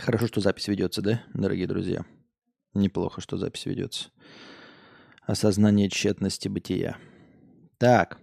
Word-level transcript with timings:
Хорошо, 0.00 0.28
что 0.28 0.40
запись 0.40 0.68
ведется, 0.68 1.02
да, 1.02 1.22
дорогие 1.34 1.66
друзья? 1.66 2.06
Неплохо, 2.72 3.20
что 3.20 3.36
запись 3.36 3.66
ведется. 3.66 4.08
Осознание 5.26 5.90
тщетности 5.90 6.48
бытия. 6.48 6.96
Так. 7.76 8.18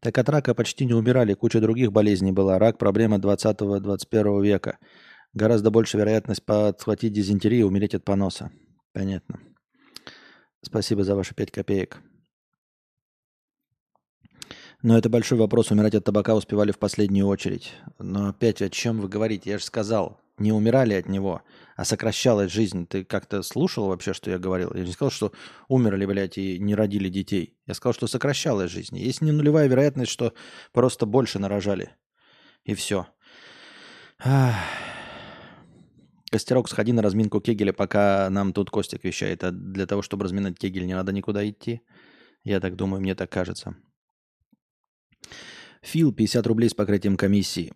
Так 0.00 0.18
от 0.18 0.28
рака 0.28 0.52
почти 0.52 0.86
не 0.86 0.94
умирали, 0.94 1.34
куча 1.34 1.60
других 1.60 1.92
болезней 1.92 2.32
была. 2.32 2.58
Рак– 2.58 2.78
проблема 2.78 3.18
20-21 3.18 4.42
века. 4.42 4.78
Гораздо 5.32 5.70
больше 5.70 5.96
вероятность 5.96 6.44
подхватить 6.44 7.12
дизентерию 7.12 7.60
и 7.60 7.68
умереть 7.68 7.94
от 7.94 8.04
поноса. 8.04 8.50
Понятно. 8.92 9.38
Спасибо 10.60 11.04
за 11.04 11.14
ваши 11.14 11.36
5 11.36 11.52
копеек. 11.52 12.02
Но 14.82 14.98
это 14.98 15.08
большой 15.08 15.38
вопрос. 15.38 15.70
Умирать 15.70 15.94
от 15.94 16.04
табака 16.04 16.34
успевали 16.34 16.72
в 16.72 16.78
последнюю 16.78 17.26
очередь. 17.26 17.74
Но 18.00 18.30
опять, 18.30 18.60
о 18.60 18.70
чем 18.70 19.00
вы 19.00 19.08
говорите? 19.08 19.50
Я 19.50 19.58
же 19.58 19.64
сказал, 19.64 20.18
не 20.40 20.52
умирали 20.52 20.94
от 20.94 21.08
него, 21.08 21.42
а 21.76 21.84
сокращалась 21.84 22.50
жизнь. 22.50 22.86
Ты 22.86 23.04
как-то 23.04 23.42
слушал 23.42 23.86
вообще, 23.88 24.12
что 24.12 24.30
я 24.30 24.38
говорил? 24.38 24.72
Я 24.74 24.84
не 24.84 24.92
сказал, 24.92 25.10
что 25.10 25.32
умерли, 25.68 26.06
блядь, 26.06 26.38
и 26.38 26.58
не 26.58 26.74
родили 26.74 27.08
детей. 27.08 27.56
Я 27.66 27.74
сказал, 27.74 27.94
что 27.94 28.06
сокращалась 28.06 28.70
жизнь. 28.70 28.98
Есть 28.98 29.20
не 29.20 29.32
нулевая 29.32 29.68
вероятность, 29.68 30.10
что 30.10 30.32
просто 30.72 31.06
больше 31.06 31.38
нарожали. 31.38 31.90
И 32.64 32.74
все. 32.74 33.06
Костерок, 36.30 36.68
сходи 36.68 36.92
на 36.92 37.02
разминку 37.02 37.40
Кегеля, 37.40 37.72
пока 37.72 38.28
нам 38.30 38.52
тут 38.52 38.70
Костик 38.70 39.04
вещает. 39.04 39.44
А 39.44 39.50
для 39.50 39.86
того, 39.86 40.02
чтобы 40.02 40.24
разминать 40.24 40.58
Кегель, 40.58 40.86
не 40.86 40.94
надо 40.94 41.12
никуда 41.12 41.48
идти. 41.48 41.82
Я 42.44 42.60
так 42.60 42.76
думаю, 42.76 43.00
мне 43.00 43.14
так 43.14 43.30
кажется. 43.30 43.76
Фил, 45.82 46.12
50 46.12 46.46
рублей 46.46 46.68
с 46.70 46.74
покрытием 46.74 47.16
комиссии. 47.16 47.72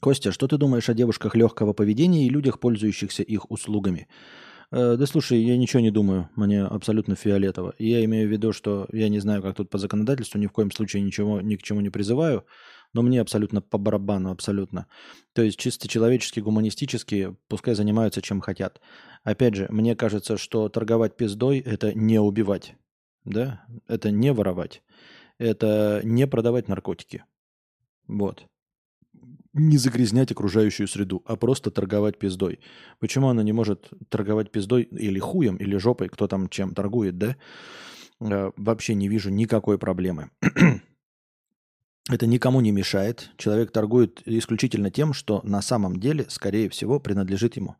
Костя, 0.00 0.32
что 0.32 0.46
ты 0.48 0.56
думаешь 0.56 0.88
о 0.88 0.94
девушках 0.94 1.34
легкого 1.34 1.72
поведения 1.72 2.26
и 2.26 2.30
людях, 2.30 2.60
пользующихся 2.60 3.22
их 3.22 3.50
услугами? 3.50 4.08
Э, 4.70 4.96
да 4.96 5.06
слушай, 5.06 5.40
я 5.40 5.56
ничего 5.56 5.80
не 5.80 5.90
думаю, 5.90 6.28
мне 6.36 6.62
абсолютно 6.62 7.14
фиолетово. 7.14 7.74
Я 7.78 8.04
имею 8.04 8.28
в 8.28 8.32
виду, 8.32 8.52
что 8.52 8.88
я 8.92 9.08
не 9.08 9.20
знаю, 9.20 9.42
как 9.42 9.56
тут 9.56 9.70
по 9.70 9.78
законодательству, 9.78 10.38
ни 10.38 10.46
в 10.46 10.52
коем 10.52 10.70
случае 10.70 11.02
ничего, 11.02 11.40
ни 11.40 11.56
к 11.56 11.62
чему 11.62 11.80
не 11.80 11.90
призываю, 11.90 12.44
но 12.92 13.02
мне 13.02 13.20
абсолютно 13.20 13.60
по 13.60 13.78
барабану, 13.78 14.30
абсолютно. 14.30 14.86
То 15.32 15.42
есть 15.42 15.58
чисто 15.58 15.88
человечески, 15.88 16.40
гуманистически, 16.40 17.36
пускай 17.48 17.74
занимаются 17.74 18.20
чем 18.20 18.40
хотят. 18.40 18.80
Опять 19.22 19.54
же, 19.54 19.66
мне 19.70 19.94
кажется, 19.96 20.36
что 20.36 20.68
торговать 20.68 21.16
пиздой– 21.16 21.58
это 21.64 21.94
не 21.94 22.18
убивать, 22.18 22.74
да? 23.24 23.64
Это 23.86 24.10
не 24.10 24.32
воровать, 24.32 24.82
это 25.38 26.00
не 26.04 26.26
продавать 26.26 26.68
наркотики. 26.68 27.24
Вот 28.06 28.46
не 29.52 29.78
загрязнять 29.78 30.32
окружающую 30.32 30.88
среду, 30.88 31.22
а 31.26 31.36
просто 31.36 31.70
торговать 31.70 32.18
пиздой. 32.18 32.60
Почему 32.98 33.28
она 33.28 33.42
не 33.42 33.52
может 33.52 33.90
торговать 34.08 34.50
пиздой 34.50 34.82
или 34.82 35.18
хуем, 35.18 35.56
или 35.56 35.76
жопой, 35.76 36.08
кто 36.08 36.26
там 36.26 36.48
чем 36.48 36.74
торгует, 36.74 37.18
да? 37.18 37.36
Э, 38.20 38.50
вообще 38.56 38.94
не 38.94 39.08
вижу 39.08 39.30
никакой 39.30 39.78
проблемы. 39.78 40.30
Это 42.10 42.26
никому 42.26 42.60
не 42.60 42.72
мешает. 42.72 43.30
Человек 43.38 43.70
торгует 43.70 44.22
исключительно 44.26 44.90
тем, 44.90 45.12
что 45.12 45.40
на 45.44 45.62
самом 45.62 45.98
деле, 46.00 46.26
скорее 46.28 46.68
всего, 46.68 47.00
принадлежит 47.00 47.56
ему. 47.56 47.76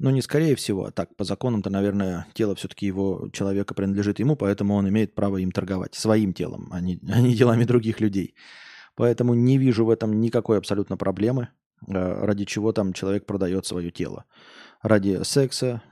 Ну, 0.00 0.10
не 0.10 0.22
скорее 0.22 0.54
всего, 0.54 0.84
а 0.84 0.92
так, 0.92 1.16
по 1.16 1.24
законам-то, 1.24 1.70
наверное, 1.70 2.28
тело 2.32 2.54
все-таки 2.54 2.86
его 2.86 3.28
человека 3.32 3.74
принадлежит 3.74 4.20
ему, 4.20 4.36
поэтому 4.36 4.74
он 4.74 4.88
имеет 4.88 5.16
право 5.16 5.38
им 5.38 5.50
торговать. 5.50 5.96
Своим 5.96 6.32
телом, 6.32 6.68
а 6.70 6.80
не, 6.80 7.00
а 7.12 7.20
не 7.20 7.34
делами 7.34 7.64
других 7.64 8.00
людей. 8.00 8.34
Поэтому 8.98 9.34
не 9.34 9.58
вижу 9.58 9.84
в 9.84 9.90
этом 9.90 10.20
никакой 10.20 10.58
абсолютно 10.58 10.96
проблемы, 10.96 11.50
э, 11.86 12.24
ради 12.24 12.44
чего 12.44 12.72
там 12.72 12.92
человек 12.92 13.26
продает 13.26 13.64
свое 13.64 13.92
тело. 13.92 14.24
Ради 14.82 15.22
секса, 15.22 15.82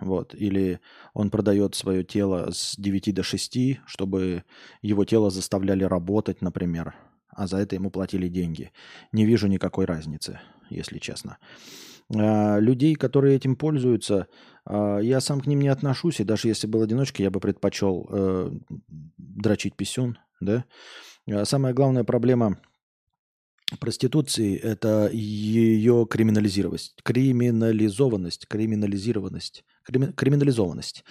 вот, 0.00 0.34
или 0.34 0.80
он 1.12 1.28
продает 1.28 1.74
свое 1.74 2.04
тело 2.04 2.48
с 2.50 2.74
9 2.78 3.12
до 3.12 3.22
6, 3.22 3.80
чтобы 3.84 4.44
его 4.80 5.04
тело 5.04 5.28
заставляли 5.30 5.84
работать, 5.84 6.40
например, 6.40 6.94
а 7.28 7.46
за 7.46 7.58
это 7.58 7.74
ему 7.74 7.90
платили 7.90 8.28
деньги. 8.28 8.72
Не 9.12 9.26
вижу 9.26 9.46
никакой 9.46 9.84
разницы, 9.84 10.40
если 10.70 10.98
честно. 10.98 11.36
Э, 12.14 12.60
людей, 12.60 12.94
которые 12.94 13.36
этим 13.36 13.56
пользуются, 13.56 14.26
э, 14.64 15.00
я 15.02 15.20
сам 15.20 15.42
к 15.42 15.46
ним 15.46 15.60
не 15.60 15.68
отношусь, 15.68 16.20
и 16.20 16.24
даже 16.24 16.48
если 16.48 16.66
был 16.66 16.80
одиночкой, 16.80 17.24
я 17.24 17.30
бы 17.30 17.40
предпочел 17.40 18.08
дрочить 19.18 19.76
писюн, 19.76 20.16
да, 20.40 20.64
самая 21.44 21.72
главная 21.72 22.04
проблема 22.04 22.58
проституции– 23.80 24.56
это 24.62 25.08
ее 25.12 26.06
криминализированность, 26.08 26.96
криминализованность, 27.02 28.46
криминализированность, 28.46 29.64
крими, 29.84 30.12
криминализованность. 30.12 31.04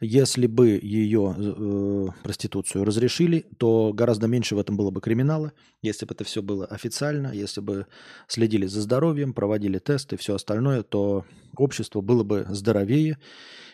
Если 0.00 0.46
бы 0.46 0.78
ее 0.82 1.34
э, 1.38 2.06
проституцию 2.22 2.84
разрешили, 2.84 3.46
то 3.56 3.92
гораздо 3.94 4.26
меньше 4.26 4.54
в 4.54 4.58
этом 4.58 4.76
было 4.76 4.90
бы 4.90 5.00
криминала, 5.00 5.52
если 5.80 6.04
бы 6.04 6.12
это 6.12 6.24
все 6.24 6.42
было 6.42 6.66
официально, 6.66 7.32
если 7.32 7.62
бы 7.62 7.86
следили 8.28 8.66
за 8.66 8.82
здоровьем, 8.82 9.32
проводили 9.32 9.78
тесты 9.78 10.16
и 10.16 10.18
все 10.18 10.34
остальное, 10.34 10.82
то 10.82 11.24
общество 11.56 12.02
было 12.02 12.24
бы 12.24 12.46
здоровее, 12.50 13.16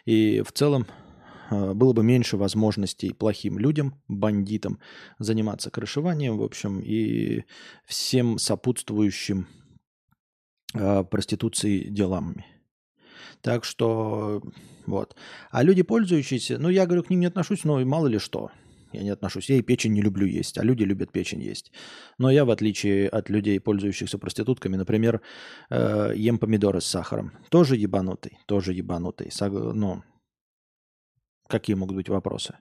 и 0.05 0.43
в 0.47 0.53
целом 0.53 0.87
Э, 0.87 1.12
было 1.53 1.93
бы 1.93 2.03
меньше 2.03 2.37
возможностей 2.37 3.13
плохим 3.13 3.59
людям, 3.59 4.01
бандитам 4.09 4.79
заниматься 5.19 5.71
крышеванием, 5.71 6.39
в 6.39 6.43
общем, 6.43 6.81
и 6.81 7.45
всем 7.85 8.39
сопутствующим 8.39 9.47
э, 10.75 11.05
проституции 11.05 11.89
делами. 11.89 12.47
Так 13.41 13.65
что 13.65 14.43
вот. 14.87 15.17
А 15.51 15.63
люди, 15.63 15.83
пользующиеся, 15.83 16.59
ну, 16.59 16.69
я 16.69 16.87
говорю, 16.87 17.03
к 17.03 17.11
ним 17.11 17.21
не 17.21 17.27
отношусь, 17.27 17.65
но 17.65 17.85
мало 17.85 18.07
ли 18.07 18.19
что. 18.19 18.51
Я 18.93 19.03
не 19.03 19.11
отношусь. 19.11 19.49
Я 19.49 19.57
и 19.57 19.63
печень 19.63 19.95
не 19.95 20.03
люблю 20.03 20.27
есть, 20.27 20.59
а 20.59 20.63
люди 20.63 20.85
любят 20.85 21.13
печень 21.13 21.43
есть. 21.43 21.73
Но 22.19 22.31
я, 22.31 22.45
в 22.45 22.51
отличие 22.51 23.09
от 23.09 23.31
людей, 23.31 23.59
пользующихся 23.59 24.19
проститутками, 24.19 24.77
например, 24.77 25.23
э, 25.71 26.13
ем 26.15 26.39
помидоры 26.39 26.81
с 26.81 26.87
сахаром. 26.87 27.33
Тоже 27.49 27.77
ебанутый, 27.77 28.39
тоже 28.47 28.75
ебанутый. 28.75 29.31
Ну, 29.41 30.03
Какие 31.53 31.77
могут 31.77 31.97
быть 31.97 32.09
вопросы? 32.09 32.55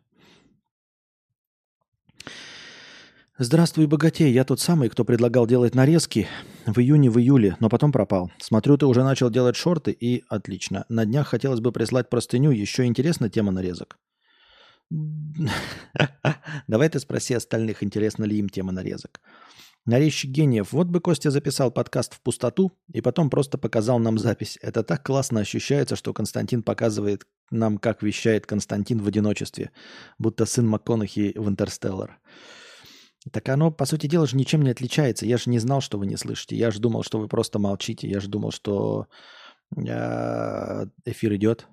Здравствуй, 3.37 3.85
богатей. 3.85 4.33
Я 4.33 4.43
тот 4.43 4.59
самый, 4.59 4.89
кто 4.89 5.05
предлагал 5.05 5.47
делать 5.47 5.75
нарезки 5.75 6.27
в 6.65 6.77
июне, 6.77 7.09
в 7.09 7.17
июле, 7.17 7.55
но 7.61 7.69
потом 7.69 7.93
пропал. 7.93 8.29
Смотрю, 8.37 8.77
ты 8.77 8.85
уже 8.85 9.05
начал 9.05 9.29
делать 9.29 9.55
шорты, 9.55 9.91
и 9.91 10.25
отлично. 10.27 10.83
На 10.89 11.05
днях 11.05 11.29
хотелось 11.29 11.61
бы 11.61 11.71
прислать 11.71 12.09
простыню. 12.09 12.51
Еще 12.51 12.83
интересна 12.83 13.29
тема 13.29 13.53
нарезок? 13.53 13.97
Давай 16.67 16.89
ты 16.89 16.99
спроси 16.99 17.33
остальных, 17.33 17.83
интересна 17.83 18.25
ли 18.25 18.37
им 18.39 18.49
тема 18.49 18.73
нарезок. 18.73 19.21
Нарезчик 19.85 20.29
гениев. 20.29 20.73
Вот 20.73 20.87
бы 20.87 20.99
Костя 20.99 21.31
записал 21.31 21.71
подкаст 21.71 22.13
в 22.13 22.21
пустоту 22.21 22.71
и 22.93 23.01
потом 23.01 23.31
просто 23.31 23.57
показал 23.57 23.97
нам 23.97 24.19
запись. 24.19 24.59
Это 24.61 24.83
так 24.83 25.03
классно 25.03 25.39
ощущается, 25.39 25.95
что 25.95 26.13
Константин 26.13 26.61
показывает 26.61 27.25
нам, 27.49 27.79
как 27.79 28.03
вещает 28.03 28.45
Константин 28.45 29.01
в 29.01 29.07
одиночестве, 29.07 29.71
будто 30.19 30.45
сын 30.45 30.67
МакКонахи 30.67 31.33
в 31.35 31.49
«Интерстеллар». 31.49 32.19
Так 33.31 33.49
оно, 33.49 33.71
по 33.71 33.85
сути 33.85 34.07
дела, 34.07 34.25
же 34.25 34.35
ничем 34.35 34.61
не 34.63 34.71
отличается. 34.71 35.25
Я 35.25 35.37
же 35.37 35.49
не 35.49 35.59
знал, 35.59 35.81
что 35.81 35.99
вы 35.99 36.07
не 36.07 36.17
слышите. 36.17 36.55
Я 36.55 36.71
же 36.71 36.79
думал, 36.79 37.03
что 37.03 37.19
вы 37.19 37.27
просто 37.27 37.59
молчите. 37.59 38.07
Я 38.07 38.19
же 38.19 38.27
думал, 38.27 38.51
что 38.51 39.07
э, 39.77 40.85
эфир 41.05 41.35
идет. 41.35 41.67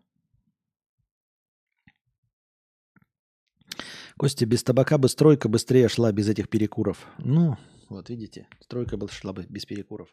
Костя, 4.18 4.44
без 4.46 4.62
табака 4.62 4.98
бы 4.98 5.08
стройка 5.08 5.48
быстрее 5.48 5.88
шла 5.88 6.12
без 6.12 6.28
этих 6.28 6.50
перекуров. 6.50 7.06
Ну, 7.18 7.56
вот 7.88 8.10
видите, 8.10 8.48
стройка 8.60 8.96
бы 8.96 9.08
шла 9.08 9.32
бы 9.32 9.46
без 9.48 9.64
перекуров. 9.64 10.08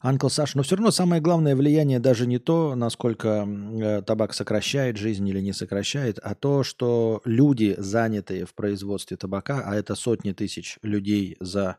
Анкл 0.00 0.28
Саш, 0.28 0.54
но 0.54 0.62
все 0.62 0.76
равно 0.76 0.92
самое 0.92 1.20
главное 1.20 1.56
влияние 1.56 1.98
даже 1.98 2.26
не 2.26 2.38
то, 2.38 2.76
насколько 2.76 3.44
э, 3.48 4.02
табак 4.02 4.34
сокращает 4.34 4.98
жизнь 4.98 5.26
или 5.26 5.40
не 5.40 5.52
сокращает, 5.52 6.20
а 6.22 6.36
то, 6.36 6.62
что 6.62 7.22
люди, 7.24 7.74
занятые 7.76 8.44
в 8.44 8.54
производстве 8.54 9.16
табака, 9.16 9.62
а 9.64 9.74
это 9.74 9.96
сотни 9.96 10.30
тысяч 10.32 10.78
людей 10.82 11.36
за 11.40 11.76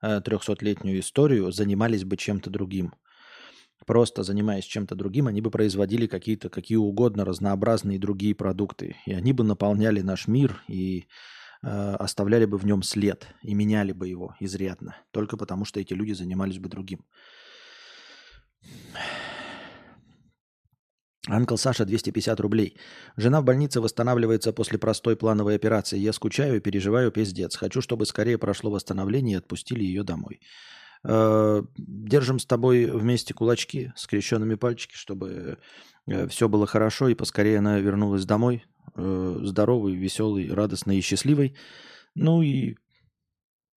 э, 0.00 0.20
300-летнюю 0.20 1.00
историю, 1.00 1.52
занимались 1.52 2.04
бы 2.04 2.16
чем-то 2.16 2.48
другим. 2.48 2.94
Просто 3.84 4.22
занимаясь 4.22 4.64
чем-то 4.64 4.94
другим, 4.94 5.26
они 5.26 5.40
бы 5.40 5.50
производили 5.50 6.06
какие-то, 6.06 6.48
какие 6.48 6.78
угодно 6.78 7.24
разнообразные 7.24 7.98
другие 7.98 8.34
продукты. 8.34 8.96
И 9.06 9.12
они 9.12 9.32
бы 9.32 9.44
наполняли 9.44 10.00
наш 10.00 10.26
мир 10.28 10.62
и 10.66 11.06
э, 11.62 11.68
оставляли 11.68 12.46
бы 12.46 12.56
в 12.56 12.64
нем 12.64 12.82
след 12.82 13.26
и 13.42 13.54
меняли 13.54 13.92
бы 13.92 14.08
его 14.08 14.34
изрядно. 14.40 14.96
Только 15.10 15.36
потому, 15.36 15.64
что 15.64 15.78
эти 15.78 15.92
люди 15.92 16.12
занимались 16.12 16.58
бы 16.58 16.68
другим. 16.68 17.04
Анкл 21.28 21.56
Саша 21.56 21.84
250 21.84 22.40
рублей. 22.40 22.76
Жена 23.16 23.40
в 23.40 23.44
больнице 23.44 23.80
восстанавливается 23.80 24.52
после 24.52 24.78
простой 24.78 25.16
плановой 25.16 25.56
операции. 25.56 25.98
Я 25.98 26.12
скучаю 26.12 26.56
и 26.56 26.60
переживаю 26.60 27.10
пиздец. 27.10 27.56
Хочу, 27.56 27.80
чтобы 27.80 28.06
скорее 28.06 28.38
прошло 28.38 28.70
восстановление 28.70 29.34
и 29.34 29.38
отпустили 29.38 29.82
ее 29.82 30.04
домой. 30.04 30.40
Э, 31.08 31.62
держим 31.76 32.40
с 32.40 32.46
тобой 32.46 32.86
вместе 32.86 33.32
кулачки, 33.32 33.92
скрещенными 33.94 34.56
пальчики, 34.56 34.96
чтобы 34.96 35.58
э, 36.06 36.26
все 36.26 36.48
было 36.48 36.66
хорошо 36.66 37.08
и 37.08 37.14
поскорее 37.14 37.58
она 37.58 37.78
вернулась 37.78 38.24
домой, 38.24 38.64
э, 38.96 39.38
здоровой, 39.42 39.94
веселой, 39.94 40.52
радостной 40.52 40.98
и 40.98 41.00
счастливой. 41.00 41.56
Ну 42.16 42.42
и 42.42 42.74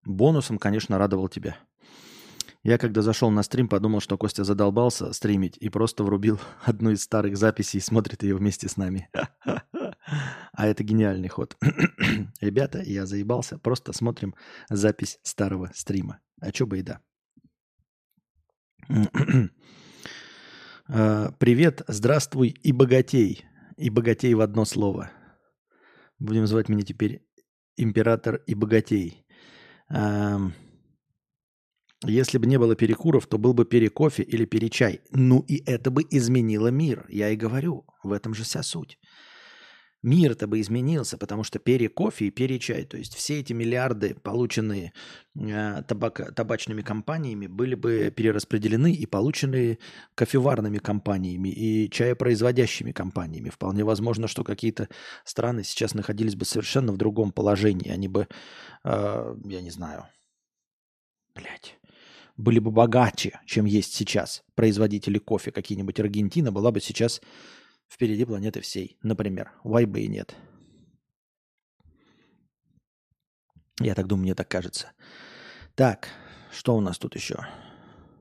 бонусом, 0.05 0.57
конечно, 0.57 0.97
радовал 0.97 1.29
тебя. 1.29 1.57
Я 2.63 2.79
когда 2.79 3.03
зашел 3.03 3.29
на 3.29 3.43
стрим, 3.43 3.69
подумал, 3.69 3.99
что 3.99 4.17
Костя 4.17 4.43
задолбался 4.43 5.13
стримить 5.13 5.55
и 5.59 5.69
просто 5.69 6.03
врубил 6.03 6.39
одну 6.65 6.89
из 6.89 7.03
старых 7.03 7.37
записей 7.37 7.77
и 7.77 7.81
смотрит 7.81 8.23
ее 8.23 8.35
вместе 8.35 8.67
с 8.67 8.75
нами. 8.75 9.07
А 10.51 10.65
это 10.65 10.83
гениальный 10.83 11.29
ход. 11.29 11.55
Ребята, 12.41 12.81
я 12.81 13.05
заебался, 13.05 13.59
просто 13.59 13.93
смотрим 13.93 14.33
запись 14.67 15.19
старого 15.21 15.69
стрима. 15.75 16.21
А 16.41 16.51
чё 16.51 16.65
бы 16.65 16.79
и 16.79 16.81
да. 16.81 17.01
А, 20.91 21.31
привет, 21.37 21.83
здравствуй 21.87 22.49
и 22.49 22.71
богатей. 22.71 23.45
И 23.77 23.91
богатей 23.91 24.33
в 24.33 24.41
одно 24.41 24.65
слово. 24.65 25.11
Будем 26.17 26.47
звать 26.47 26.67
меня 26.69 26.81
теперь 26.81 27.21
император 27.77 28.41
и 28.47 28.55
богатей. 28.55 29.23
Если 32.03 32.37
бы 32.39 32.47
не 32.47 32.57
было 32.57 32.75
перекуров, 32.75 33.27
то 33.27 33.37
был 33.37 33.53
бы 33.53 33.65
перекофе 33.65 34.23
или 34.23 34.45
перечай. 34.45 35.01
Ну 35.11 35.41
и 35.41 35.61
это 35.65 35.91
бы 35.91 36.03
изменило 36.09 36.69
мир. 36.69 37.05
Я 37.09 37.29
и 37.29 37.35
говорю, 37.35 37.85
в 38.03 38.11
этом 38.11 38.33
же 38.33 38.43
вся 38.43 38.63
суть. 38.63 38.97
Мир-то 40.01 40.47
бы 40.47 40.61
изменился, 40.61 41.17
потому 41.17 41.43
что 41.43 41.59
перекофе 41.59 42.25
и 42.25 42.31
перечай, 42.31 42.85
то 42.85 42.97
есть 42.97 43.15
все 43.15 43.39
эти 43.39 43.51
миллиарды, 43.51 44.15
полученные 44.15 44.93
э, 45.35 45.83
табак, 45.87 46.33
табачными 46.33 46.81
компаниями, 46.81 47.47
были 47.47 47.75
бы 47.75 48.09
перераспределены 48.15 48.93
и 48.93 49.05
получены 49.05 49.77
кофеварными 50.15 50.77
компаниями 50.77 51.49
и 51.49 51.89
чаепроизводящими 51.89 52.93
компаниями. 52.93 53.49
Вполне 53.49 53.83
возможно, 53.83 54.29
что 54.29 54.45
какие-то 54.45 54.87
страны 55.25 55.65
сейчас 55.65 55.93
находились 55.93 56.35
бы 56.35 56.45
совершенно 56.45 56.93
в 56.93 56.97
другом 56.97 57.33
положении. 57.33 57.91
Они 57.91 58.07
бы, 58.07 58.29
э, 58.85 59.35
я 59.45 59.61
не 59.61 59.71
знаю, 59.71 60.05
блядь 61.35 61.79
были 62.39 62.59
бы 62.59 62.71
богаче, 62.71 63.41
чем 63.45 63.65
есть 63.65 63.93
сейчас 63.93 64.43
производители 64.55 65.17
кофе. 65.17 65.51
Какие-нибудь 65.51 65.99
Аргентина 65.99 66.53
была 66.53 66.71
бы 66.71 66.79
сейчас 66.79 67.21
впереди 67.89 68.25
планеты 68.25 68.61
всей, 68.61 68.97
например. 69.01 69.51
Why 69.63 69.85
бы 69.85 70.01
и 70.01 70.07
нет. 70.07 70.35
Я 73.79 73.95
так 73.95 74.07
думаю, 74.07 74.23
мне 74.23 74.35
так 74.35 74.47
кажется. 74.47 74.91
Так, 75.75 76.09
что 76.51 76.75
у 76.75 76.81
нас 76.81 76.97
тут 76.97 77.15
еще 77.15 77.47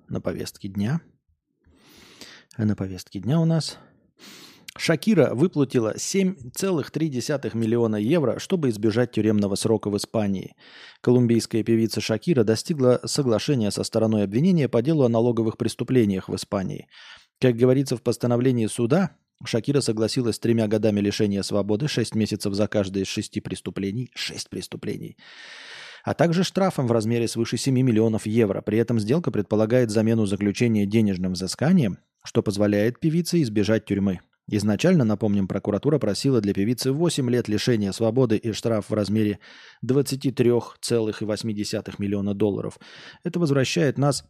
на 0.08 0.20
повестке 0.20 0.68
дня? 0.68 1.00
На 2.56 2.74
повестке 2.74 3.20
дня 3.20 3.40
у 3.40 3.44
нас 3.44 3.78
Шакира 4.76 5.34
выплатила 5.34 5.94
7,3 5.96 7.56
миллиона 7.56 7.96
евро, 7.96 8.38
чтобы 8.38 8.68
избежать 8.70 9.10
тюремного 9.10 9.56
срока 9.56 9.90
в 9.90 9.96
Испании. 9.96 10.54
Колумбийская 11.00 11.64
певица 11.64 12.00
Шакира 12.00 12.44
достигла 12.44 13.00
соглашения 13.04 13.72
со 13.72 13.82
стороной 13.82 14.22
обвинения 14.22 14.68
по 14.68 14.80
делу 14.80 15.02
о 15.02 15.08
налоговых 15.08 15.56
преступлениях 15.56 16.28
в 16.28 16.36
Испании. 16.36 16.86
Как 17.40 17.56
говорится 17.56 17.96
в 17.96 18.02
постановлении 18.02 18.66
суда, 18.66 19.16
Шакира 19.44 19.80
согласилась 19.80 20.36
с 20.36 20.38
тремя 20.38 20.66
годами 20.66 21.00
лишения 21.00 21.42
свободы, 21.42 21.88
6 21.88 22.14
месяцев 22.14 22.54
за 22.54 22.66
каждое 22.66 23.04
из 23.04 23.08
шести 23.08 23.40
преступлений, 23.40 24.10
6 24.14 24.50
преступлений, 24.50 25.16
а 26.04 26.14
также 26.14 26.42
штрафом 26.42 26.86
в 26.86 26.92
размере 26.92 27.28
свыше 27.28 27.56
7 27.56 27.74
миллионов 27.74 28.26
евро. 28.26 28.62
При 28.62 28.78
этом 28.78 28.98
сделка 28.98 29.30
предполагает 29.30 29.90
замену 29.90 30.26
заключения 30.26 30.86
денежным 30.86 31.34
взысканием, 31.34 31.98
что 32.24 32.42
позволяет 32.42 32.98
певице 32.98 33.42
избежать 33.42 33.84
тюрьмы. 33.84 34.20
Изначально, 34.50 35.04
напомним, 35.04 35.46
прокуратура 35.46 35.98
просила 35.98 36.40
для 36.40 36.54
певицы 36.54 36.90
8 36.90 37.30
лет 37.30 37.48
лишения 37.48 37.92
свободы 37.92 38.36
и 38.36 38.52
штраф 38.52 38.88
в 38.88 38.94
размере 38.94 39.40
23,8 39.84 41.94
миллиона 41.98 42.34
долларов. 42.34 42.78
Это 43.24 43.38
возвращает 43.38 43.98
нас 43.98 44.24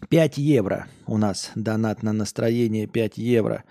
5 0.00 0.38
евро. 0.38 0.86
У 1.06 1.16
нас 1.16 1.50
донат 1.54 2.02
на 2.02 2.12
настроение 2.12 2.86
5 2.86 3.18
евро. 3.18 3.64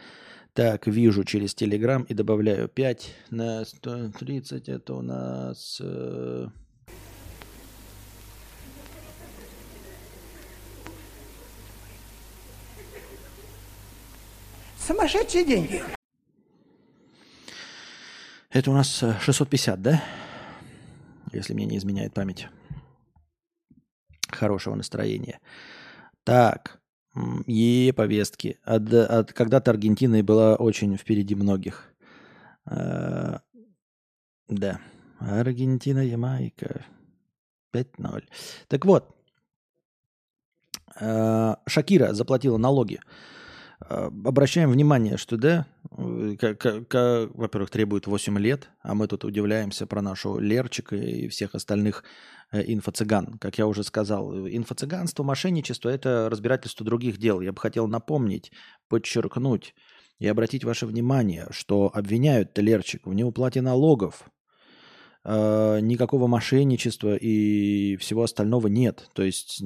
Так, 0.53 0.87
вижу 0.87 1.23
через 1.23 1.53
Телеграм 1.53 2.03
и 2.03 2.13
добавляю 2.13 2.67
5 2.67 3.15
на 3.29 3.65
130. 3.65 4.69
Это 4.69 4.93
у 4.93 5.01
нас... 5.01 5.79
Э... 5.83 6.47
Сумасшедшие 14.79 15.45
деньги. 15.45 15.83
Это 18.51 18.71
у 18.71 18.73
нас 18.73 19.03
650, 19.19 19.77
э, 19.77 19.81
да? 19.81 20.03
Если 21.33 21.53
мне 21.53 21.65
не 21.65 21.77
изменяет 21.77 22.13
память. 22.13 22.47
Хорошего 24.29 24.75
настроения. 24.75 25.39
Так, 26.25 26.81
и 27.45 27.93
повестки. 27.95 28.59
От, 28.63 28.91
от, 28.91 29.31
когда-то 29.31 29.71
Аргентина 29.71 30.23
была 30.23 30.55
очень 30.55 30.97
впереди 30.97 31.35
многих. 31.35 31.93
А, 32.65 33.41
да. 34.49 34.81
Аргентина, 35.19 35.99
Ямайка. 35.99 36.83
5-0. 37.73 38.23
Так 38.67 38.85
вот. 38.85 39.15
А, 40.99 41.59
Шакира 41.67 42.13
заплатила 42.13 42.57
налоги 42.57 42.99
обращаем 43.79 44.71
внимание, 44.71 45.17
что 45.17 45.37
да, 45.37 45.65
э, 45.91 47.27
во-первых, 47.33 47.69
требует 47.69 48.07
8 48.07 48.39
лет, 48.39 48.69
а 48.81 48.95
мы 48.95 49.07
тут 49.07 49.25
удивляемся 49.25 49.85
про 49.85 50.01
нашу 50.01 50.39
Лерчика 50.39 50.95
и 50.95 51.27
всех 51.27 51.55
остальных 51.55 52.03
э, 52.51 52.61
инфо-цыган. 52.61 53.37
Как 53.39 53.57
я 53.57 53.67
уже 53.67 53.83
сказал, 53.83 54.47
инфо-цыганство, 54.47 55.23
мошенничество– 55.23 55.89
это 55.89 56.29
разбирательство 56.29 56.85
других 56.85 57.17
дел. 57.17 57.41
Я 57.41 57.51
бы 57.51 57.59
хотел 57.59 57.87
напомнить, 57.87 58.51
подчеркнуть 58.87 59.75
и 60.19 60.27
обратить 60.27 60.63
ваше 60.63 60.85
внимание, 60.85 61.47
что 61.51 61.91
обвиняют 61.93 62.57
Лерчик 62.57 63.05
в 63.05 63.13
неуплате 63.13 63.61
налогов, 63.61 64.29
э, 65.25 65.79
никакого 65.81 66.27
мошенничества 66.27 67.17
и 67.17 67.97
всего 67.97 68.23
остального 68.23 68.67
нет. 68.67 69.09
То 69.13 69.23
есть 69.23 69.61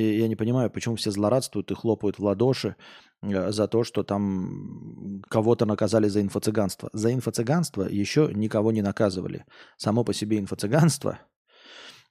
я 0.00 0.28
не 0.28 0.36
понимаю, 0.36 0.70
почему 0.70 0.96
все 0.96 1.10
злорадствуют 1.10 1.70
и 1.70 1.74
хлопают 1.74 2.18
в 2.18 2.24
ладоши, 2.24 2.76
Э, 3.22 3.52
за 3.52 3.68
то, 3.68 3.84
что 3.84 4.02
там 4.02 5.22
кого-то 5.28 5.66
наказали 5.66 6.08
за 6.08 6.20
инфо-цыганство. 6.20 6.90
За 6.92 7.12
инфо-цыганство 7.12 7.82
еще 7.82 8.30
никого 8.32 8.72
не 8.72 8.82
наказывали. 8.82 9.44
Само 9.76 10.04
по 10.04 10.12
себе 10.12 10.38
инфо-цыганство, 10.38 11.18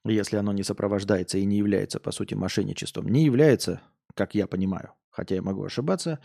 если 0.04 0.38
оно 0.38 0.54
не 0.54 0.64
сопровождается 0.64 1.38
и 1.38 1.46
не 1.46 1.58
является, 1.58 2.00
по 2.00 2.12
сути, 2.12 2.34
мошенничеством, 2.34 3.08
не 3.08 3.24
является, 3.24 3.82
как 4.14 4.36
я 4.36 4.48
понимаю, 4.48 4.92
хотя 5.10 5.36
я 5.36 5.42
могу 5.42 5.64
ошибаться, 5.64 6.20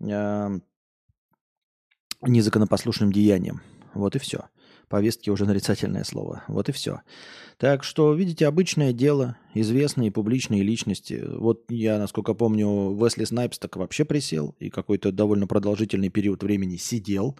э, 0.00 0.60
незаконопослушным 2.22 3.12
деянием. 3.12 3.60
Вот 3.94 4.16
и 4.16 4.18
все 4.18 4.48
повестке 4.94 5.32
уже 5.32 5.44
нарицательное 5.44 6.04
слово. 6.04 6.44
Вот 6.46 6.68
и 6.68 6.72
все. 6.72 7.00
Так 7.58 7.82
что, 7.82 8.14
видите, 8.14 8.46
обычное 8.46 8.92
дело, 8.92 9.36
известные 9.52 10.12
публичные 10.12 10.62
личности. 10.62 11.20
Вот 11.26 11.64
я, 11.68 11.98
насколько 11.98 12.32
помню, 12.32 12.94
Весли 12.94 13.24
Снайпс 13.24 13.58
так 13.58 13.74
вообще 13.74 14.04
присел 14.04 14.54
и 14.60 14.70
какой-то 14.70 15.10
довольно 15.10 15.48
продолжительный 15.48 16.10
период 16.10 16.44
времени 16.44 16.76
сидел, 16.76 17.36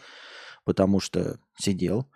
потому 0.65 0.99
что 0.99 1.39
сидел. 1.57 2.07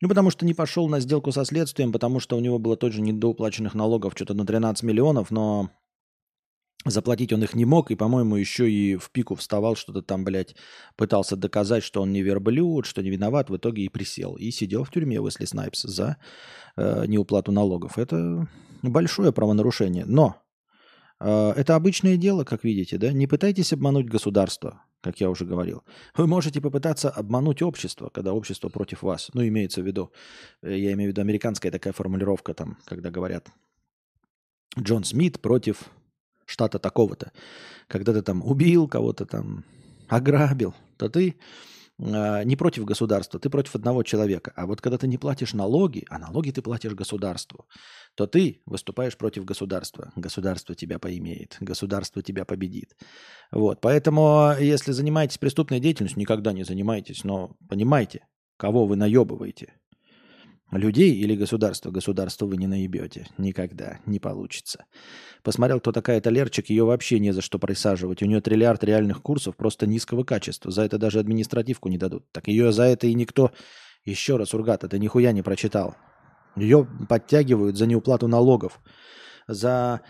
Ну, 0.00 0.08
потому 0.08 0.30
что 0.30 0.44
не 0.44 0.54
пошел 0.54 0.88
на 0.88 0.98
сделку 0.98 1.30
со 1.30 1.44
следствием, 1.44 1.92
потому 1.92 2.18
что 2.18 2.36
у 2.36 2.40
него 2.40 2.58
было 2.58 2.76
тоже 2.76 3.00
недоуплаченных 3.00 3.74
налогов 3.74 4.14
что-то 4.16 4.34
на 4.34 4.44
13 4.44 4.82
миллионов, 4.82 5.30
но 5.30 5.70
Заплатить 6.86 7.32
он 7.32 7.42
их 7.42 7.54
не 7.54 7.66
мог, 7.66 7.90
и, 7.90 7.94
по-моему, 7.94 8.36
еще 8.36 8.70
и 8.70 8.96
в 8.96 9.10
пику 9.10 9.34
вставал, 9.34 9.76
что-то 9.76 10.00
там, 10.00 10.24
блядь, 10.24 10.56
пытался 10.96 11.36
доказать, 11.36 11.82
что 11.84 12.00
он 12.00 12.10
не 12.12 12.22
верблюд, 12.22 12.86
что 12.86 13.02
не 13.02 13.10
виноват, 13.10 13.50
в 13.50 13.56
итоге 13.56 13.82
и 13.82 13.90
присел. 13.90 14.36
И 14.36 14.50
сидел 14.50 14.84
в 14.84 14.90
тюрьме 14.90 15.20
Уэсли 15.20 15.44
Снайпс 15.44 15.82
за 15.82 16.16
э, 16.76 17.04
неуплату 17.06 17.52
налогов. 17.52 17.98
Это 17.98 18.48
большое 18.82 19.30
правонарушение. 19.30 20.06
Но 20.06 20.36
э, 21.20 21.52
это 21.54 21.76
обычное 21.76 22.16
дело, 22.16 22.44
как 22.44 22.64
видите, 22.64 22.96
да? 22.96 23.12
Не 23.12 23.26
пытайтесь 23.26 23.74
обмануть 23.74 24.08
государство, 24.08 24.82
как 25.02 25.20
я 25.20 25.28
уже 25.28 25.44
говорил. 25.44 25.82
Вы 26.16 26.26
можете 26.26 26.62
попытаться 26.62 27.10
обмануть 27.10 27.60
общество, 27.60 28.08
когда 28.08 28.32
общество 28.32 28.70
против 28.70 29.02
вас. 29.02 29.28
Ну, 29.34 29.46
имеется 29.46 29.82
в 29.82 29.86
виду, 29.86 30.12
э, 30.62 30.78
я 30.78 30.92
имею 30.92 31.10
в 31.10 31.12
виду 31.12 31.20
американская 31.20 31.70
такая 31.70 31.92
формулировка 31.92 32.54
там, 32.54 32.78
когда 32.86 33.10
говорят 33.10 33.52
Джон 34.78 35.04
Смит 35.04 35.40
против 35.40 35.90
штата 36.50 36.78
такого-то. 36.78 37.32
Когда 37.86 38.12
ты 38.12 38.22
там 38.22 38.42
убил 38.44 38.88
кого-то 38.88 39.24
там, 39.24 39.64
ограбил, 40.08 40.74
то 40.96 41.08
ты 41.08 41.36
э, 41.98 42.44
не 42.44 42.56
против 42.56 42.84
государства, 42.84 43.38
ты 43.38 43.48
против 43.48 43.76
одного 43.76 44.02
человека. 44.02 44.52
А 44.56 44.66
вот 44.66 44.80
когда 44.80 44.98
ты 44.98 45.06
не 45.06 45.18
платишь 45.18 45.54
налоги, 45.54 46.04
а 46.10 46.18
налоги 46.18 46.50
ты 46.50 46.62
платишь 46.62 46.94
государству, 46.94 47.66
то 48.16 48.26
ты 48.26 48.62
выступаешь 48.66 49.16
против 49.16 49.44
государства. 49.44 50.12
Государство 50.16 50.74
тебя 50.74 50.98
поимеет, 50.98 51.56
государство 51.60 52.22
тебя 52.22 52.44
победит. 52.44 52.96
Вот. 53.52 53.80
Поэтому, 53.80 54.52
если 54.58 54.92
занимаетесь 54.92 55.38
преступной 55.38 55.80
деятельностью, 55.80 56.20
никогда 56.20 56.52
не 56.52 56.64
занимайтесь, 56.64 57.24
но 57.24 57.56
понимайте, 57.68 58.26
кого 58.56 58.86
вы 58.86 58.96
наебываете. 58.96 59.74
Людей 60.72 61.14
или 61.14 61.34
государство? 61.34 61.90
Государство 61.90 62.46
вы 62.46 62.56
не 62.56 62.68
наебете. 62.68 63.26
Никогда. 63.38 63.98
Не 64.06 64.20
получится. 64.20 64.84
Посмотрел, 65.42 65.80
кто 65.80 65.90
такая-то 65.90 66.30
Лерчик, 66.30 66.70
ее 66.70 66.84
вообще 66.84 67.18
не 67.18 67.32
за 67.32 67.40
что 67.40 67.58
присаживать. 67.58 68.22
У 68.22 68.26
нее 68.26 68.40
триллиард 68.40 68.84
реальных 68.84 69.20
курсов 69.20 69.56
просто 69.56 69.86
низкого 69.86 70.22
качества. 70.22 70.70
За 70.70 70.82
это 70.82 70.96
даже 70.98 71.18
административку 71.18 71.88
не 71.88 71.98
дадут. 71.98 72.30
Так 72.32 72.48
ее 72.48 72.72
за 72.72 72.84
это 72.84 73.06
и 73.06 73.14
никто... 73.14 73.52
Еще 74.04 74.36
раз, 74.38 74.54
Ургат, 74.54 74.82
это 74.82 74.98
нихуя 74.98 75.32
не 75.32 75.42
прочитал. 75.42 75.94
Ее 76.56 76.88
подтягивают 77.06 77.76
за 77.76 77.86
неуплату 77.86 78.28
налогов, 78.28 78.80
за 79.46 80.00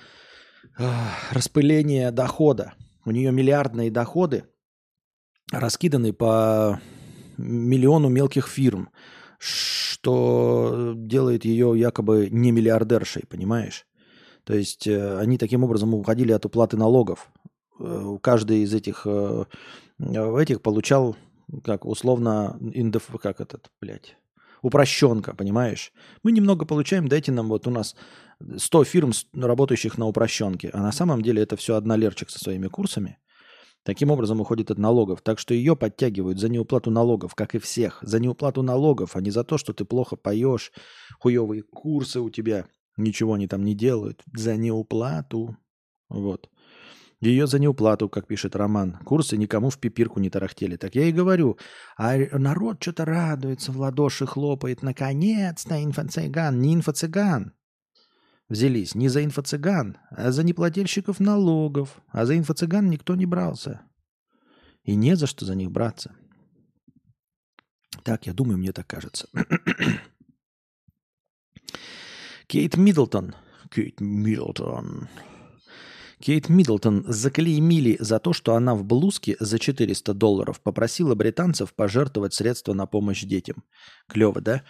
э, 0.78 0.88
распыление 1.32 2.12
дохода. 2.12 2.74
У 3.04 3.10
нее 3.10 3.32
миллиардные 3.32 3.90
доходы 3.90 4.44
раскиданы 5.50 6.12
по 6.12 6.80
миллиону 7.36 8.08
мелких 8.08 8.46
фирм 8.46 8.90
что 9.40 10.92
делает 10.94 11.44
ее 11.46 11.72
якобы 11.74 12.28
не 12.30 12.52
миллиардершей, 12.52 13.24
понимаешь? 13.26 13.86
То 14.44 14.54
есть 14.54 14.86
э, 14.86 15.18
они 15.18 15.38
таким 15.38 15.64
образом 15.64 15.94
уходили 15.94 16.32
от 16.32 16.44
уплаты 16.44 16.76
налогов. 16.76 17.30
Э, 17.78 18.18
каждый 18.22 18.62
из 18.62 18.74
этих, 18.74 19.06
э, 19.06 19.44
этих 19.98 20.60
получал, 20.60 21.16
как 21.64 21.86
условно, 21.86 22.58
индеф, 22.60 23.08
как 23.22 23.40
этот, 23.40 23.70
блядь, 23.80 24.16
упрощенка, 24.60 25.34
понимаешь? 25.34 25.92
Мы 26.22 26.32
немного 26.32 26.66
получаем, 26.66 27.08
дайте 27.08 27.32
нам, 27.32 27.48
вот 27.48 27.66
у 27.66 27.70
нас 27.70 27.96
100 28.56 28.84
фирм, 28.84 29.12
работающих 29.32 29.96
на 29.96 30.06
упрощенке, 30.06 30.68
а 30.74 30.80
на 30.80 30.92
самом 30.92 31.22
деле 31.22 31.42
это 31.42 31.56
все 31.56 31.76
одна 31.76 31.96
Лерчик 31.96 32.28
со 32.28 32.38
своими 32.38 32.68
курсами– 32.68 33.18
Таким 33.82 34.10
образом 34.10 34.40
уходит 34.40 34.70
от 34.70 34.78
налогов. 34.78 35.22
Так 35.22 35.38
что 35.38 35.54
ее 35.54 35.74
подтягивают 35.74 36.38
за 36.38 36.48
неуплату 36.48 36.90
налогов, 36.90 37.34
как 37.34 37.54
и 37.54 37.58
всех. 37.58 37.98
За 38.02 38.20
неуплату 38.20 38.62
налогов, 38.62 39.16
а 39.16 39.20
не 39.20 39.30
за 39.30 39.42
то, 39.42 39.56
что 39.56 39.72
ты 39.72 39.84
плохо 39.84 40.16
поешь, 40.16 40.72
хуевые 41.18 41.62
курсы 41.62 42.20
у 42.20 42.30
тебя, 42.30 42.66
ничего 42.96 43.34
они 43.34 43.48
там 43.48 43.64
не 43.64 43.74
делают. 43.74 44.22
За 44.36 44.56
неуплату. 44.56 45.56
Вот. 46.08 46.50
Ее 47.20 47.46
за 47.46 47.58
неуплату, 47.58 48.08
как 48.08 48.26
пишет 48.26 48.56
Роман. 48.56 48.98
Курсы 49.04 49.36
никому 49.36 49.70
в 49.70 49.78
пипирку 49.78 50.20
не 50.20 50.30
тарахтели. 50.30 50.76
Так 50.76 50.94
я 50.94 51.04
и 51.04 51.12
говорю. 51.12 51.58
А 51.96 52.16
народ 52.38 52.82
что-то 52.82 53.04
радуется, 53.04 53.72
в 53.72 53.78
ладоши 53.78 54.26
хлопает. 54.26 54.82
Наконец-то 54.82 55.74
инфо-цыган. 55.82 56.58
Не 56.58 56.76
инфо-цыган 56.76 57.52
взялись 58.50 58.94
не 58.94 59.08
за 59.08 59.24
инфо-цыган, 59.24 59.96
а 60.10 60.30
за 60.32 60.42
неплательщиков 60.44 61.20
налогов. 61.20 62.02
А 62.08 62.26
за 62.26 62.36
инфо-цыган 62.36 62.90
никто 62.90 63.14
не 63.14 63.24
брался. 63.24 63.80
И 64.82 64.94
не 64.96 65.16
за 65.16 65.26
что 65.26 65.46
за 65.46 65.54
них 65.54 65.70
браться. 65.70 66.14
Так, 68.02 68.26
я 68.26 68.34
думаю, 68.34 68.58
мне 68.58 68.72
так 68.72 68.86
кажется. 68.86 69.28
Кейт 72.46 72.76
Миддлтон. 72.76 73.34
Кейт 73.70 74.00
Миддлтон. 74.00 75.08
Кейт 76.20 76.48
Миддлтон 76.48 77.04
заклеймили 77.06 77.96
за 78.00 78.18
то, 78.18 78.32
что 78.32 78.54
она 78.54 78.74
в 78.74 78.84
блузке 78.84 79.36
за 79.40 79.58
400 79.58 80.12
долларов 80.12 80.60
попросила 80.60 81.14
британцев 81.14 81.72
пожертвовать 81.74 82.34
средства 82.34 82.74
на 82.74 82.86
помощь 82.86 83.22
детям. 83.22 83.64
Клево, 84.08 84.40
да? 84.40 84.62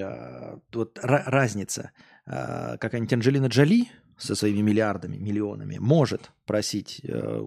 А, 0.00 0.58
вот 0.72 0.98
разница. 1.02 1.90
А, 2.30 2.76
какая-нибудь 2.76 3.12
Анджелина 3.14 3.46
Джоли 3.46 3.88
со 4.18 4.34
своими 4.34 4.60
миллиардами, 4.60 5.16
миллионами 5.16 5.78
может 5.78 6.30
просить 6.44 7.00
э, 7.04 7.42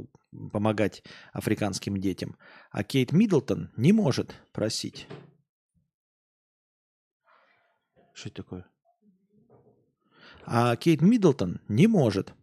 помогать 0.52 1.04
африканским 1.34 1.98
детям, 1.98 2.36
а 2.72 2.84
Кейт 2.84 3.12
Миддлтон 3.12 3.70
не 3.78 3.94
может 3.94 4.34
просить. 4.54 5.08
Что 8.14 8.30
это 8.30 8.44
такое? 8.44 8.66
А 10.46 10.76
Кейт 10.78 11.02
Миддлтон 11.02 11.62
не 11.68 11.86
может. 11.86 12.34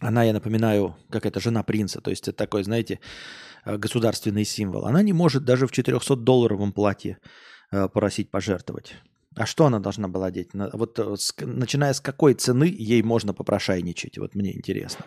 Она, 0.00 0.22
я 0.24 0.32
напоминаю, 0.32 0.96
как 1.10 1.26
это 1.26 1.40
жена 1.40 1.62
принца, 1.62 2.00
то 2.00 2.08
есть 2.08 2.28
это 2.28 2.38
такой, 2.38 2.64
знаете, 2.64 2.98
э, 3.66 3.76
государственный 3.76 4.46
символ. 4.46 4.86
Она 4.86 5.02
не 5.02 5.12
может 5.12 5.44
даже 5.44 5.66
в 5.66 5.72
400-долларовом 5.72 6.72
платье 6.72 7.18
Э, 7.72 7.88
просить 7.88 8.30
пожертвовать. 8.30 8.96
А 9.36 9.46
что 9.46 9.66
она 9.66 9.78
должна 9.78 10.08
была 10.08 10.26
одеть? 10.26 10.50
Вот 10.54 10.98
э, 10.98 11.16
начиная 11.40 11.92
с 11.92 12.00
какой 12.00 12.34
цены 12.34 12.64
ей 12.64 13.02
можно 13.02 13.32
попрошайничать? 13.32 14.18
Вот 14.18 14.34
мне 14.34 14.56
интересно. 14.56 15.04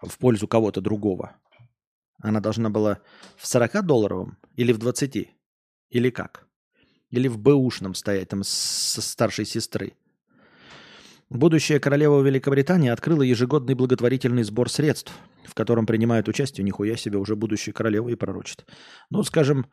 В 0.00 0.18
пользу 0.18 0.46
кого-то 0.46 0.80
другого. 0.80 1.36
Она 2.22 2.40
должна 2.40 2.70
была 2.70 3.00
в 3.36 3.44
40-долларовом 3.44 4.36
или 4.54 4.72
в 4.72 4.78
20? 4.78 5.28
Или 5.90 6.10
как? 6.10 6.46
Или 7.10 7.28
в 7.28 7.38
бэушном 7.38 7.94
стоять 7.94 8.28
там 8.28 8.42
со 8.44 9.02
старшей 9.02 9.44
сестры? 9.44 9.94
Будущая 11.28 11.80
королева 11.80 12.22
Великобритании 12.22 12.88
открыла 12.88 13.22
ежегодный 13.22 13.74
благотворительный 13.74 14.44
сбор 14.44 14.70
средств, 14.70 15.12
в 15.44 15.54
котором 15.54 15.84
принимают 15.84 16.28
участие, 16.28 16.64
нихуя 16.64 16.96
себе, 16.96 17.18
уже 17.18 17.34
будущая 17.34 17.74
королева 17.74 18.08
и 18.08 18.14
пророчит. 18.14 18.64
Ну, 19.10 19.24
скажем, 19.24 19.66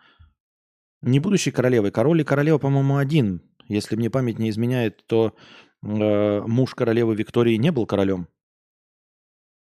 не 1.03 1.19
будущей 1.19 1.51
королевой. 1.51 1.91
Король 1.91 2.21
и 2.21 2.23
королева, 2.23 2.57
по-моему, 2.57 2.97
один. 2.97 3.43
Если 3.67 3.95
мне 3.95 4.09
память 4.09 4.39
не 4.39 4.49
изменяет, 4.49 5.05
то 5.07 5.35
э, 5.83 6.41
муж 6.41 6.75
королевы 6.75 7.15
Виктории 7.15 7.55
не 7.55 7.71
был 7.71 7.85
королем. 7.85 8.27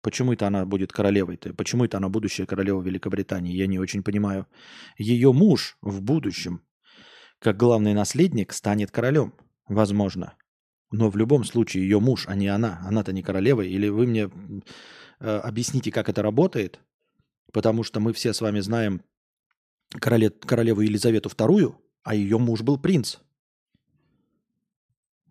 Почему 0.02 0.32
это 0.32 0.48
она 0.48 0.66
будет 0.66 0.92
королевой? 0.92 1.36
-то? 1.36 1.54
Почему 1.54 1.84
это 1.84 1.98
она 1.98 2.08
будущая 2.08 2.46
королева 2.46 2.82
Великобритании? 2.82 3.56
Я 3.56 3.66
не 3.68 3.78
очень 3.78 4.02
понимаю. 4.02 4.46
Ее 4.98 5.32
муж 5.32 5.76
в 5.80 6.02
будущем, 6.02 6.60
как 7.38 7.56
главный 7.56 7.94
наследник, 7.94 8.52
станет 8.52 8.90
королем. 8.90 9.32
Возможно. 9.68 10.34
Но 10.90 11.08
в 11.08 11.16
любом 11.16 11.44
случае 11.44 11.84
ее 11.84 12.00
муж, 12.00 12.26
а 12.28 12.34
не 12.34 12.48
она. 12.48 12.82
Она-то 12.84 13.12
не 13.12 13.22
королева. 13.22 13.62
Или 13.62 13.88
вы 13.88 14.06
мне 14.06 14.28
э, 15.20 15.38
объясните, 15.38 15.92
как 15.92 16.08
это 16.08 16.20
работает? 16.20 16.80
Потому 17.52 17.84
что 17.84 18.00
мы 18.00 18.12
все 18.12 18.32
с 18.32 18.40
вами 18.40 18.60
знаем 18.60 19.02
короле, 20.00 20.30
королеву 20.30 20.80
Елизавету 20.80 21.28
II, 21.28 21.74
а 22.02 22.14
ее 22.14 22.38
муж 22.38 22.62
был 22.62 22.78
принц. 22.78 23.18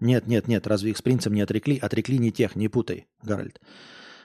Нет, 0.01 0.25
нет, 0.25 0.47
нет, 0.47 0.65
разве 0.65 0.91
их 0.91 0.97
с 0.97 1.01
принцем 1.01 1.33
не 1.33 1.41
отрекли? 1.41 1.77
Отрекли 1.77 2.17
не 2.17 2.31
тех, 2.31 2.55
не 2.55 2.67
путай, 2.67 3.07
Гарольд. 3.21 3.61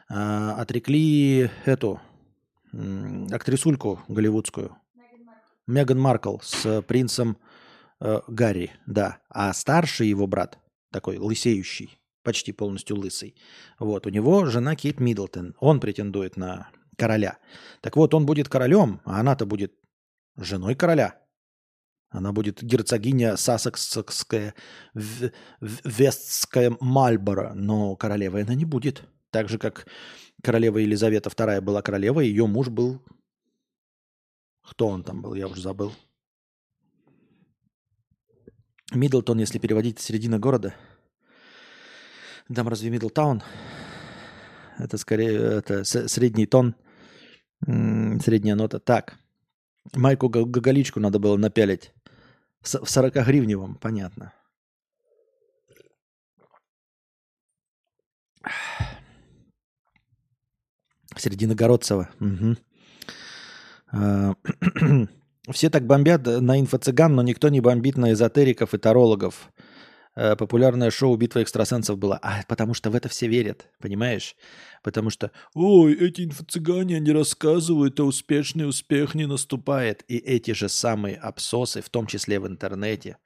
А, 0.09 0.55
отрекли 0.55 1.51
эту 1.67 2.01
актрисульку 3.31 4.01
голливудскую. 4.09 4.77
Меган 5.67 5.99
Маркл 5.99 6.39
с 6.43 6.83
принцем 6.83 7.37
э, 8.01 8.21
Гарри, 8.27 8.71
да. 8.87 9.19
А 9.29 9.53
старший 9.53 10.09
его 10.09 10.27
брат, 10.27 10.59
такой 10.93 11.19
лысеющий, 11.19 11.99
почти 12.23 12.53
полностью 12.53 12.97
лысый, 12.97 13.37
вот, 13.79 14.07
у 14.07 14.11
него 14.11 14.47
жена 14.47 14.77
Кейт 14.77 15.01
Миддлтон. 15.01 15.57
Он 15.59 15.81
претендует 15.81 16.37
на 16.37 16.71
короля. 16.97 17.39
Так 17.81 17.97
вот, 17.97 18.15
он 18.15 18.27
будет 18.27 18.49
королем, 18.49 19.01
а 19.05 19.21
она-то 19.21 19.45
будет 19.45 19.75
женой 20.37 20.75
короля. 20.75 21.21
Она 22.17 22.33
будет 22.33 22.63
герцогиня 22.63 23.37
Сассекская, 23.37 24.55
Вестская 24.95 26.77
Мальборо, 26.81 27.53
но 27.55 27.95
королевой 27.95 28.43
она 28.45 28.55
не 28.55 28.65
будет. 28.65 29.03
Так 29.31 29.51
же, 29.51 29.59
как 29.59 29.87
королева 30.43 30.79
Елизавета 30.79 31.29
II 31.29 31.61
была 31.61 31.83
королевой, 31.83 32.27
ее 32.29 32.47
муж 32.47 32.69
был... 32.69 33.03
Кто 34.63 34.89
он 34.89 35.05
там 35.05 35.21
был, 35.21 35.35
я 35.35 35.47
уже 35.47 35.61
забыл. 35.61 35.93
Миддлтон, 38.93 39.39
если 39.39 39.59
переводить, 39.59 40.01
середина 40.01 40.39
города. 40.39 40.75
Дам 42.49 42.69
разве 42.69 42.89
Миддлтаун? 42.89 43.43
Это 44.79 44.97
скорее 44.97 45.59
это 45.59 45.85
средний 45.85 46.47
тон, 46.47 46.75
средняя 47.61 48.57
нота. 48.57 48.81
Так, 48.81 49.19
Майку 49.95 50.29
Гагаличку 50.29 51.01
надо 51.01 51.19
было 51.19 51.37
напялить. 51.37 51.93
В 52.61 52.75
40-гривневом, 52.75 53.79
понятно. 53.79 54.33
Серединогородцева. 61.17 62.11
Угу. 62.21 62.57
Все 65.53 65.71
так 65.71 65.87
бомбят 65.87 66.27
на 66.27 66.61
инфо-цыган, 66.61 67.15
но 67.15 67.23
никто 67.23 67.49
не 67.49 67.61
бомбит 67.61 67.97
на 67.97 68.13
эзотериков 68.13 68.75
и 68.75 68.79
тарологов. 68.79 69.53
Э, 70.17 70.35
популярное 70.35 70.91
шоу 70.91 71.17
«Битва 71.17 71.43
экстрасенсов» 71.43 71.99
было. 71.99 72.19
А 72.23 72.43
потому 72.49 72.75
что 72.75 72.91
в 72.91 72.95
это 72.97 73.09
все 73.09 73.29
верят, 73.29 73.67
понимаешь? 73.81 74.35
Потому 74.87 75.11
что, 75.11 75.33
ой, 75.53 75.95
эти 75.95 76.23
инфо-цыгане, 76.23 76.99
они 76.99 77.11
рассказывают, 77.11 77.99
а 77.99 78.05
успешный 78.05 78.69
успех 78.69 79.17
не 79.17 79.27
наступает. 79.27 80.05
И 80.07 80.17
эти 80.17 80.53
же 80.53 80.69
самые 80.69 81.17
абсосы, 81.17 81.83
в 81.83 81.89
том 81.91 82.07
числе 82.07 82.39
в 82.39 82.47
интернете, 82.47 83.17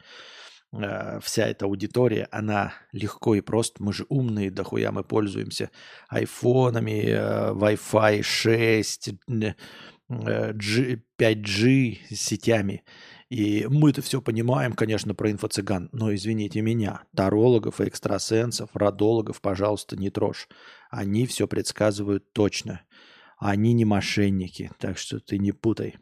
э, 0.73 1.21
вся 1.23 1.49
эта 1.49 1.67
аудитория, 1.67 2.29
она 2.31 2.73
легко 2.93 3.35
и 3.35 3.43
просто, 3.43 3.83
мы 3.83 3.93
же 3.93 4.07
умные, 4.09 4.51
дохуя 4.51 4.91
мы 4.91 5.05
пользуемся 5.05 5.71
айфонами, 6.09 7.03
э, 7.09 7.53
Wi-Fi 7.53 8.23
6, 8.23 9.11
э, 9.29 9.53
G, 10.55 11.03
5G 11.19 11.99
сетями. 12.11 12.85
И 13.29 13.67
мы 13.71 13.91
это 13.91 14.01
все 14.03 14.21
понимаем, 14.21 14.73
конечно, 14.73 15.15
про 15.15 15.31
инфо-цыган, 15.31 15.91
но 15.93 16.13
извините 16.13 16.63
меня, 16.63 17.03
тарологов, 17.15 17.81
экстрасенсов, 17.81 18.71
родологов, 18.75 19.41
пожалуйста, 19.41 19.97
не 19.97 20.09
трожь. 20.11 20.49
Они 20.91 21.25
все 21.27 21.47
предсказывают 21.47 22.33
точно. 22.33 22.83
Они 23.39 23.73
не 23.73 23.85
мошенники, 23.85 24.71
так 24.79 24.99
что 24.99 25.21
ты 25.21 25.39
не 25.39 25.53
путай. 25.53 25.97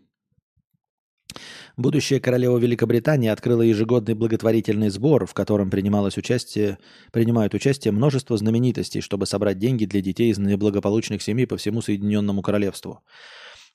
Будущая 1.76 2.18
королева 2.18 2.58
Великобритании 2.58 3.28
открыла 3.28 3.62
ежегодный 3.62 4.14
благотворительный 4.14 4.88
сбор, 4.88 5.26
в 5.26 5.34
котором 5.34 5.70
принималось 5.70 6.16
участие, 6.16 6.78
принимают 7.12 7.54
участие 7.54 7.92
множество 7.92 8.36
знаменитостей, 8.36 9.02
чтобы 9.02 9.26
собрать 9.26 9.58
деньги 9.58 9.84
для 9.84 10.00
детей 10.00 10.30
из 10.32 10.38
неблагополучных 10.38 11.22
семей 11.22 11.46
по 11.46 11.58
всему 11.58 11.82
Соединенному 11.82 12.42
Королевству. 12.42 13.04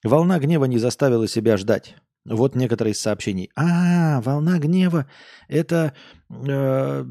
Волна 0.03 0.39
гнева 0.39 0.65
не 0.65 0.79
заставила 0.79 1.27
себя 1.27 1.55
ждать. 1.55 1.95
Вот 2.25 2.55
некоторые 2.55 2.93
из 2.93 2.99
сообщений. 2.99 3.49
А, 3.55 4.21
волна 4.21 4.57
гнева– 4.57 5.09
это 5.47 5.93
э, 6.29 7.05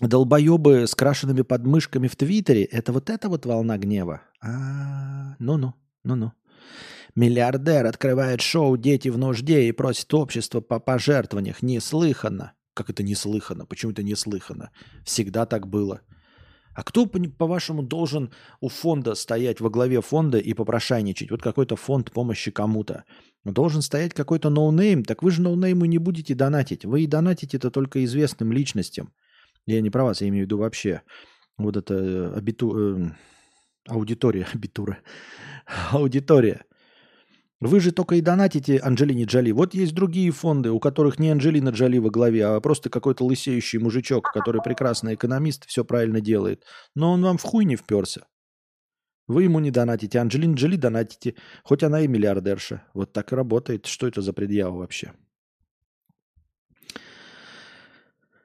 долбоебы 0.00 0.86
с 0.86 0.94
крашенными 0.94 1.42
подмышками 1.42 2.08
в 2.08 2.16
Твиттере. 2.16 2.64
Это 2.64 2.92
вот 2.92 3.10
эта 3.10 3.28
вот 3.28 3.46
волна 3.46 3.78
гнева. 3.78 4.22
А, 4.40 5.36
ну-ну, 5.38 5.74
ну-ну. 6.02 6.32
Миллиардер 7.14 7.86
открывает 7.86 8.40
шоу 8.40 8.76
«Дети 8.76 9.08
в 9.08 9.18
нужде» 9.18 9.68
и 9.68 9.72
просит 9.72 10.12
общество 10.14 10.60
по 10.60 10.80
пожертвованиях. 10.80 11.62
Неслыханно. 11.62 12.54
Как 12.74 12.90
это 12.90 13.04
неслыханно? 13.04 13.66
Почему 13.66 13.92
это 13.92 14.02
неслыханно? 14.02 14.70
Всегда 15.04 15.46
так 15.46 15.68
было. 15.68 16.00
А 16.74 16.82
кто, 16.82 17.06
по-вашему, 17.06 17.84
должен 17.84 18.32
у 18.60 18.68
фонда 18.68 19.14
стоять 19.14 19.60
во 19.60 19.70
главе 19.70 20.00
фонда 20.00 20.38
и 20.38 20.54
попрошайничать? 20.54 21.30
Вот 21.30 21.40
какой-то 21.40 21.76
фонд 21.76 22.10
помощи 22.10 22.50
кому-то. 22.50 23.04
Должен 23.44 23.80
стоять 23.80 24.12
какой-то 24.12 24.50
no-name. 24.50 25.04
Так 25.04 25.22
вы 25.22 25.30
же 25.30 25.40
no-name 25.40 25.78
у 25.78 25.84
не 25.84 25.98
будете 25.98 26.34
донатить. 26.34 26.84
Вы 26.84 27.02
и 27.02 27.06
донатите 27.06 27.58
это 27.58 27.70
только 27.70 28.04
известным 28.04 28.50
личностям. 28.50 29.12
Я 29.66 29.80
не 29.80 29.90
про 29.90 30.04
вас, 30.04 30.20
я 30.20 30.28
имею 30.28 30.44
в 30.44 30.46
виду 30.46 30.58
вообще. 30.58 31.02
Вот 31.56 31.76
это 31.76 32.32
абиту... 32.34 32.76
Э, 32.76 33.10
аудитория, 33.88 34.46
абитура. 34.54 34.98
Аудитория. 35.90 36.64
Вы 37.60 37.80
же 37.80 37.92
только 37.92 38.16
и 38.16 38.20
донатите 38.20 38.78
Анджелине 38.78 39.24
Джоли. 39.24 39.50
Вот 39.52 39.72
есть 39.72 39.94
другие 39.94 40.30
фонды, 40.32 40.70
у 40.70 40.80
которых 40.80 41.18
не 41.18 41.30
Анджелина 41.30 41.70
Джоли 41.70 41.98
во 41.98 42.10
главе, 42.10 42.44
а 42.46 42.60
просто 42.60 42.90
какой-то 42.90 43.24
лысеющий 43.24 43.78
мужичок, 43.78 44.30
который 44.32 44.60
прекрасный 44.62 45.14
экономист, 45.14 45.64
все 45.66 45.82
правильно 45.82 46.20
делает. 46.20 46.64
Но 46.94 47.12
он 47.12 47.22
вам 47.22 47.38
в 47.38 47.42
хуй 47.42 47.64
не 47.64 47.76
вперся. 47.76 48.26
Вы 49.26 49.44
ему 49.44 49.60
не 49.60 49.70
донатите, 49.70 50.18
Анджелина 50.18 50.54
Джоли 50.54 50.76
донатите, 50.76 51.36
хоть 51.62 51.82
она 51.82 52.02
и 52.02 52.08
миллиардерша. 52.08 52.82
Вот 52.92 53.14
так 53.14 53.32
и 53.32 53.36
работает. 53.36 53.86
Что 53.86 54.06
это 54.06 54.20
за 54.20 54.34
предъява 54.34 54.76
вообще? 54.76 55.12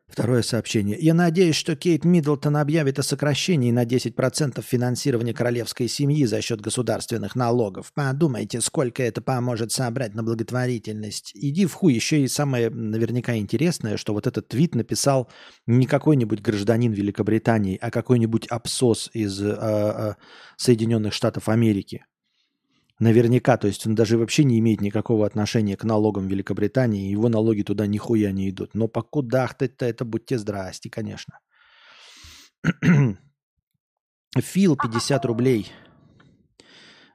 Второе 0.09 0.41
сообщение. 0.41 0.97
Я 0.99 1.13
надеюсь, 1.13 1.55
что 1.55 1.75
Кейт 1.75 2.03
Миддлтон 2.03 2.57
объявит 2.57 2.97
о 2.97 3.03
сокращении 3.03 3.71
на 3.71 3.85
10% 3.85 4.61
финансирования 4.63 5.33
королевской 5.33 5.87
семьи 5.87 6.25
за 6.25 6.41
счет 6.41 6.61
государственных 6.61 7.35
налогов. 7.35 7.91
Подумайте, 7.93 8.59
сколько 8.59 9.03
это 9.03 9.21
поможет 9.21 9.71
собрать 9.71 10.15
на 10.15 10.23
благотворительность. 10.23 11.31
Иди 11.35 11.67
в 11.67 11.73
хуй. 11.73 11.93
Еще 11.93 12.21
и 12.21 12.27
самое 12.27 12.71
наверняка 12.71 13.37
интересное, 13.37 13.97
что 13.97 14.13
вот 14.13 14.25
этот 14.25 14.47
твит 14.47 14.73
написал 14.73 15.29
не 15.67 15.85
какой-нибудь 15.85 16.41
гражданин 16.41 16.91
Великобритании, 16.91 17.77
а 17.79 17.91
какой-нибудь 17.91 18.47
абсос 18.47 19.11
из 19.13 19.39
э, 19.41 19.55
э, 19.59 20.13
Соединенных 20.57 21.13
Штатов 21.13 21.49
Америки. 21.49 22.05
Наверняка, 22.99 23.57
то 23.57 23.67
есть 23.67 23.87
он 23.87 23.95
даже 23.95 24.17
вообще 24.17 24.43
не 24.43 24.59
имеет 24.59 24.81
никакого 24.81 25.25
отношения 25.25 25.77
к 25.77 25.85
налогам 25.85 26.27
Великобритании, 26.27 27.09
его 27.09 27.29
налоги 27.29 27.63
туда 27.63 27.87
нихуя 27.87 28.31
не 28.33 28.49
идут. 28.49 28.75
Но 28.75 28.89
покудахтать-то 28.89 29.85
это 29.85 30.03
будьте 30.03 30.37
здрасте, 30.37 30.89
конечно. 30.89 31.39
Фил 34.37 34.75
50 34.75 35.25
рублей 35.25 35.71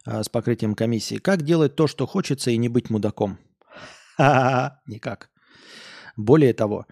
а, 0.06 0.22
с 0.24 0.30
покрытием 0.30 0.74
комиссии. 0.74 1.16
Как 1.16 1.42
делать 1.42 1.76
то, 1.76 1.86
что 1.86 2.06
хочется, 2.06 2.50
и 2.50 2.56
не 2.56 2.68
быть 2.70 2.88
мудаком? 2.88 3.38
Никак. 4.18 5.30
Более 6.16 6.54
того, 6.54 6.86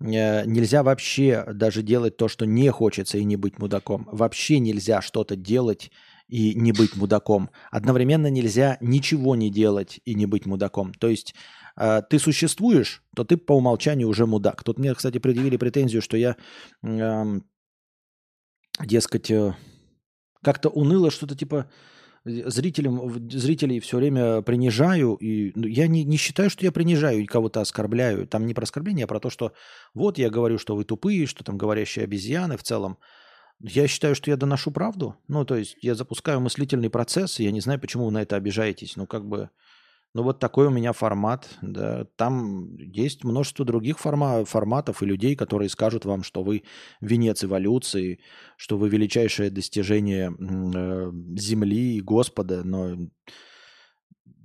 э, 0.00 0.44
нельзя 0.46 0.82
вообще 0.82 1.44
даже 1.52 1.82
делать 1.82 2.16
то, 2.16 2.28
что 2.28 2.46
не 2.46 2.70
хочется, 2.70 3.18
и 3.18 3.24
не 3.24 3.36
быть 3.36 3.58
мудаком. 3.58 4.08
Вообще 4.10 4.58
нельзя 4.58 5.02
что-то 5.02 5.36
делать 5.36 5.90
и 6.28 6.54
не 6.54 6.72
быть 6.72 6.96
мудаком. 6.96 7.50
Одновременно 7.70 8.28
нельзя 8.28 8.76
ничего 8.80 9.34
не 9.34 9.50
делать 9.50 10.00
и 10.04 10.14
не 10.14 10.26
быть 10.26 10.46
мудаком. 10.46 10.92
То 10.94 11.08
есть 11.08 11.34
э, 11.76 12.02
ты 12.08 12.18
существуешь, 12.18 13.02
то 13.16 13.24
ты 13.24 13.36
по 13.36 13.52
умолчанию 13.52 14.08
уже 14.08 14.26
мудак. 14.26 14.62
Тут 14.62 14.78
мне, 14.78 14.94
кстати, 14.94 15.18
предъявили 15.18 15.56
претензию, 15.56 16.02
что 16.02 16.16
я, 16.16 16.36
э, 16.82 17.40
дескать, 18.84 19.30
э, 19.30 19.54
как-то 20.42 20.68
уныло 20.68 21.10
что-то 21.10 21.34
типа 21.34 21.70
зрителям, 22.24 23.30
зрителей 23.30 23.80
все 23.80 23.96
время 23.96 24.42
принижаю. 24.42 25.14
И 25.14 25.52
ну, 25.54 25.66
я 25.66 25.86
не, 25.86 26.04
не 26.04 26.16
считаю, 26.16 26.50
что 26.50 26.64
я 26.64 26.72
принижаю 26.72 27.20
и 27.20 27.26
кого-то 27.26 27.60
оскорбляю. 27.60 28.26
Там 28.26 28.46
не 28.46 28.54
про 28.54 28.64
оскорбление, 28.64 29.04
а 29.04 29.08
про 29.08 29.20
то, 29.20 29.30
что 29.30 29.52
вот 29.94 30.18
я 30.18 30.30
говорю, 30.30 30.58
что 30.58 30.76
вы 30.76 30.84
тупые, 30.84 31.26
что 31.26 31.44
там 31.44 31.56
говорящие 31.56 32.04
обезьяны 32.04 32.56
в 32.56 32.62
целом. 32.62 32.98
Я 33.60 33.88
считаю, 33.88 34.14
что 34.14 34.30
я 34.30 34.36
доношу 34.36 34.70
правду. 34.70 35.16
Ну, 35.26 35.44
то 35.44 35.56
есть 35.56 35.76
я 35.82 35.94
запускаю 35.94 36.40
мыслительный 36.40 36.90
процесс, 36.90 37.40
и 37.40 37.44
я 37.44 37.50
не 37.50 37.60
знаю, 37.60 37.80
почему 37.80 38.06
вы 38.06 38.12
на 38.12 38.22
это 38.22 38.36
обижаетесь. 38.36 38.96
Ну, 38.96 39.06
как 39.06 39.26
бы, 39.26 39.50
ну, 40.14 40.22
вот 40.22 40.38
такой 40.38 40.68
у 40.68 40.70
меня 40.70 40.92
формат. 40.92 41.48
Да. 41.60 42.04
Там 42.16 42.76
есть 42.76 43.24
множество 43.24 43.64
других 43.64 43.98
форма 43.98 44.44
форматов 44.44 45.02
и 45.02 45.06
людей, 45.06 45.34
которые 45.34 45.68
скажут 45.70 46.04
вам, 46.04 46.22
что 46.22 46.44
вы 46.44 46.62
венец 47.00 47.42
эволюции, 47.42 48.20
что 48.56 48.78
вы 48.78 48.88
величайшее 48.90 49.50
достижение 49.50 50.30
э, 50.30 51.10
Земли 51.36 51.96
и 51.96 52.00
Господа. 52.00 52.62
Но 52.62 52.96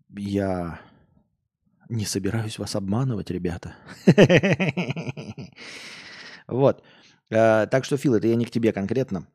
я 0.09 0.79
не 1.87 2.05
собираюсь 2.05 2.57
вас 2.57 2.75
обманывать, 2.75 3.29
ребята. 3.29 3.75
Вот. 6.45 6.83
Э, 7.33 7.67
так 7.67 7.83
что, 7.83 7.97
Фил, 7.97 8.13
это 8.15 8.27
я 8.27 8.35
не 8.35 8.45
к 8.45 8.51
тебе 8.51 8.71
конкретно. 8.71 9.27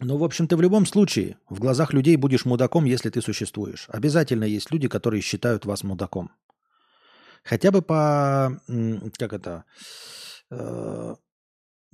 Но, 0.00 0.16
в 0.16 0.24
общем, 0.24 0.48
ты 0.48 0.56
в 0.56 0.60
любом 0.60 0.86
случае 0.86 1.36
в 1.48 1.60
глазах 1.60 1.92
людей 1.92 2.16
будешь 2.16 2.44
мудаком, 2.44 2.84
если 2.84 3.10
ты 3.10 3.20
существуешь. 3.20 3.86
Обязательно 3.88 4.44
есть 4.44 4.72
люди, 4.72 4.88
которые 4.88 5.20
считают 5.20 5.66
вас 5.66 5.84
мудаком. 5.84 6.30
Хотя 7.44 7.70
бы 7.70 7.82
по, 7.82 8.60
как 9.18 9.32
это, 9.32 9.64
э, 10.50 11.14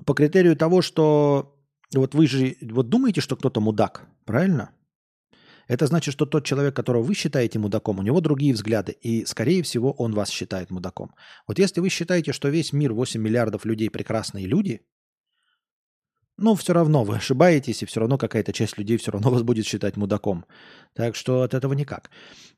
по 0.05 0.15
критерию 0.15 0.57
того, 0.57 0.83
что 0.83 1.57
вот 1.95 2.15
вы 2.15 2.27
же 2.27 2.57
вот 2.63 2.89
думаете, 2.89 3.21
что 3.21 3.37
кто-то 3.37 3.61
мудак, 3.61 4.07
правильно? 4.25 4.71
Это 5.67 5.87
значит, 5.87 6.13
что 6.13 6.27
тот 6.27 6.45
человек, 6.45 6.77
которого 6.77 7.03
вы 7.03 7.15
считаете 7.15 7.59
мудаком, 7.59 7.99
у 7.99 8.03
него 8.03 8.21
другие 8.21 8.55
взгляды, 8.55 8.93
и, 8.93 9.25
скорее 9.25 9.63
всего, 9.63 9.93
он 9.93 10.15
вас 10.15 10.31
считает 10.31 10.71
мудаком. 10.71 11.15
Вот 11.49 11.59
если 11.59 11.81
вы 11.81 11.89
считаете, 11.89 12.33
что 12.33 12.49
весь 12.49 12.73
мир, 12.73 12.93
8 12.93 13.21
миллиардов 13.21 13.65
людей 13.65 13.91
прекрасные 13.91 14.47
люди, 14.47 14.83
ну, 16.39 16.55
все 16.55 16.75
равно 16.75 17.03
вы 17.03 17.17
ошибаетесь, 17.17 17.83
и 17.83 17.87
все 17.87 18.01
равно 18.01 18.19
какая-то 18.19 18.53
часть 18.53 18.77
людей 18.77 18.99
все 18.99 19.11
равно 19.11 19.31
вас 19.31 19.43
будет 19.43 19.67
считать 19.67 19.97
мудаком. 19.97 20.45
Так 20.93 21.17
что 21.17 21.43
от 21.43 21.55
этого 21.55 21.73
никак. 21.73 22.11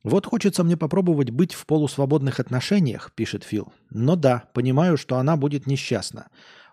Вот 0.02 0.26
хочется 0.26 0.64
мне 0.64 0.76
попробовать 0.76 1.30
быть 1.30 1.54
в 1.54 1.64
полусвободных 1.64 2.40
отношениях, 2.40 3.12
пишет 3.14 3.44
Фил. 3.44 3.72
Но 3.90 4.16
да, 4.16 4.48
понимаю, 4.52 4.96
что 4.96 5.16
она 5.16 5.36
будет 5.36 5.66
несчастна. 5.66 6.28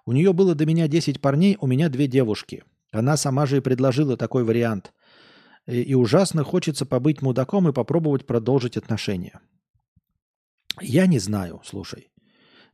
У 0.06 0.14
нее 0.14 0.34
было 0.34 0.56
до 0.56 0.66
меня 0.66 0.88
10 0.88 1.22
парней, 1.22 1.58
у 1.62 1.68
меня 1.68 1.90
две 1.90 2.08
девушки. 2.08 2.64
Она 2.92 3.18
сама 3.18 3.46
же 3.46 3.58
и 3.58 3.62
предложила 3.62 4.18
такой 4.18 4.44
вариант– 4.44 4.92
и, 5.68 5.96
ужасно 5.96 6.44
хочется 6.44 6.86
побыть 6.86 7.22
мудаком 7.22 7.68
и 7.68 7.74
попробовать 7.74 8.26
продолжить 8.26 8.78
отношения. 8.78 9.40
Я 10.82 11.08
не 11.08 11.20
знаю, 11.20 11.62
слушай. 11.64 12.12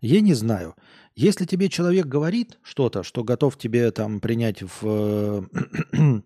Я 0.01 0.21
не 0.21 0.33
знаю. 0.33 0.75
Если 1.15 1.45
тебе 1.45 1.69
человек 1.69 2.07
говорит 2.07 2.57
что-то, 2.63 3.03
что 3.03 3.23
готов 3.23 3.57
тебе 3.57 3.91
там 3.91 4.19
принять 4.19 4.63
в 4.63 5.47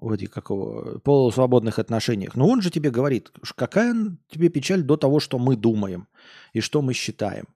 вроде 0.00 0.26
какого 0.26 0.98
полусвободных 1.00 1.78
отношениях, 1.78 2.34
но 2.34 2.48
он 2.48 2.62
же 2.62 2.70
тебе 2.70 2.90
говорит, 2.90 3.30
какая 3.54 3.94
тебе 4.28 4.48
печаль 4.48 4.82
до 4.82 4.96
того, 4.96 5.20
что 5.20 5.38
мы 5.38 5.56
думаем 5.56 6.08
и 6.54 6.60
что 6.60 6.80
мы 6.80 6.94
считаем. 6.94 7.46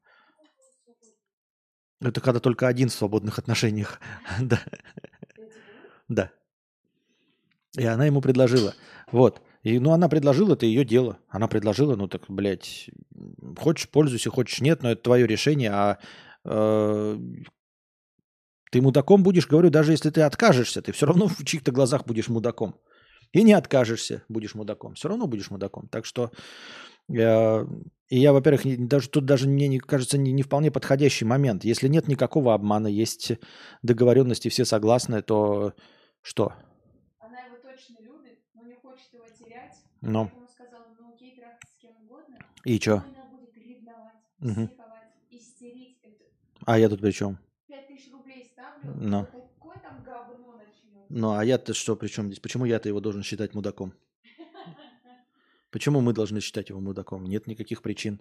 Это 2.01 2.21
когда 2.21 2.39
только 2.41 2.69
один 2.69 2.91
в 2.91 2.95
свободных 2.95 3.39
отношениях. 3.39 4.01
да. 4.41 4.61
Да. 6.09 6.31
И 7.79 7.85
она 7.85 8.07
ему 8.07 8.21
предложила. 8.21 8.75
Вот. 9.13 9.41
И, 9.63 9.79
ну, 9.79 9.93
она 9.93 10.09
предложила, 10.09 10.55
это 10.55 10.67
ее 10.67 10.85
дело. 10.85 11.19
Она 11.29 11.49
предложила, 11.49 11.97
ну, 11.97 12.09
так, 12.09 12.23
блядь, 12.29 12.91
хочешь 13.57 13.89
пользуйся, 13.89 14.31
хочешь 14.31 14.61
нет, 14.61 14.83
но 14.83 14.91
это 14.91 15.03
твое 15.03 15.27
решение, 15.27 15.71
а 15.71 15.99
э, 16.45 17.19
ты 18.71 18.83
мудаком 18.83 19.23
будешь, 19.23 19.47
говорю, 19.47 19.71
даже 19.71 19.93
если 19.93 20.11
ты 20.11 20.23
откажешься, 20.23 20.83
ты 20.83 20.93
все 20.93 21.07
равно 21.07 21.29
в 21.29 21.45
чьих-то 21.45 21.73
глазах 21.73 22.07
будешь 22.07 22.29
мудаком. 22.29 22.77
И 23.33 23.43
не 23.43 23.53
откажешься, 23.53 24.23
будешь 24.29 24.55
мудаком. 24.55 24.95
Все 24.95 25.09
равно 25.09 25.27
будешь 25.27 25.51
мудаком. 25.51 25.89
Так 25.89 26.07
что 26.07 26.31
э, 27.09 27.67
и 28.09 28.19
я, 28.19 28.33
во-первых, 28.33 28.63
даже 28.89 29.11
тут 29.11 29.27
даже 29.27 29.49
мне 29.49 29.69
не 29.69 29.79
кажется 29.79 30.17
не, 30.17 30.33
не 30.33 30.43
вполне 30.43 30.71
подходящий 30.71 31.27
момент. 31.27 31.65
Если 31.65 31.89
нет 31.89 32.09
никакого 32.09 32.55
обмана, 32.55 32.87
есть 32.87 33.33
договоренности, 33.83 34.49
все 34.49 34.65
согласны, 34.65 35.21
то 35.23 35.75
что? 36.23 36.55
Она 37.19 37.41
его 37.41 37.57
точно 37.57 37.97
любит, 38.01 38.39
но 38.55 38.63
не 38.63 38.77
хочет 38.77 39.13
его 39.13 39.27
терять. 39.29 39.45
Ну. 39.45 39.49
Поэтому 39.49 39.49
сказала, 39.49 39.57
ну 39.57 39.57
окей, 39.57 39.57
трахаться 39.59 39.77
с 39.77 39.83
кем 39.83 39.88
И 42.65 42.79
ревновать, 43.61 43.99
Мгм. 44.39 44.69
психовать, 44.69 45.29
истерить. 45.33 45.89
Это 46.05 46.09
А 46.67 46.79
я 46.79 46.89
тут 46.89 47.01
при 47.01 47.13
чем? 47.13 47.39
5000 47.61 48.11
рублей 48.13 48.45
ставлю, 48.45 48.83
Ну. 48.83 49.27
Ну, 51.09 51.33
а 51.33 51.45
я-то 51.45 51.75
что 51.75 51.97
при 51.97 52.09
чем 52.09 52.27
здесь? 52.27 52.41
Почему 52.41 52.65
я-то 52.67 52.89
его 52.89 53.01
должен 53.01 53.23
считать 53.23 53.55
мудаком? 53.55 53.95
Почему 55.71 56.01
мы 56.01 56.13
должны 56.13 56.41
считать 56.41 56.69
его 56.71 56.81
мудаком? 56.81 57.25
Нет 57.25 57.47
никаких 57.47 57.83
причин. 57.83 58.21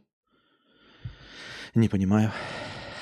Не 1.75 1.89
понимаю. 1.89 2.31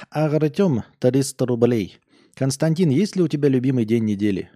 Артем, 0.10 0.84
300 1.00 1.46
рублей. 1.46 2.00
Константин, 2.36 2.90
есть 2.90 3.16
ли 3.16 3.24
у 3.24 3.28
тебя 3.28 3.50
любимый 3.50 3.86
день 3.86 4.06
недели? 4.06 4.50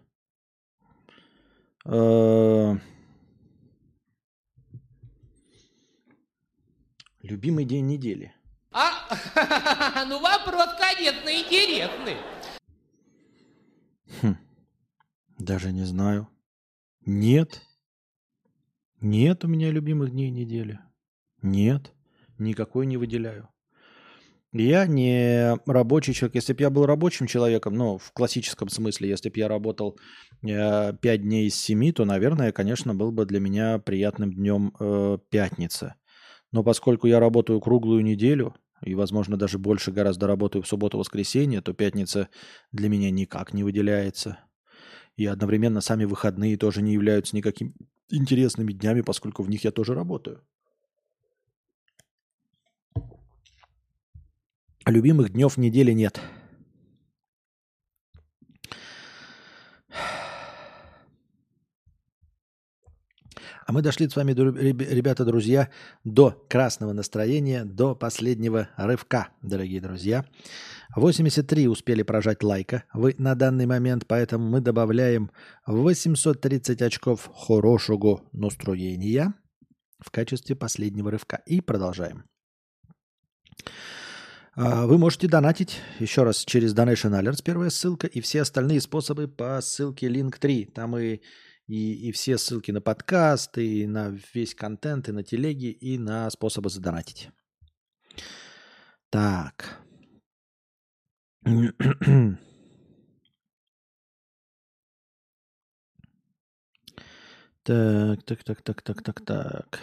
Любимый 7.29 7.63
день 7.63 7.85
недели. 7.85 8.33
А, 8.71 10.05
ну 10.05 10.19
вопрос, 10.19 10.69
конечно, 10.79 11.29
интересный. 11.29 12.17
Даже 15.37 15.71
не 15.71 15.83
знаю. 15.83 16.27
Нет. 17.05 17.61
Нет 18.99 19.45
у 19.45 19.47
меня 19.47 19.69
любимых 19.69 20.09
дней 20.09 20.31
недели. 20.31 20.79
Нет. 21.43 21.93
Никакой 22.39 22.87
не 22.87 22.97
выделяю. 22.97 23.47
Я 24.51 24.87
не 24.87 25.55
рабочий 25.67 26.15
человек. 26.15 26.33
Если 26.33 26.53
бы 26.53 26.61
я 26.63 26.71
был 26.71 26.87
рабочим 26.87 27.27
человеком, 27.27 27.75
ну, 27.75 27.99
в 27.99 28.11
классическом 28.11 28.69
смысле, 28.69 29.07
если 29.07 29.29
бы 29.29 29.37
я 29.37 29.47
работал 29.47 29.99
э, 30.41 30.93
5 30.93 31.21
дней 31.21 31.45
из 31.45 31.55
7, 31.55 31.91
то, 31.93 32.05
наверное, 32.05 32.51
конечно, 32.51 32.95
был 32.95 33.11
бы 33.11 33.27
для 33.27 33.39
меня 33.39 33.77
приятным 33.77 34.33
днем 34.33 34.73
э, 34.79 35.19
пятница. 35.29 35.98
Но 36.51 36.63
поскольку 36.63 37.07
я 37.07 37.19
работаю 37.19 37.59
круглую 37.61 38.03
неделю, 38.03 38.55
и, 38.83 38.95
возможно, 38.95 39.37
даже 39.37 39.59
больше 39.59 39.91
гораздо 39.91 40.27
работаю 40.27 40.63
в 40.63 40.67
субботу-воскресенье, 40.67 41.61
то 41.61 41.73
пятница 41.73 42.29
для 42.71 42.89
меня 42.89 43.11
никак 43.11 43.53
не 43.53 43.63
выделяется. 43.63 44.39
И 45.15 45.25
одновременно 45.25 45.81
сами 45.81 46.05
выходные 46.05 46.57
тоже 46.57 46.81
не 46.81 46.93
являются 46.93 47.35
никакими 47.35 47.73
интересными 48.09 48.71
днями, 48.71 49.01
поскольку 49.01 49.43
в 49.43 49.49
них 49.49 49.63
я 49.63 49.71
тоже 49.71 49.93
работаю. 49.93 50.41
Любимых 54.85 55.31
днев 55.33 55.57
недели 55.57 55.91
нет. 55.91 56.19
А 63.69 63.71
мы 63.71 63.83
дошли 63.83 64.09
с 64.09 64.15
вами, 64.15 64.31
ребята, 64.31 65.25
друзья, 65.25 65.69
до 66.03 66.43
красного 66.49 66.91
настроения, 66.91 67.65
до 67.65 67.93
последнего 67.93 68.67
рывка, 68.75 69.29
дорогие 69.43 69.79
друзья. 69.79 70.25
83 70.95 71.67
успели 71.67 72.01
прожать 72.01 72.41
лайка 72.41 72.85
вы 72.95 73.13
на 73.19 73.35
данный 73.35 73.67
момент, 73.67 74.07
поэтому 74.07 74.49
мы 74.49 74.59
добавляем 74.59 75.29
830 75.67 76.81
очков 76.81 77.29
хорошего 77.31 78.23
настроения 78.31 79.35
в 79.99 80.09
качестве 80.09 80.55
последнего 80.55 81.11
рывка. 81.11 81.39
И 81.45 81.61
продолжаем. 81.61 82.23
А, 84.55 84.87
Вы 84.87 84.97
можете 84.97 85.27
донатить 85.27 85.79
еще 85.99 86.23
раз 86.23 86.43
через 86.43 86.73
Donation 86.73 87.11
Alerts, 87.11 87.43
первая 87.43 87.69
ссылка, 87.69 88.07
и 88.07 88.19
все 88.19 88.41
остальные 88.41 88.81
способы 88.81 89.27
по 89.27 89.61
ссылке 89.61 90.07
Link3. 90.07 90.71
Там 90.71 90.97
и, 90.97 91.21
и, 91.69 92.09
и 92.09 92.11
все 92.11 92.39
ссылки 92.39 92.71
на 92.71 92.81
подкаст, 92.81 93.57
и 93.59 93.85
на 93.85 94.09
весь 94.33 94.55
контент, 94.55 95.07
и 95.07 95.11
на 95.11 95.23
телеги, 95.23 95.67
и 95.67 95.99
на 95.99 96.27
способы 96.31 96.69
задонатить. 96.69 97.29
Так. 99.11 99.79
Так, 107.63 108.23
так, 108.23 108.43
так, 108.43 108.61
так, 108.63 108.81
так, 108.81 109.03
так, 109.03 109.21
так. 109.21 109.79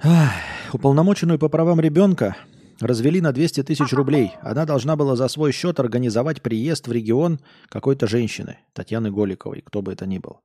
Ах, 0.00 0.34
Уполномоченную 0.74 1.38
по 1.38 1.48
правам 1.48 1.80
ребенка 1.80 2.36
развели 2.80 3.20
на 3.20 3.32
200 3.32 3.62
тысяч 3.64 3.92
рублей. 3.92 4.32
Она 4.42 4.64
должна 4.64 4.96
была 4.96 5.16
за 5.16 5.28
свой 5.28 5.52
счет 5.52 5.80
организовать 5.80 6.42
приезд 6.42 6.88
в 6.88 6.92
регион 6.92 7.40
какой-то 7.68 8.06
женщины, 8.06 8.58
Татьяны 8.72 9.10
Голиковой, 9.10 9.62
кто 9.64 9.82
бы 9.82 9.92
это 9.92 10.06
ни 10.06 10.18
был. 10.18 10.40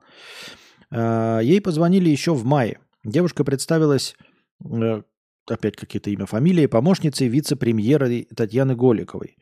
А, 0.92 1.40
Ей 1.40 1.62
позвонили 1.62 2.10
еще 2.10 2.34
в 2.34 2.46
мае. 2.46 2.80
Девушка 3.04 3.44
представилась, 3.44 4.16
э, 4.64 5.02
опять 5.48 5.76
какие-то 5.76 6.10
имя, 6.10 6.26
фамилии, 6.26 6.68
помощницей 6.68 7.28
вице-премьера 7.28 8.10
Татьяны 8.36 8.76
Голиковой. 8.76 9.38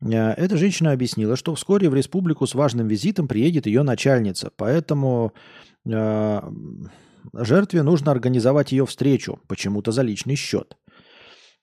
Э, 0.00 0.32
Эта 0.32 0.56
женщина 0.56 0.92
объяснила, 0.92 1.36
что 1.36 1.54
вскоре 1.54 1.88
в 1.90 1.94
республику 1.94 2.46
с 2.46 2.54
важным 2.54 2.88
визитом 2.88 3.28
приедет 3.28 3.66
ее 3.66 3.82
начальница, 3.82 4.50
поэтому 4.56 5.32
э, 5.86 6.40
жертве 7.34 7.82
нужно 7.82 8.10
организовать 8.10 8.72
ее 8.72 8.86
встречу, 8.86 9.40
почему-то 9.46 9.92
за 9.92 10.02
личный 10.02 10.36
счет. 10.36 10.76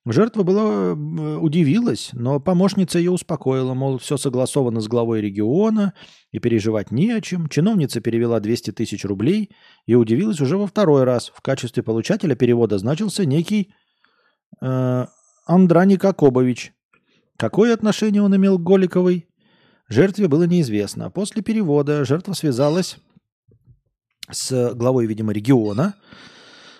Жертва 0.08 0.44
была, 0.44 0.94
удивилась, 1.39 2.12
но 2.13 2.39
помощница 2.39 3.00
ее 3.00 3.10
успокоила, 3.10 3.74
мол, 3.74 3.98
все 3.98 4.18
согласовано 4.18 4.80
с 4.80 4.88
главой 4.88 5.20
региона 5.20 5.94
и 6.32 6.38
переживать 6.38 6.91
не 6.91 7.12
о 7.12 7.22
чем. 7.22 7.50
Чиновница 7.50 8.02
перевела 8.02 8.39
200 8.39 8.72
тысяч 8.72 9.04
рублей 9.04 9.50
и 9.88 9.96
удивилась 9.96 10.39
уже 10.41 10.58
во 10.58 10.68
второй 10.68 11.06
раз. 11.06 11.32
В 11.36 11.41
качестве 11.41 11.82
получателя 11.82 12.36
перевода 12.36 12.78
значился 12.78 13.26
некий 13.26 13.74
э, 14.62 15.06
Андраник 15.48 16.06
Акобович. 16.06 16.74
Какое 17.38 17.74
отношение 17.74 18.22
он 18.22 18.36
имел 18.36 18.60
к 18.60 18.63
Голиковой? 18.63 19.28
Жертве 19.89 20.28
было 20.28 20.44
неизвестно. 20.44 21.10
После 21.10 21.41
перевода 21.41 22.06
жертва 22.06 22.34
связалась 22.34 22.98
с 24.30 24.74
главой, 24.76 25.08
видимо, 25.08 25.34
региона, 25.34 25.96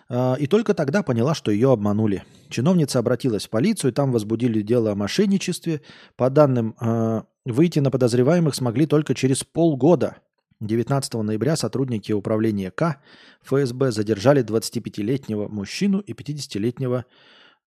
и 0.10 0.48
только 0.48 0.74
тогда 0.74 1.02
поняла, 1.02 1.34
что 1.34 1.52
ее 1.52 1.72
обманули. 1.72 2.24
Чиновница 2.50 3.00
обратилась 3.00 3.48
в 3.48 3.50
полицию, 3.50 3.92
там 3.92 4.12
возбудили 4.12 4.62
дело 4.62 4.92
о 4.92 4.96
мошенничестве. 4.96 5.82
По 6.16 6.30
данным, 6.30 6.76
а, 6.80 7.26
выйти 7.44 7.80
на 7.80 7.90
подозреваемых 7.90 8.54
смогли 8.54 8.86
только 8.86 9.16
через 9.16 9.44
полгода. 9.44 10.18
19 10.62 11.24
ноября 11.24 11.56
сотрудники 11.56 12.12
управления 12.12 12.72
К 12.72 13.02
ФСБ 13.44 13.92
задержали 13.92 14.44
25-летнего 14.44 15.48
мужчину 15.48 16.00
и 16.00 16.14
50-летнего 16.14 17.06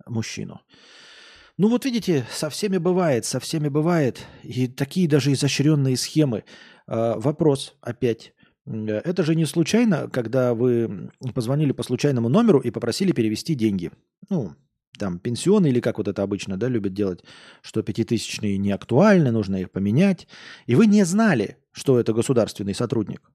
мужчину. 0.06 0.60
Ну 1.58 1.68
вот 1.68 1.84
видите, 1.84 2.24
со 2.30 2.50
всеми 2.50 2.78
бывает, 2.78 3.24
со 3.24 3.40
всеми 3.40 3.68
бывает. 3.68 4.24
И 4.44 4.68
такие 4.68 5.08
даже 5.08 5.32
изощренные 5.32 5.96
схемы. 5.96 6.44
А, 6.86 7.18
Вопрос 7.18 7.74
опять. 7.80 8.32
Э, 8.68 9.00
Это 9.04 9.22
же 9.24 9.34
не 9.34 9.46
случайно, 9.46 10.08
когда 10.08 10.54
вы 10.54 11.10
позвонили 11.34 11.72
по 11.72 11.82
случайному 11.82 12.28
номеру 12.28 12.60
и 12.60 12.70
попросили 12.70 13.12
перевести 13.12 13.54
деньги. 13.54 13.90
Ну, 14.28 14.54
там, 14.98 15.18
пенсионы 15.18 15.68
или 15.68 15.80
как 15.80 15.98
вот 15.98 16.08
это 16.08 16.22
обычно, 16.22 16.56
да, 16.56 16.68
любят 16.68 16.92
делать, 16.92 17.24
что 17.62 17.82
пятитысячные 17.82 18.58
не 18.58 18.72
актуальны, 18.72 19.30
нужно 19.30 19.56
их 19.56 19.70
поменять. 19.70 20.26
И 20.66 20.74
вы 20.74 20.86
не 20.86 21.04
знали, 21.04 21.56
что 21.72 21.98
это 21.98 22.12
государственный 22.12 22.74
сотрудник. 22.74 23.30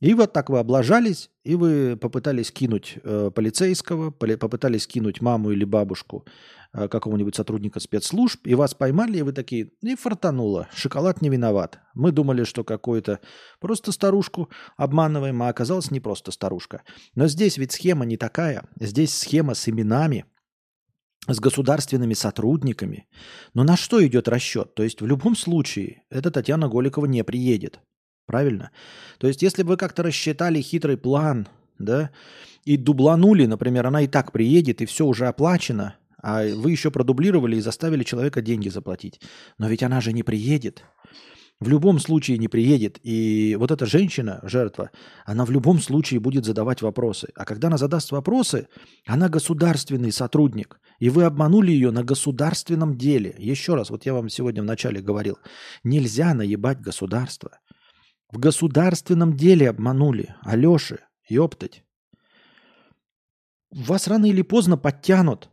И 0.00 0.14
вот 0.14 0.32
так 0.32 0.48
вы 0.48 0.58
облажались, 0.58 1.30
и 1.44 1.54
вы 1.54 1.96
попытались 1.96 2.50
кинуть 2.50 2.98
э, 3.04 3.30
полицейского, 3.34 4.10
поли- 4.10 4.38
попытались 4.38 4.86
кинуть 4.86 5.20
маму 5.20 5.50
или 5.50 5.64
бабушку 5.64 6.26
э, 6.72 6.88
какого-нибудь 6.88 7.36
сотрудника 7.36 7.80
спецслужб, 7.80 8.46
и 8.46 8.54
вас 8.54 8.72
поймали, 8.72 9.18
и 9.18 9.22
вы 9.22 9.32
такие, 9.32 9.72
и 9.82 9.94
фартануло, 9.96 10.68
шоколад 10.74 11.20
не 11.20 11.28
виноват. 11.28 11.80
Мы 11.92 12.12
думали, 12.12 12.44
что 12.44 12.64
какую-то 12.64 13.20
просто 13.60 13.92
старушку 13.92 14.48
обманываем, 14.78 15.42
а 15.42 15.48
оказалось 15.48 15.90
не 15.90 16.00
просто 16.00 16.30
старушка. 16.30 16.82
Но 17.14 17.28
здесь 17.28 17.58
ведь 17.58 17.72
схема 17.72 18.06
не 18.06 18.16
такая. 18.16 18.64
Здесь 18.80 19.14
схема 19.14 19.52
с 19.52 19.68
именами, 19.68 20.24
с 21.28 21.38
государственными 21.40 22.14
сотрудниками. 22.14 23.06
Но 23.52 23.64
на 23.64 23.76
что 23.76 24.04
идет 24.06 24.28
расчет? 24.28 24.74
То 24.74 24.82
есть 24.82 25.02
в 25.02 25.06
любом 25.06 25.36
случае 25.36 26.04
эта 26.08 26.30
Татьяна 26.30 26.68
Голикова 26.68 27.04
не 27.04 27.22
приедет. 27.22 27.80
Правильно? 28.30 28.70
То 29.18 29.26
есть, 29.26 29.42
если 29.42 29.64
бы 29.64 29.70
вы 29.70 29.76
как-то 29.76 30.04
рассчитали 30.04 30.60
хитрый 30.60 30.96
план, 30.96 31.48
да, 31.80 32.10
и 32.64 32.76
дубланули, 32.76 33.46
например, 33.46 33.88
она 33.88 34.02
и 34.02 34.06
так 34.06 34.30
приедет, 34.30 34.80
и 34.80 34.86
все 34.86 35.04
уже 35.04 35.26
оплачено, 35.26 35.96
а 36.22 36.44
вы 36.44 36.70
еще 36.70 36.92
продублировали 36.92 37.56
и 37.56 37.60
заставили 37.60 38.04
человека 38.04 38.40
деньги 38.40 38.68
заплатить. 38.68 39.20
Но 39.58 39.68
ведь 39.68 39.82
она 39.82 40.00
же 40.00 40.12
не 40.12 40.22
приедет. 40.22 40.84
В 41.58 41.68
любом 41.68 41.98
случае 41.98 42.38
не 42.38 42.46
приедет. 42.46 43.00
И 43.02 43.56
вот 43.58 43.72
эта 43.72 43.84
женщина, 43.84 44.38
жертва, 44.44 44.90
она 45.26 45.44
в 45.44 45.50
любом 45.50 45.80
случае 45.80 46.20
будет 46.20 46.44
задавать 46.44 46.82
вопросы. 46.82 47.30
А 47.34 47.44
когда 47.44 47.66
она 47.66 47.78
задаст 47.78 48.12
вопросы, 48.12 48.68
она 49.06 49.28
государственный 49.28 50.12
сотрудник. 50.12 50.78
И 51.00 51.10
вы 51.10 51.24
обманули 51.24 51.72
ее 51.72 51.90
на 51.90 52.04
государственном 52.04 52.96
деле. 52.96 53.34
Еще 53.38 53.74
раз, 53.74 53.90
вот 53.90 54.06
я 54.06 54.14
вам 54.14 54.28
сегодня 54.28 54.62
вначале 54.62 55.00
говорил, 55.00 55.38
нельзя 55.82 56.32
наебать 56.32 56.80
государство. 56.80 57.58
В 58.32 58.38
государственном 58.38 59.36
деле 59.36 59.68
обманули. 59.70 60.34
Алеши, 60.42 61.00
ёптать. 61.28 61.84
Вас 63.70 64.08
рано 64.08 64.26
или 64.26 64.42
поздно 64.42 64.76
подтянут. 64.76 65.50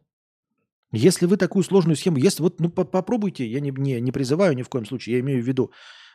Если 0.91 1.27
вы 1.27 1.37
такую 1.37 1.63
сложную 1.63 1.95
схему, 1.95 2.17
если 2.17 2.43
вот, 2.43 2.59
ну, 2.59 2.69
по- 2.69 2.85
попробуйте, 2.85 3.45
я 3.45 3.59
не, 3.59 3.71
не, 3.71 4.01
не 4.01 4.11
призываю 4.11 4.55
ни 4.55 4.63
в 4.63 4.69
коем 4.69 4.85
случае, 4.85 5.15
я 5.15 5.19
имею 5.21 5.43
в 5.43 5.47
виду, 5.47 5.71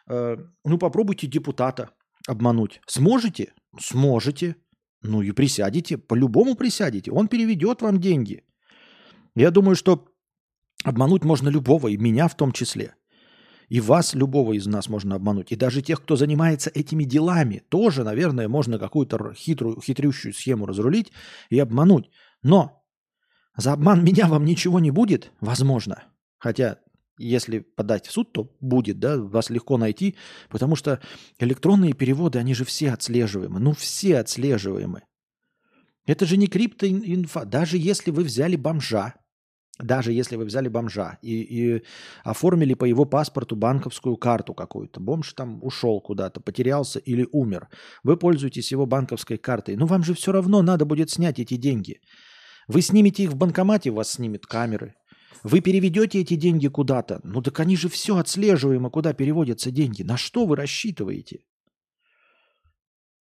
э, 0.09 0.37
ну, 0.65 0.79
попробуйте 0.79 1.27
депутата 1.27 1.91
обмануть. 2.29 2.81
Сможете? 2.87 3.53
Сможете. 3.81 4.57
Ну 5.03 5.23
и 5.23 5.33
присядете, 5.33 5.99
по-любому 5.99 6.55
присядете. 6.55 7.11
Он 7.11 7.29
переведет 7.29 7.83
вам 7.83 8.01
деньги. 8.01 8.45
Я 9.35 9.51
думаю, 9.51 9.75
что 9.77 10.09
обмануть 10.85 11.25
можно 11.25 11.51
любого, 11.51 11.89
и 11.89 11.97
меня 11.97 12.29
в 12.29 12.37
том 12.37 12.53
числе. 12.53 12.95
И 13.69 13.81
вас, 13.81 14.15
любого 14.15 14.53
из 14.53 14.67
нас, 14.67 14.89
можно 14.89 15.15
обмануть. 15.17 15.53
И 15.53 15.57
даже 15.57 15.83
тех, 15.83 16.03
кто 16.03 16.17
занимается 16.17 16.71
этими 16.75 17.05
делами, 17.05 17.63
тоже, 17.69 18.05
наверное, 18.05 18.49
можно 18.49 18.79
какую-то 18.79 19.33
хитрую, 19.35 19.81
хитрющую 19.81 20.35
схему 20.35 20.67
разрулить 20.67 21.13
и 21.51 21.59
обмануть. 21.59 22.11
Но 22.43 22.83
за 23.57 23.73
обман 23.73 24.05
меня 24.05 24.29
вам 24.29 24.45
ничего 24.45 24.81
не 24.81 24.91
будет, 24.91 25.33
возможно. 25.41 26.05
Хотя, 26.39 26.79
если 27.19 27.61
подать 27.61 28.07
в 28.07 28.13
суд, 28.13 28.33
то 28.33 28.55
будет, 28.61 28.99
да, 28.99 29.19
вас 29.19 29.51
легко 29.51 29.79
найти, 29.79 30.17
потому 30.49 30.77
что 30.77 31.01
электронные 31.39 31.93
переводы, 31.93 32.39
они 32.39 32.55
же 32.55 32.65
все 32.65 32.93
отслеживаемы. 32.93 33.61
Ну, 33.61 33.73
все 33.73 34.19
отслеживаемы. 34.19 35.03
Это 36.05 36.27
же 36.27 36.37
не 36.37 36.49
криптоинфа. 36.49 37.45
Даже 37.45 37.79
если 37.79 38.11
вы 38.11 38.25
взяли 38.25 38.57
бомжа, 38.57 39.15
даже 39.83 40.13
если 40.13 40.37
вы 40.37 40.45
взяли 40.45 40.69
бомжа 40.69 41.19
и, 41.23 41.43
и 41.43 41.83
оформили 42.25 42.75
по 42.75 42.85
его 42.85 43.05
паспорту 43.05 43.57
банковскую 43.57 44.17
карту 44.17 44.55
какую-то, 44.55 45.01
бомж 45.01 45.33
там 45.35 45.63
ушел 45.63 46.01
куда-то, 46.01 46.41
потерялся 46.41 46.99
или 46.99 47.29
умер, 47.33 47.69
вы 48.03 48.17
пользуетесь 48.17 48.73
его 48.73 48.87
банковской 48.87 49.39
картой, 49.39 49.77
но 49.77 49.87
вам 49.87 50.05
же 50.05 50.15
все 50.15 50.33
равно 50.33 50.63
надо 50.63 50.85
будет 50.85 51.11
снять 51.11 51.39
эти 51.39 51.57
деньги. 51.57 52.01
Вы 52.69 52.81
снимете 52.81 53.25
их 53.25 53.31
в 53.31 53.37
банкомате, 53.37 53.91
вас 53.91 54.13
снимет 54.13 54.47
камеры. 54.47 54.95
Вы 55.43 55.61
переведете 55.61 56.21
эти 56.21 56.37
деньги 56.37 56.69
куда-то. 56.69 57.21
Ну 57.25 57.43
так 57.43 57.59
они 57.61 57.77
же 57.77 57.89
все 57.89 58.17
отслеживаемо, 58.17 58.91
куда 58.91 59.13
переводятся 59.13 59.73
деньги. 59.73 60.03
На 60.03 60.17
что 60.17 60.47
вы 60.47 60.57
рассчитываете? 60.57 61.41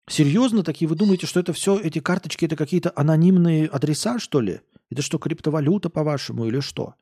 Серьезно 0.08 0.64
такие? 0.64 0.88
Вы 0.88 0.96
думаете, 0.96 1.26
что 1.26 1.40
это 1.40 1.54
все, 1.54 1.80
эти 1.80 2.00
карточки, 2.00 2.46
это 2.46 2.56
какие-то 2.56 2.92
анонимные 2.96 3.68
адреса, 3.68 4.20
что 4.20 4.42
ли? 4.42 4.62
Это 4.92 5.02
что, 5.02 5.18
криптовалюта, 5.18 5.90
по-вашему, 5.90 6.46
или 6.46 6.60
что? 6.60 6.96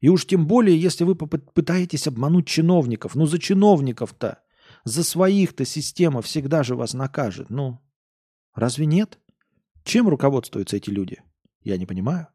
И 0.00 0.08
уж 0.08 0.26
тем 0.26 0.46
более, 0.46 0.80
если 0.80 1.02
вы 1.02 1.14
попы- 1.14 1.44
пытаетесь 1.52 2.06
обмануть 2.06 2.46
чиновников. 2.46 3.16
Ну, 3.16 3.26
за 3.26 3.40
чиновников-то, 3.40 4.38
за 4.84 5.02
своих-то 5.02 5.64
система 5.64 6.22
всегда 6.22 6.62
же 6.62 6.76
вас 6.76 6.94
накажет. 6.94 7.50
Ну, 7.50 7.80
разве 8.54 8.86
нет? 8.86 9.18
Чем 9.82 10.08
руководствуются 10.08 10.76
эти 10.76 10.90
люди? 10.90 11.20
Я 11.62 11.78
не 11.78 11.86
понимаю. 11.86 12.28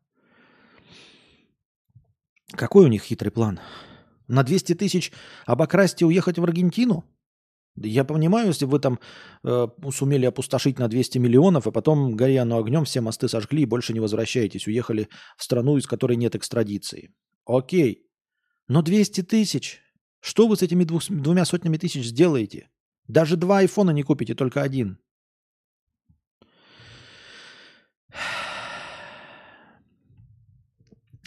Какой 2.51 2.83
у 2.85 2.89
них 2.89 3.03
хитрый 3.03 3.31
план? 3.31 3.61
На 4.27 4.43
200 4.43 4.75
тысяч 4.75 5.13
обокрасть 5.45 6.01
и 6.01 6.05
уехать 6.05 6.37
в 6.37 6.43
Аргентину? 6.43 7.05
Я 7.75 8.03
понимаю, 8.03 8.47
если 8.47 8.65
вы 8.65 8.79
там 8.79 8.99
э, 9.43 9.67
сумели 9.91 10.25
опустошить 10.25 10.77
на 10.77 10.87
200 10.87 11.19
миллионов, 11.19 11.67
а 11.67 11.71
потом, 11.71 12.15
горя 12.17 12.41
оно 12.41 12.57
огнем, 12.57 12.83
все 12.83 13.01
мосты 13.01 13.27
сожгли 13.29 13.63
и 13.63 13.65
больше 13.65 13.93
не 13.93 13.99
возвращаетесь, 13.99 14.67
уехали 14.67 15.07
в 15.37 15.43
страну, 15.43 15.77
из 15.77 15.87
которой 15.87 16.17
нет 16.17 16.35
экстрадиции. 16.35 17.13
Окей. 17.45 18.07
Но 18.67 18.81
200 18.81 19.23
тысяч, 19.23 19.79
что 20.19 20.47
вы 20.47 20.57
с 20.57 20.61
этими 20.61 20.83
двух, 20.83 21.03
двумя 21.09 21.45
сотнями 21.45 21.77
тысяч 21.77 22.05
сделаете? 22.05 22.69
Даже 23.07 23.37
два 23.37 23.59
айфона 23.59 23.91
не 23.91 24.03
купите, 24.03 24.35
только 24.35 24.61
один. 24.61 24.99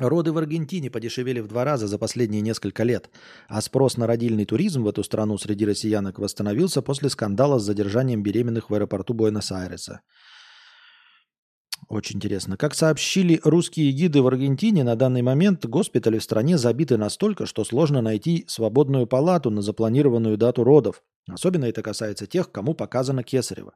Роды 0.01 0.33
в 0.33 0.39
Аргентине 0.39 0.91
подешевели 0.91 1.39
в 1.41 1.47
два 1.47 1.65
раза 1.65 1.87
за 1.87 1.99
последние 1.99 2.43
несколько 2.43 2.83
лет, 2.83 3.11
а 3.49 3.61
спрос 3.61 3.97
на 3.97 4.09
родильный 4.09 4.45
туризм 4.45 4.83
в 4.83 4.89
эту 4.89 5.05
страну 5.05 5.39
среди 5.39 5.65
россиянок 5.65 6.19
восстановился 6.19 6.83
после 6.83 7.11
скандала 7.11 7.61
с 7.61 7.65
задержанием 7.65 8.23
беременных 8.23 8.71
в 8.71 8.75
аэропорту 8.75 9.15
Буэнос-Айреса. 9.15 10.01
Очень 11.89 12.17
интересно. 12.17 12.57
Как 12.57 12.75
сообщили 12.75 13.41
русские 13.45 13.93
гиды 13.93 14.21
в 14.21 14.27
Аргентине, 14.27 14.83
на 14.83 14.97
данный 14.97 15.23
момент 15.23 15.65
госпитали 15.67 16.19
в 16.19 16.25
стране 16.25 16.59
забиты 16.59 16.97
настолько, 16.97 17.47
что 17.47 17.63
сложно 17.63 18.01
найти 18.01 18.45
свободную 18.49 19.07
палату 19.07 19.51
на 19.51 19.63
запланированную 19.63 20.37
дату 20.37 20.65
родов. 20.65 21.03
Особенно 21.29 21.67
это 21.67 21.83
касается 21.83 22.27
тех, 22.27 22.51
кому 22.51 22.75
показано 22.75 23.23
кесарево. 23.23 23.75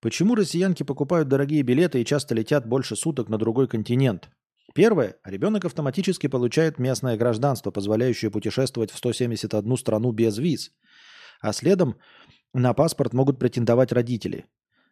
Почему 0.00 0.34
россиянки 0.34 0.82
покупают 0.82 1.28
дорогие 1.28 1.62
билеты 1.62 2.00
и 2.00 2.04
часто 2.04 2.34
летят 2.34 2.66
больше 2.66 2.96
суток 2.96 3.28
на 3.28 3.38
другой 3.38 3.68
континент? 3.68 4.30
Первое. 4.74 5.16
Ребенок 5.24 5.64
автоматически 5.64 6.26
получает 6.26 6.80
местное 6.80 7.16
гражданство, 7.16 7.70
позволяющее 7.70 8.30
путешествовать 8.30 8.90
в 8.90 8.98
171 8.98 9.76
страну 9.76 10.10
без 10.10 10.36
виз. 10.36 10.72
А 11.40 11.52
следом 11.52 11.96
на 12.52 12.74
паспорт 12.74 13.12
могут 13.12 13.38
претендовать 13.38 13.92
родители. 13.92 14.46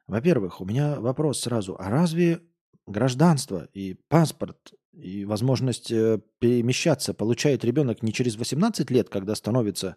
Во-первых, 0.07 0.61
у 0.61 0.64
меня 0.64 1.01
вопрос 1.01 1.40
сразу. 1.40 1.77
А 1.81 1.90
разве 1.90 2.42
гражданство 2.87 3.68
и 3.75 3.95
паспорт 4.09 4.73
и 4.92 5.25
возможность 5.25 5.90
э, 5.90 6.21
перемещаться 6.38 7.12
получает 7.12 7.64
ребенок 7.64 8.03
не 8.03 8.12
через 8.12 8.37
18 8.37 8.88
лет, 8.90 9.09
когда 9.09 9.35
становится 9.35 9.97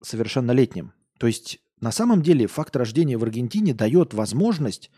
совершеннолетним? 0.00 0.92
То 1.18 1.26
есть 1.26 1.58
на 1.80 1.90
самом 1.90 2.22
деле 2.22 2.46
факт 2.46 2.76
рождения 2.76 3.16
в 3.16 3.24
Аргентине 3.24 3.74
дает 3.74 4.14
возможность 4.14 4.90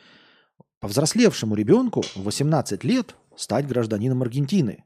повзрослевшему 0.81 1.55
ребенку 1.55 2.03
в 2.15 2.25
18 2.25 2.85
лет 2.85 3.17
стать 3.37 3.67
гражданином 3.67 4.23
Аргентины. 4.23 4.85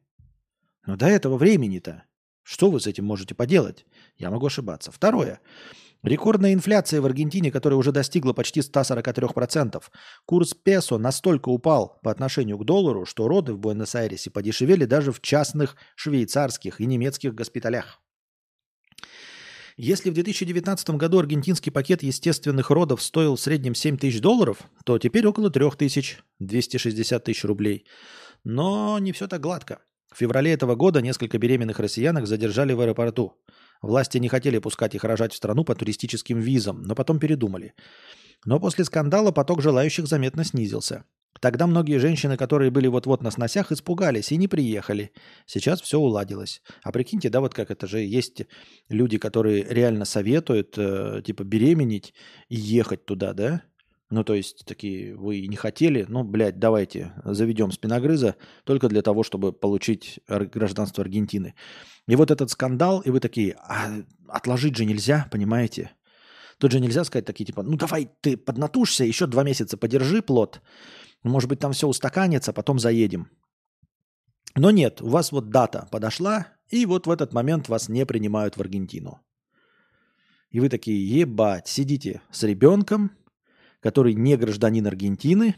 Но 0.86 0.96
до 0.96 1.06
этого 1.06 1.36
времени-то 1.36 2.04
что 2.50 2.68
вы 2.68 2.80
с 2.80 2.88
этим 2.88 3.04
можете 3.04 3.36
поделать? 3.36 3.86
Я 4.16 4.28
могу 4.28 4.46
ошибаться. 4.46 4.90
Второе. 4.90 5.40
Рекордная 6.02 6.52
инфляция 6.52 7.00
в 7.00 7.06
Аргентине, 7.06 7.52
которая 7.52 7.78
уже 7.78 7.92
достигла 7.92 8.32
почти 8.32 8.58
143%. 8.58 9.80
Курс 10.26 10.54
песо 10.54 10.98
настолько 10.98 11.50
упал 11.50 12.00
по 12.02 12.10
отношению 12.10 12.58
к 12.58 12.64
доллару, 12.64 13.06
что 13.06 13.28
роды 13.28 13.52
в 13.52 13.60
Буэнос-Айресе 13.60 14.30
подешевели 14.30 14.84
даже 14.84 15.12
в 15.12 15.20
частных 15.20 15.76
швейцарских 15.94 16.80
и 16.80 16.86
немецких 16.86 17.36
госпиталях. 17.36 17.99
Если 19.82 20.10
в 20.10 20.12
2019 20.12 20.90
году 20.90 21.20
аргентинский 21.20 21.70
пакет 21.70 22.02
естественных 22.02 22.68
родов 22.68 23.00
стоил 23.00 23.36
в 23.36 23.40
среднем 23.40 23.74
7 23.74 23.96
тысяч 23.96 24.20
долларов, 24.20 24.58
то 24.84 24.98
теперь 24.98 25.26
около 25.26 25.48
3 25.48 25.70
тысяч, 25.78 26.18
260 26.38 27.24
тысяч 27.24 27.44
рублей. 27.44 27.86
Но 28.44 28.98
не 28.98 29.12
все 29.12 29.26
так 29.26 29.40
гладко. 29.40 29.78
В 30.12 30.18
феврале 30.18 30.52
этого 30.52 30.74
года 30.74 31.00
несколько 31.00 31.38
беременных 31.38 31.78
россиянок 31.78 32.26
задержали 32.26 32.74
в 32.74 32.80
аэропорту. 32.82 33.42
Власти 33.80 34.18
не 34.18 34.28
хотели 34.28 34.58
пускать 34.58 34.94
их 34.94 35.02
рожать 35.02 35.32
в 35.32 35.36
страну 35.36 35.64
по 35.64 35.74
туристическим 35.74 36.40
визам, 36.40 36.82
но 36.82 36.94
потом 36.94 37.18
передумали. 37.18 37.72
Но 38.44 38.60
после 38.60 38.84
скандала 38.84 39.32
поток 39.32 39.62
желающих 39.62 40.06
заметно 40.06 40.44
снизился. 40.44 41.06
Тогда 41.40 41.66
многие 41.66 41.98
женщины, 41.98 42.36
которые 42.36 42.70
были 42.70 42.86
вот-вот 42.86 43.22
на 43.22 43.30
сносях, 43.30 43.72
испугались 43.72 44.30
и 44.30 44.36
не 44.36 44.46
приехали. 44.46 45.10
Сейчас 45.46 45.80
все 45.80 45.98
уладилось. 45.98 46.62
А 46.82 46.92
прикиньте, 46.92 47.30
да, 47.30 47.40
вот 47.40 47.54
как 47.54 47.70
это 47.70 47.86
же 47.86 48.00
есть 48.00 48.42
люди, 48.90 49.16
которые 49.16 49.64
реально 49.64 50.04
советуют, 50.04 50.74
э, 50.76 51.22
типа, 51.24 51.42
беременеть 51.44 52.12
и 52.50 52.56
ехать 52.56 53.06
туда, 53.06 53.32
да? 53.32 53.62
Ну, 54.10 54.22
то 54.22 54.34
есть, 54.34 54.64
такие, 54.66 55.16
вы 55.16 55.46
не 55.46 55.56
хотели, 55.56 56.04
ну, 56.08 56.24
блядь, 56.24 56.58
давайте 56.58 57.12
заведем 57.24 57.70
спиногрыза 57.70 58.34
только 58.64 58.88
для 58.88 59.02
того, 59.02 59.22
чтобы 59.22 59.52
получить 59.52 60.20
гражданство 60.28 61.02
Аргентины. 61.02 61.54
И 62.06 62.16
вот 62.16 62.30
этот 62.30 62.50
скандал, 62.50 63.00
и 63.00 63.10
вы 63.10 63.20
такие, 63.20 63.56
а 63.62 64.02
отложить 64.28 64.76
же 64.76 64.84
нельзя, 64.84 65.28
понимаете? 65.30 65.92
Тут 66.58 66.72
же 66.72 66.80
нельзя 66.80 67.04
сказать 67.04 67.24
такие, 67.24 67.46
типа, 67.46 67.62
ну, 67.62 67.76
давай 67.76 68.10
ты 68.20 68.36
поднатужься, 68.36 69.04
еще 69.04 69.26
два 69.26 69.44
месяца 69.44 69.78
подержи 69.78 70.20
плод, 70.20 70.60
может 71.28 71.48
быть, 71.48 71.58
там 71.58 71.72
все 71.72 71.86
устаканится, 71.86 72.52
потом 72.52 72.78
заедем. 72.78 73.28
Но 74.56 74.70
нет, 74.70 75.00
у 75.02 75.08
вас 75.08 75.32
вот 75.32 75.50
дата 75.50 75.88
подошла, 75.90 76.48
и 76.68 76.86
вот 76.86 77.06
в 77.06 77.10
этот 77.10 77.32
момент 77.32 77.68
вас 77.68 77.88
не 77.88 78.06
принимают 78.06 78.56
в 78.56 78.60
Аргентину. 78.60 79.20
И 80.50 80.58
вы 80.58 80.68
такие, 80.68 81.06
ебать, 81.20 81.68
сидите 81.68 82.22
с 82.30 82.42
ребенком, 82.42 83.12
который 83.80 84.14
не 84.14 84.36
гражданин 84.36 84.86
Аргентины, 84.86 85.54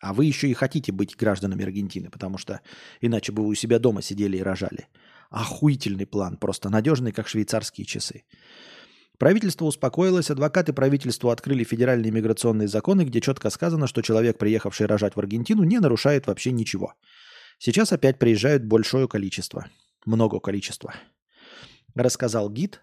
а 0.00 0.14
вы 0.14 0.24
еще 0.24 0.48
и 0.48 0.54
хотите 0.54 0.92
быть 0.92 1.16
гражданами 1.16 1.64
Аргентины, 1.64 2.10
потому 2.10 2.38
что 2.38 2.60
иначе 3.00 3.32
бы 3.32 3.42
вы 3.42 3.50
у 3.50 3.54
себя 3.54 3.78
дома 3.78 4.02
сидели 4.02 4.38
и 4.38 4.42
рожали. 4.42 4.88
Охуительный 5.30 6.06
план, 6.06 6.36
просто 6.36 6.70
надежный, 6.70 7.12
как 7.12 7.28
швейцарские 7.28 7.84
часы. 7.84 8.24
Правительство 9.18 9.64
успокоилось, 9.64 10.30
адвокаты 10.30 10.72
правительства 10.72 11.32
открыли 11.32 11.64
федеральные 11.64 12.12
миграционные 12.12 12.68
законы, 12.68 13.02
где 13.02 13.20
четко 13.20 13.48
сказано, 13.50 13.86
что 13.86 14.02
человек, 14.02 14.36
приехавший 14.36 14.86
рожать 14.86 15.16
в 15.16 15.18
Аргентину, 15.18 15.64
не 15.64 15.78
нарушает 15.78 16.26
вообще 16.26 16.52
ничего. 16.52 16.94
Сейчас 17.58 17.92
опять 17.92 18.18
приезжают 18.18 18.64
большое 18.64 19.08
количество, 19.08 19.66
много 20.04 20.38
количества. 20.40 20.94
Рассказал 21.94 22.50
гид 22.50 22.82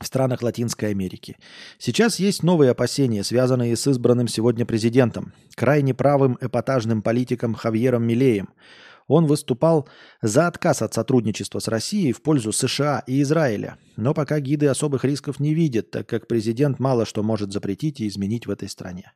в 0.00 0.06
странах 0.06 0.42
Латинской 0.42 0.90
Америки. 0.90 1.36
Сейчас 1.78 2.18
есть 2.18 2.42
новые 2.42 2.70
опасения, 2.70 3.24
связанные 3.24 3.76
с 3.76 3.86
избранным 3.86 4.28
сегодня 4.28 4.64
президентом, 4.64 5.34
крайне 5.54 5.92
правым 5.92 6.38
эпатажным 6.40 7.02
политиком 7.02 7.54
Хавьером 7.54 8.04
Милеем– 8.04 8.48
он 9.08 9.26
выступал 9.26 9.88
за 10.22 10.46
отказ 10.46 10.82
от 10.82 10.94
сотрудничества 10.94 11.58
с 11.58 11.66
Россией 11.66 12.12
в 12.12 12.22
пользу 12.22 12.52
США 12.52 13.02
и 13.06 13.22
Израиля. 13.22 13.78
Но 13.96 14.14
пока 14.14 14.38
гиды 14.38 14.66
особых 14.66 15.04
рисков 15.04 15.40
не 15.40 15.54
видят, 15.54 15.90
так 15.90 16.06
как 16.06 16.28
президент 16.28 16.78
мало 16.78 17.06
что 17.06 17.22
может 17.22 17.52
запретить 17.52 18.00
и 18.00 18.06
изменить 18.06 18.46
в 18.46 18.50
этой 18.50 18.68
стране. 18.68 19.12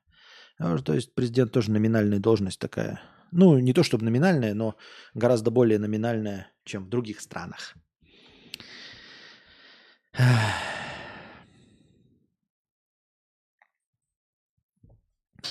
А, 0.58 0.78
то 0.78 0.94
есть 0.94 1.14
президент 1.14 1.52
тоже 1.52 1.70
номинальная 1.70 2.18
должность 2.18 2.58
такая. 2.58 3.00
Ну, 3.30 3.58
не 3.58 3.72
то 3.72 3.82
чтобы 3.82 4.04
номинальная, 4.04 4.54
но 4.54 4.76
гораздо 5.14 5.50
более 5.50 5.78
номинальная, 5.78 6.50
чем 6.64 6.84
в 6.84 6.88
других 6.88 7.20
странах. 7.20 7.74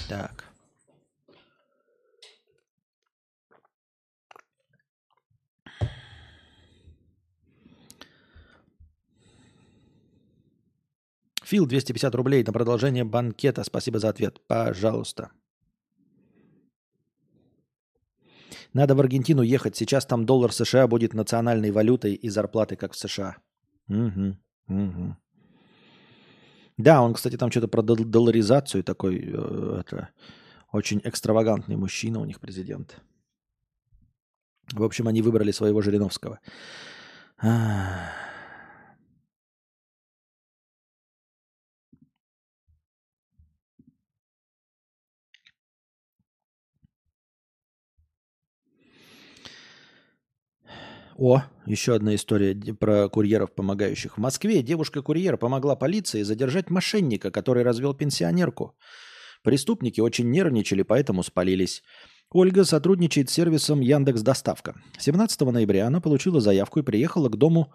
Так. 0.08 0.51
Фил, 11.52 11.66
250 11.66 12.16
рублей 12.16 12.46
на 12.46 12.54
продолжение 12.54 13.04
банкета. 13.04 13.66
Спасибо 13.66 14.00
за 14.00 14.08
ответ. 14.08 14.40
Пожалуйста. 14.48 15.32
Надо 18.74 18.96
в 18.96 19.02
Аргентину 19.02 19.42
ехать. 19.42 19.76
Сейчас 19.76 20.06
там 20.06 20.26
доллар 20.26 20.54
США 20.54 20.88
будет 20.88 21.14
национальной 21.14 21.72
валютой 21.72 22.14
и 22.14 22.30
зарплаты, 22.30 22.78
как 22.78 22.94
в 22.94 22.98
США. 22.98 23.36
Угу, 23.90 24.38
угу. 24.70 25.18
Да, 26.78 27.02
он, 27.02 27.14
кстати, 27.14 27.36
там 27.36 27.52
что-то 27.52 27.68
про 27.68 27.82
долларизацию 27.82 28.86
такой. 28.86 29.20
Э, 29.22 29.82
это 29.82 30.08
очень 30.72 31.02
экстравагантный 31.04 31.76
мужчина 31.76 32.22
у 32.22 32.26
них 32.26 32.40
президент. 32.40 33.02
В 34.72 34.84
общем, 34.84 35.10
они 35.10 35.22
выбрали 35.22 35.52
своего 35.52 35.82
Жириновского. 35.82 36.40
О, 51.18 51.44
еще 51.66 51.96
одна 51.96 52.16
история 52.16 52.56
про 52.74 53.10
курьеров, 53.10 53.54
помогающих. 53.54 54.18
В 54.18 54.22
Москве 54.22 54.62
девушка-курьер 54.62 55.38
помогла 55.38 55.76
полиции 55.76 56.24
задержать 56.24 56.70
мошенника, 56.70 57.32
который 57.32 57.64
развел 57.64 57.94
пенсионерку. 57.94 58.76
Преступники 59.44 60.00
очень 60.00 60.30
нервничали, 60.30 60.84
поэтому 60.84 61.24
спалились. 61.24 61.84
Ольга 62.32 62.64
сотрудничает 62.64 63.30
с 63.30 63.34
сервисом 63.34 63.82
Яндекс 63.82 64.22
Доставка. 64.22 64.76
17 64.98 65.42
ноября 65.42 65.88
она 65.88 66.00
получила 66.00 66.40
заявку 66.40 66.80
и 66.80 66.84
приехала 66.84 67.28
к 67.28 67.36
дому 67.36 67.74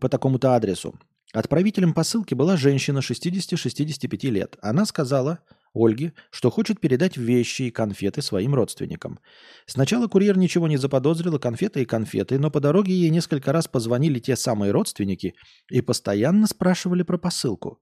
по 0.00 0.08
такому-то 0.08 0.54
адресу. 0.54 0.98
Отправителем 1.36 1.92
посылки 1.92 2.32
была 2.32 2.56
женщина 2.56 3.00
60-65 3.00 4.30
лет. 4.30 4.56
Она 4.62 4.86
сказала, 4.86 5.40
Ольге, 5.74 6.14
что 6.30 6.50
хочет 6.50 6.80
передать 6.80 7.18
вещи 7.18 7.64
и 7.64 7.70
конфеты 7.70 8.22
своим 8.22 8.54
родственникам. 8.54 9.18
Сначала 9.66 10.06
курьер 10.06 10.38
ничего 10.38 10.66
не 10.66 10.78
заподозрил, 10.78 11.38
конфеты 11.38 11.82
и 11.82 11.84
конфеты, 11.84 12.38
но 12.38 12.50
по 12.50 12.58
дороге 12.60 12.94
ей 12.94 13.10
несколько 13.10 13.52
раз 13.52 13.68
позвонили 13.68 14.18
те 14.18 14.34
самые 14.34 14.72
родственники 14.72 15.34
и 15.70 15.82
постоянно 15.82 16.46
спрашивали 16.46 17.02
про 17.02 17.18
посылку. 17.18 17.80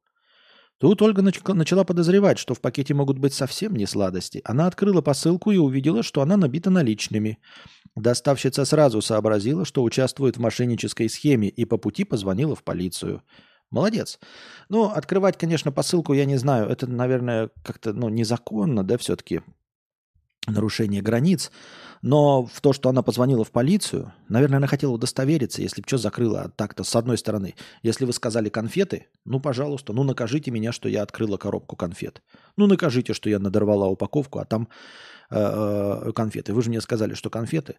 Тут 0.78 1.00
Ольга 1.02 1.22
начала 1.22 1.84
подозревать, 1.84 2.38
что 2.38 2.54
в 2.54 2.60
пакете 2.60 2.94
могут 2.94 3.18
быть 3.18 3.32
совсем 3.32 3.76
не 3.76 3.86
сладости. 3.86 4.42
Она 4.44 4.66
открыла 4.66 5.02
посылку 5.02 5.52
и 5.52 5.56
увидела, 5.56 6.02
что 6.02 6.20
она 6.20 6.36
набита 6.36 6.70
наличными. 6.70 7.38
Доставщица 7.94 8.64
сразу 8.64 9.00
сообразила, 9.00 9.64
что 9.64 9.84
участвует 9.84 10.36
в 10.36 10.40
мошеннической 10.40 11.08
схеме 11.08 11.48
и 11.48 11.64
по 11.64 11.76
пути 11.76 12.04
позвонила 12.04 12.56
в 12.56 12.64
полицию. 12.64 13.22
Молодец. 13.70 14.18
Ну, 14.68 14.84
открывать, 14.84 15.38
конечно, 15.38 15.72
посылку, 15.72 16.12
я 16.12 16.24
не 16.24 16.36
знаю, 16.36 16.68
это, 16.68 16.86
наверное, 16.86 17.50
как-то 17.64 17.92
ну, 17.92 18.08
незаконно, 18.08 18.84
да, 18.84 18.98
все-таки 18.98 19.42
нарушение 20.46 21.02
границ. 21.02 21.50
Но 22.02 22.44
в 22.44 22.60
то, 22.60 22.74
что 22.74 22.90
она 22.90 23.02
позвонила 23.02 23.44
в 23.44 23.50
полицию, 23.50 24.12
наверное, 24.28 24.58
она 24.58 24.66
хотела 24.66 24.92
удостовериться, 24.92 25.62
если 25.62 25.80
бы 25.80 25.88
что 25.88 25.96
закрыла 25.96 26.52
так-то 26.54 26.84
с 26.84 26.94
одной 26.96 27.16
стороны. 27.16 27.54
Если 27.82 28.04
вы 28.04 28.12
сказали 28.12 28.50
конфеты, 28.50 29.06
ну, 29.24 29.40
пожалуйста, 29.40 29.94
ну, 29.94 30.02
накажите 30.02 30.50
меня, 30.50 30.72
что 30.72 30.88
я 30.88 31.02
открыла 31.02 31.38
коробку 31.38 31.76
конфет. 31.76 32.22
Ну, 32.56 32.66
накажите, 32.66 33.14
что 33.14 33.30
я 33.30 33.38
надорвала 33.38 33.86
упаковку, 33.86 34.38
а 34.38 34.44
там 34.44 34.68
Э, 35.30 36.12
конфеты. 36.14 36.52
Вы 36.52 36.62
же 36.62 36.68
мне 36.68 36.80
сказали, 36.80 37.14
что 37.14 37.30
конфеты. 37.30 37.76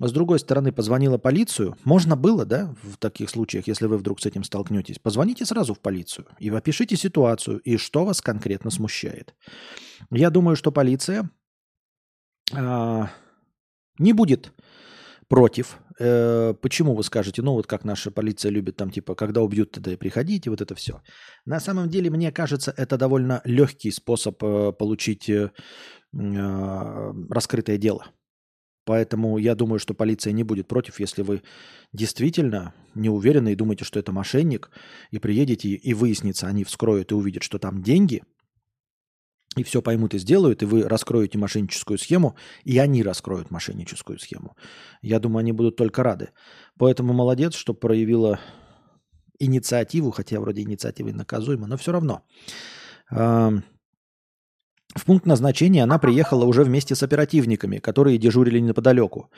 С 0.00 0.12
другой 0.12 0.38
стороны, 0.38 0.72
позвонила 0.72 1.18
полицию. 1.18 1.76
Можно 1.84 2.16
было, 2.16 2.44
да, 2.44 2.74
в 2.82 2.96
таких 2.96 3.30
случаях, 3.30 3.66
если 3.68 3.86
вы 3.86 3.98
вдруг 3.98 4.20
с 4.20 4.26
этим 4.26 4.42
столкнетесь, 4.42 4.98
позвоните 4.98 5.44
сразу 5.44 5.74
в 5.74 5.80
полицию 5.80 6.26
и 6.38 6.48
опишите 6.48 6.96
ситуацию 6.96 7.58
и 7.60 7.76
что 7.76 8.04
вас 8.04 8.20
конкретно 8.20 8.70
смущает. 8.70 9.34
Я 10.10 10.30
думаю, 10.30 10.56
что 10.56 10.72
полиция 10.72 11.22
э, 11.22 11.26
не 12.52 14.12
будет 14.12 14.52
против. 15.28 15.78
Э, 15.98 16.54
почему 16.60 16.94
вы 16.94 17.02
скажете, 17.02 17.42
ну 17.42 17.52
вот 17.52 17.66
как 17.66 17.84
наша 17.84 18.10
полиция 18.10 18.50
любит 18.50 18.76
там 18.76 18.90
типа, 18.90 19.14
когда 19.14 19.42
убьют, 19.42 19.72
тогда 19.72 19.92
и 19.92 19.96
приходите, 19.96 20.50
вот 20.50 20.60
это 20.60 20.74
все. 20.74 21.02
На 21.44 21.60
самом 21.60 21.88
деле, 21.88 22.10
мне 22.10 22.30
кажется, 22.32 22.72
это 22.76 22.98
довольно 22.98 23.40
легкий 23.44 23.90
способ 23.90 24.42
э, 24.42 24.72
получить 24.72 25.28
э, 25.30 25.50
а, 26.14 27.12
раскрытое 27.30 27.78
дело. 27.78 28.06
Поэтому 28.84 29.38
я 29.38 29.56
думаю, 29.56 29.80
что 29.80 29.94
полиция 29.94 30.32
не 30.32 30.44
будет 30.44 30.68
против, 30.68 31.00
если 31.00 31.22
вы 31.22 31.42
действительно 31.92 32.72
не 32.94 33.08
уверены 33.08 33.52
и 33.52 33.56
думаете, 33.56 33.84
что 33.84 33.98
это 33.98 34.12
мошенник, 34.12 34.70
и 35.10 35.18
приедете, 35.18 35.70
и 35.70 35.92
выяснится, 35.92 36.46
они 36.46 36.62
вскроют 36.62 37.10
и 37.10 37.14
увидят, 37.14 37.42
что 37.42 37.58
там 37.58 37.82
деньги, 37.82 38.22
и 39.56 39.62
все 39.62 39.82
поймут 39.82 40.14
и 40.14 40.18
сделают, 40.18 40.62
и 40.62 40.66
вы 40.66 40.82
раскроете 40.82 41.38
мошенническую 41.38 41.98
схему, 41.98 42.36
и 42.64 42.78
они 42.78 43.02
раскроют 43.02 43.50
мошенническую 43.50 44.18
схему. 44.18 44.56
Я 45.02 45.18
думаю, 45.18 45.40
они 45.40 45.52
будут 45.52 45.76
только 45.76 46.02
рады. 46.02 46.28
Поэтому 46.78 47.12
молодец, 47.12 47.54
что 47.54 47.74
проявила 47.74 48.38
инициативу, 49.38 50.10
хотя 50.10 50.40
вроде 50.40 50.62
инициатива 50.62 51.10
наказуема, 51.10 51.66
но 51.66 51.76
все 51.76 51.92
равно. 51.92 52.22
В 53.10 55.04
пункт 55.04 55.26
назначения 55.26 55.82
она 55.82 55.98
приехала 55.98 56.44
уже 56.44 56.64
вместе 56.64 56.94
с 56.94 57.02
оперативниками, 57.02 57.78
которые 57.78 58.18
дежурили 58.18 58.60
неподалеку. 58.60 59.30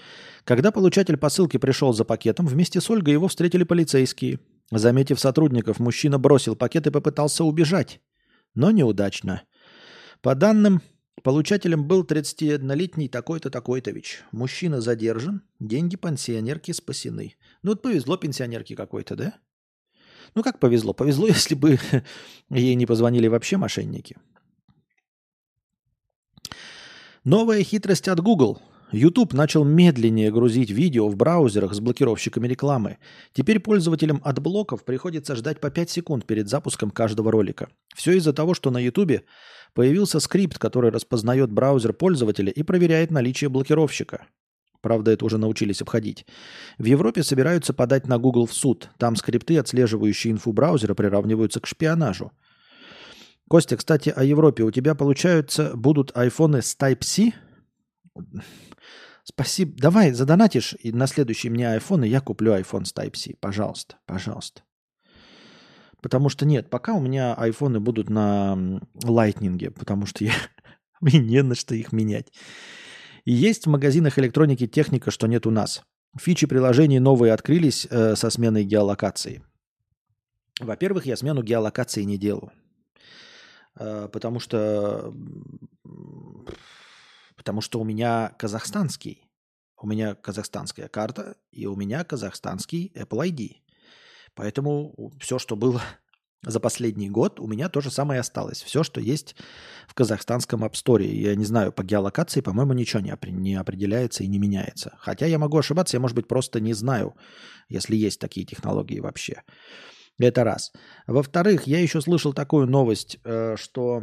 Когда 0.44 0.70
получатель 0.70 1.16
посылки 1.16 1.57
пришел 1.59 1.92
за 1.92 2.04
пакетом, 2.04 2.46
вместе 2.46 2.81
с 2.81 2.90
Ольгой 2.90 3.14
его 3.14 3.28
встретили 3.28 3.64
полицейские. 3.64 4.38
Заметив 4.70 5.18
сотрудников, 5.18 5.81
мужчина 5.81 6.18
бросил 6.18 6.55
пакет 6.55 6.86
и 6.86 6.90
попытался 6.90 7.43
убежать. 7.45 8.01
Но 8.55 8.70
неудачно. 8.70 9.43
По 10.21 10.35
данным, 10.35 10.83
получателем 11.23 11.87
был 11.87 12.03
31-летний 12.03 13.09
такой-то 13.09 13.51
такой-то-вич. 13.51 14.23
Мужчина 14.33 14.81
задержан, 14.81 15.43
деньги 15.61 15.97
пенсионерки 15.97 16.73
спасены. 16.73 17.37
Ну 17.62 17.71
вот 17.71 17.83
повезло 17.83 18.16
пенсионерке 18.16 18.75
какой-то, 18.75 19.14
да? 19.14 19.35
Ну 20.35 20.43
как 20.43 20.59
повезло? 20.59 20.93
Повезло, 20.93 21.27
если 21.29 21.55
бы 21.55 21.79
ей 22.51 22.75
не 22.75 22.87
позвонили 22.87 23.29
вообще 23.29 23.57
мошенники. 23.57 24.16
Новая 27.25 27.62
хитрость 27.62 28.09
от 28.09 28.21
Google. 28.21 28.61
YouTube 28.91 29.34
начал 29.34 29.64
медленнее 29.64 30.30
грузить 30.30 30.70
видео 30.70 31.09
в 31.09 31.16
браузерах 31.16 31.74
с 31.74 31.80
блокировщиками 31.80 32.49
рекламы. 32.49 32.97
Теперь 33.32 33.61
пользователям 33.61 34.20
от 34.24 34.39
блоков 34.39 34.84
приходится 34.84 35.36
ждать 35.36 35.61
по 35.61 35.70
5 35.70 35.91
секунд 35.91 36.26
перед 36.26 36.49
запуском 36.49 36.91
каждого 36.91 37.30
ролика. 37.30 37.68
Все 37.95 38.12
из-за 38.12 38.32
того, 38.32 38.55
что 38.55 38.70
на 38.70 38.78
YouTube 38.78 39.24
появился 39.74 40.20
скрипт, 40.20 40.59
который 40.59 40.91
распознает 40.91 41.53
браузер 41.53 41.93
пользователя 41.93 42.51
и 42.51 42.62
проверяет 42.62 43.11
наличие 43.11 43.51
блокировщика. 43.51 44.26
Правда, 44.80 45.11
это 45.11 45.24
уже 45.24 45.39
научились 45.39 45.82
обходить. 45.82 46.24
В 46.78 46.84
Европе 46.84 47.22
собираются 47.22 47.74
подать 47.74 48.07
на 48.07 48.18
Google 48.18 48.47
в 48.47 48.55
суд. 48.55 48.89
Там 48.97 49.16
скрипты, 49.16 49.59
отслеживающие 49.59 50.32
инфу 50.32 50.53
браузера, 50.53 50.95
приравниваются 50.95 51.61
к 51.61 51.66
шпионажу. 51.66 52.32
Костя, 53.49 53.76
кстати, 53.76 54.11
о 54.14 54.24
Европе. 54.24 54.62
У 54.62 54.70
тебя, 54.70 54.95
получаются, 54.95 55.72
будут 55.74 56.16
айфоны 56.16 56.62
с 56.62 56.76
Type-C? 56.78 57.32
Спасибо. 59.25 59.75
Давай, 59.77 60.12
задонатишь, 60.12 60.75
и 60.81 60.91
на 60.93 61.07
следующий 61.07 61.51
мне 61.51 61.64
iPhone, 61.64 62.07
и 62.07 62.11
я 62.11 62.21
куплю 62.21 62.55
iPhone 62.55 62.85
с 62.85 62.95
Type-C. 62.95 63.35
Пожалуйста, 63.41 63.97
пожалуйста. 64.07 64.62
Потому 66.01 66.29
что 66.29 66.47
нет, 66.47 66.71
пока 66.71 66.95
у 66.95 67.01
меня 67.01 67.35
айфоны 67.35 67.81
будут 67.81 68.09
на 68.09 68.81
Lightning, 69.03 69.71
потому 69.71 70.07
что 70.07 70.25
я, 70.25 70.33
мне 71.01 71.19
не 71.19 71.43
на 71.43 71.55
что 71.55 71.75
их 71.75 71.93
менять. 71.93 72.33
И 73.25 73.33
есть 73.33 73.66
в 73.66 73.71
магазинах 73.71 74.19
электроники 74.19 74.66
техника, 74.66 75.11
что 75.11 75.27
нет 75.27 75.47
у 75.47 75.51
нас. 75.51 75.83
Фичи 76.19 76.47
приложений 76.47 77.01
новые 77.01 77.33
открылись 77.33 77.87
э, 77.91 78.16
со 78.16 78.31
сменой 78.31 78.64
геолокации. 78.64 79.43
Во-первых, 80.61 81.05
я 81.05 81.16
смену 81.16 81.43
геолокации 81.43 82.05
не 82.05 82.16
делаю. 82.16 82.53
Э, 83.79 84.09
потому 84.11 84.41
что 84.41 85.12
потому 87.49 87.62
что 87.62 87.80
у 87.80 87.84
меня 87.84 88.34
казахстанский. 88.38 89.24
У 89.80 89.86
меня 89.86 90.14
казахстанская 90.14 90.86
карта, 90.86 91.38
и 91.51 91.64
у 91.64 91.76
меня 91.76 92.05
казахстанский 92.05 92.92
Apple 92.94 93.26
ID. 93.26 93.62
Поэтому 94.34 95.14
все, 95.18 95.38
что 95.38 95.57
было 95.57 95.80
за 96.42 96.61
последний 96.61 97.09
год, 97.09 97.40
у 97.40 97.46
меня 97.46 97.70
то 97.70 97.80
же 97.80 97.90
самое 97.90 98.20
осталось. 98.20 98.61
Все, 98.61 98.82
что 98.82 99.01
есть 99.01 99.34
в 99.88 99.94
казахстанском 99.94 100.62
App 100.62 100.72
Store. 100.72 101.03
Я 101.03 101.34
не 101.36 101.46
знаю, 101.46 101.72
по 101.72 101.82
геолокации, 101.82 102.42
по-моему, 102.42 102.74
ничего 102.74 103.01
не, 103.01 103.12
опри- 103.12 103.30
не 103.30 103.55
определяется 103.55 104.24
и 104.24 104.28
не 104.28 104.38
меняется. 104.38 104.99
Хотя 104.99 105.24
я 105.24 105.38
могу 105.38 105.57
ошибаться, 105.57 105.96
я, 105.96 106.01
может 106.01 106.16
быть, 106.16 106.28
просто 106.28 106.61
не 106.61 106.74
знаю, 106.74 107.16
если 107.70 107.96
есть 107.96 108.20
такие 108.20 108.44
технологии 108.44 109.01
вообще. 109.01 109.42
Это 110.18 110.44
раз. 110.44 110.70
Во-вторых, 111.07 111.66
я 111.66 111.80
еще 111.80 112.03
слышал 112.03 112.34
такую 112.34 112.66
новость, 112.66 113.20
э, 113.24 113.57
что 113.57 114.03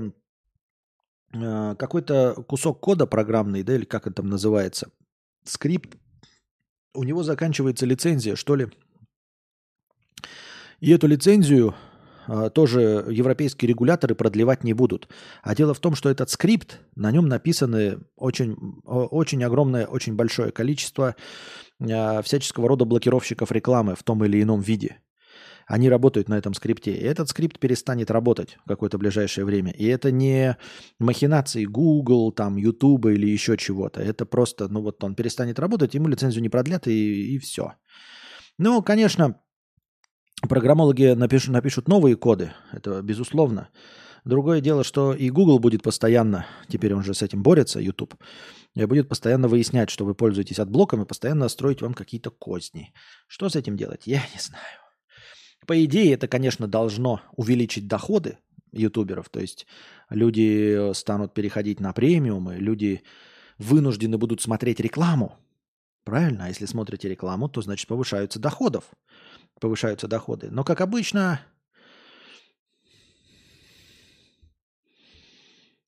какой-то 1.32 2.44
кусок 2.48 2.80
кода 2.80 3.06
программный, 3.06 3.64
да, 3.64 3.76
или 3.76 3.86
как 3.86 4.08
это 4.08 4.18
там 4.18 4.30
называется, 4.30 4.90
скрипт, 5.44 5.98
у 6.94 7.04
него 7.04 7.24
заканчивается 7.24 7.86
лицензия, 7.86 8.36
что 8.36 8.56
ли. 8.56 8.68
И 10.80 10.92
эту 10.92 11.08
лицензию 11.08 11.76
э, 12.28 12.50
тоже 12.54 13.06
европейские 13.10 13.70
регуляторы 13.70 14.16
продлевать 14.16 14.64
не 14.64 14.74
будут. 14.74 15.08
А 15.42 15.56
дело 15.56 15.74
в 15.74 15.80
том, 15.80 15.96
что 15.96 16.10
этот 16.10 16.30
скрипт, 16.30 16.80
на 16.96 17.12
нем 17.12 17.28
написаны 17.28 18.00
очень, 18.16 18.56
очень 18.84 19.44
огромное, 19.44 19.88
очень 19.88 20.16
большое 20.16 20.52
количество 20.52 21.16
э, 21.80 22.22
всяческого 22.24 22.68
рода 22.68 22.86
блокировщиков 22.86 23.52
рекламы 23.52 23.96
в 23.96 24.04
том 24.04 24.24
или 24.26 24.42
ином 24.42 24.62
виде. 24.62 25.00
Они 25.68 25.90
работают 25.90 26.30
на 26.30 26.38
этом 26.38 26.54
скрипте. 26.54 26.92
И 26.92 27.04
этот 27.04 27.30
скрипт 27.30 27.60
перестанет 27.60 28.12
работать 28.12 28.58
в 28.66 28.68
какое-то 28.68 28.98
ближайшее 28.98 29.46
время. 29.46 29.72
И 29.72 29.86
это 29.86 30.12
не 30.12 30.58
махинации 31.00 31.66
Google, 31.66 32.32
там, 32.32 32.58
YouTube 32.58 33.08
или 33.08 33.28
еще 33.28 33.58
чего-то. 33.58 34.02
Это 34.02 34.26
просто, 34.26 34.68
ну 34.68 34.82
вот 34.82 35.04
он 35.04 35.16
перестанет 35.16 35.60
работать, 35.60 35.96
ему 35.96 36.08
лицензию 36.08 36.44
не 36.44 36.50
продлят 36.50 36.88
и, 36.88 37.36
и 37.36 37.40
все. 37.40 37.74
Ну, 38.58 38.82
конечно, 38.82 39.42
программологи 40.48 41.14
напишут, 41.14 41.52
напишут 41.52 41.88
новые 41.88 42.16
коды, 42.16 42.54
это 42.72 43.02
безусловно. 43.02 43.70
Другое 44.24 44.60
дело, 44.60 44.84
что 44.84 45.14
и 45.14 45.30
Google 45.30 45.60
будет 45.60 45.84
постоянно, 45.84 46.48
теперь 46.68 46.96
он 46.96 47.04
же 47.04 47.14
с 47.14 47.22
этим 47.22 47.44
борется, 47.44 47.80
YouTube, 47.80 48.16
и 48.74 48.86
будет 48.86 49.08
постоянно 49.08 49.48
выяснять, 49.48 49.92
что 49.92 50.04
вы 50.04 50.16
пользуетесь 50.16 50.58
отблоком 50.58 51.04
и 51.04 51.06
постоянно 51.06 51.48
строить 51.48 51.82
вам 51.82 51.94
какие-то 51.94 52.32
козни. 52.32 52.92
Что 53.28 53.50
с 53.50 53.56
этим 53.56 53.78
делать, 53.78 54.08
я 54.08 54.22
не 54.34 54.40
знаю. 54.40 54.85
По 55.66 55.84
идее, 55.84 56.14
это, 56.14 56.28
конечно, 56.28 56.68
должно 56.68 57.22
увеличить 57.36 57.88
доходы 57.88 58.38
ютуберов. 58.72 59.30
То 59.30 59.40
есть 59.40 59.66
люди 60.10 60.94
станут 60.94 61.34
переходить 61.34 61.80
на 61.80 61.94
премиумы, 61.94 62.58
люди 62.58 63.04
вынуждены 63.58 64.18
будут 64.18 64.42
смотреть 64.42 64.80
рекламу. 64.80 65.38
Правильно? 66.04 66.46
А 66.46 66.48
если 66.50 66.66
смотрите 66.66 67.10
рекламу, 67.10 67.50
то 67.50 67.62
значит 67.62 67.88
повышаются 67.88 68.40
доходов. 68.40 68.84
Повышаются 69.60 70.08
доходы. 70.08 70.50
Но, 70.52 70.64
как 70.64 70.82
обычно, 70.82 71.42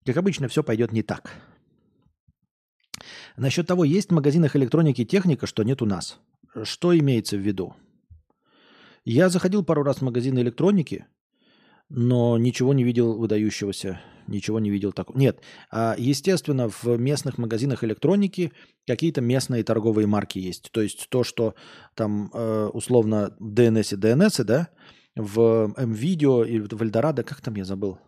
как 0.05 0.17
обычно, 0.17 0.47
все 0.47 0.63
пойдет 0.63 0.91
не 0.91 1.03
так. 1.03 1.31
Насчет 3.35 3.67
того, 3.67 3.83
есть 3.83 4.09
в 4.09 4.13
магазинах 4.13 4.55
электроники 4.55 5.05
техника, 5.05 5.45
что 5.45 5.61
нет 5.61 5.81
у 5.83 5.85
нас. 5.85 6.17
Что 6.63 6.97
имеется 6.97 7.37
в 7.37 7.41
виду? 7.41 7.75
Я 9.09 9.29
заходил 9.29 9.63
пару 9.63 9.83
раз 9.83 9.99
в 9.99 10.01
магазины 10.01 10.39
электроники, 10.39 11.05
но 11.87 12.37
ничего 12.37 12.73
не 12.73 12.83
видел 12.83 13.17
выдающегося, 13.17 14.01
ничего 14.27 14.59
не 14.59 14.69
видел 14.69 14.91
такого. 14.91 15.17
Нет, 15.17 15.39
а, 15.71 15.95
естественно, 15.97 16.67
в 16.67 16.85
местных 16.97 17.37
магазинах 17.37 17.85
электроники 17.85 18.51
какие-то 18.85 19.21
местные 19.21 19.63
торговые 19.63 20.07
марки 20.07 20.39
есть. 20.39 20.69
То 20.73 20.81
есть 20.81 21.07
то, 21.07 21.23
что 21.23 21.55
там 21.95 22.29
э, 22.33 22.69
условно 22.73 23.33
DNS 23.39 23.95
и 23.95 23.97
DNS, 23.97 24.43
да, 24.43 24.67
в 25.15 25.73
МВидео 25.77 26.43
и 26.43 26.59
в 26.59 26.83
Эльдорадо, 26.83 27.23
как 27.23 27.39
там 27.39 27.55
я 27.55 27.63
забыл? 27.63 27.99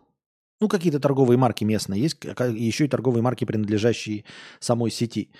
Ну, 0.60 0.68
какие-то 0.68 1.00
торговые 1.00 1.38
марки 1.38 1.64
местные 1.64 2.02
есть, 2.02 2.22
еще 2.22 2.84
и 2.84 2.88
торговые 2.88 3.22
марки, 3.22 3.46
принадлежащие 3.46 4.26
самой 4.58 4.90
сети. 4.90 5.30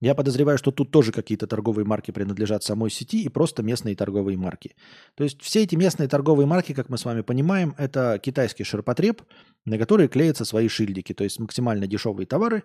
Я 0.00 0.14
подозреваю, 0.14 0.58
что 0.58 0.70
тут 0.70 0.92
тоже 0.92 1.10
какие-то 1.10 1.48
торговые 1.48 1.84
марки 1.84 2.12
принадлежат 2.12 2.62
самой 2.62 2.90
сети 2.90 3.22
и 3.24 3.28
просто 3.28 3.64
местные 3.64 3.96
торговые 3.96 4.38
марки. 4.38 4.76
То 5.16 5.24
есть 5.24 5.42
все 5.42 5.64
эти 5.64 5.74
местные 5.74 6.08
торговые 6.08 6.46
марки, 6.46 6.72
как 6.72 6.88
мы 6.88 6.98
с 6.98 7.04
вами 7.04 7.22
понимаем, 7.22 7.74
это 7.78 8.20
китайский 8.22 8.62
ширпотреб, 8.62 9.22
на 9.64 9.76
который 9.76 10.06
клеятся 10.06 10.44
свои 10.44 10.68
шильдики. 10.68 11.14
То 11.14 11.24
есть 11.24 11.40
максимально 11.40 11.88
дешевые 11.88 12.26
товары. 12.26 12.62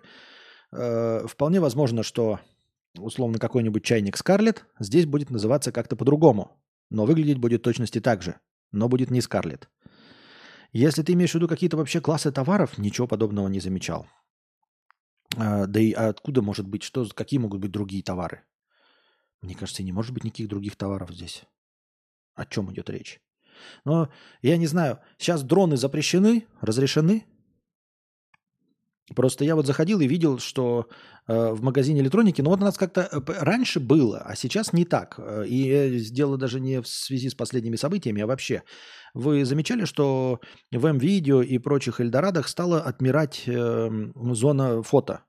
Э, 0.70 1.26
Вполне 1.26 1.58
возможно, 1.58 2.04
что 2.04 2.38
условно 2.96 3.38
какой-нибудь 3.38 3.84
чайник 3.84 4.16
Скарлет 4.16 4.64
здесь 4.78 5.06
будет 5.06 5.30
называться 5.30 5.72
как-то 5.72 5.96
по-другому. 5.96 6.52
Но 6.90 7.04
выглядеть 7.04 7.38
будет 7.38 7.62
точности 7.62 8.00
так 8.00 8.22
же. 8.22 8.36
Но 8.70 8.88
будет 8.88 9.10
не 9.10 9.20
Скарлет. 9.20 9.68
Если 10.72 11.02
ты 11.02 11.14
имеешь 11.14 11.32
в 11.32 11.34
виду 11.34 11.48
какие-то 11.48 11.76
вообще 11.76 12.00
классы 12.00 12.30
товаров, 12.30 12.78
ничего 12.78 13.08
подобного 13.08 13.48
не 13.48 13.58
замечал. 13.58 14.06
А, 15.36 15.66
да 15.66 15.80
и 15.80 15.92
откуда 15.92 16.42
может 16.42 16.66
быть, 16.66 16.82
что, 16.82 17.06
какие 17.14 17.38
могут 17.38 17.60
быть 17.60 17.70
другие 17.70 18.02
товары? 18.02 18.42
Мне 19.40 19.54
кажется, 19.54 19.82
не 19.82 19.92
может 19.92 20.12
быть 20.12 20.24
никаких 20.24 20.48
других 20.48 20.76
товаров 20.76 21.10
здесь. 21.10 21.44
О 22.34 22.46
чем 22.46 22.72
идет 22.72 22.90
речь? 22.90 23.20
Но 23.84 24.10
я 24.42 24.56
не 24.56 24.66
знаю, 24.66 25.00
сейчас 25.18 25.42
дроны 25.42 25.76
запрещены, 25.76 26.46
разрешены. 26.60 27.26
Просто 29.14 29.44
я 29.44 29.54
вот 29.54 29.66
заходил 29.66 30.00
и 30.00 30.06
видел, 30.06 30.38
что 30.38 30.88
э, 31.28 31.50
в 31.52 31.62
магазине 31.62 32.00
электроники, 32.00 32.40
ну 32.40 32.50
вот 32.50 32.60
у 32.60 32.64
нас 32.64 32.78
как-то 32.78 33.02
э, 33.02 33.20
раньше 33.40 33.78
было, 33.78 34.20
а 34.20 34.34
сейчас 34.34 34.72
не 34.72 34.86
так. 34.86 35.16
Э, 35.18 35.44
И 35.46 35.68
э, 35.68 35.98
дело 36.10 36.38
даже 36.38 36.58
не 36.58 36.80
в 36.80 36.88
связи 36.88 37.28
с 37.28 37.34
последними 37.34 37.76
событиями, 37.76 38.22
а 38.22 38.26
вообще. 38.26 38.62
Вы 39.12 39.44
замечали, 39.44 39.84
что 39.84 40.40
в 40.72 40.86
М-видео 40.86 41.42
и 41.42 41.58
прочих 41.58 42.00
Эльдорадах 42.00 42.48
стала 42.48 42.80
отмирать 42.80 43.42
э, 43.46 43.90
зона 44.32 44.82
фото? 44.82 45.24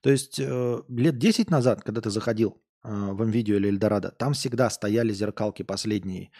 То 0.00 0.10
есть 0.10 0.40
э, 0.40 0.82
лет 0.88 1.18
10 1.18 1.50
назад, 1.50 1.82
когда 1.82 2.00
ты 2.00 2.10
заходил 2.10 2.62
э, 2.82 2.88
в 2.90 3.22
М-видео 3.22 3.56
или 3.56 3.68
Эльдорадо, 3.68 4.10
там 4.10 4.32
всегда 4.32 4.70
стояли 4.70 5.12
зеркалки 5.12 5.62
последние, 5.62 6.30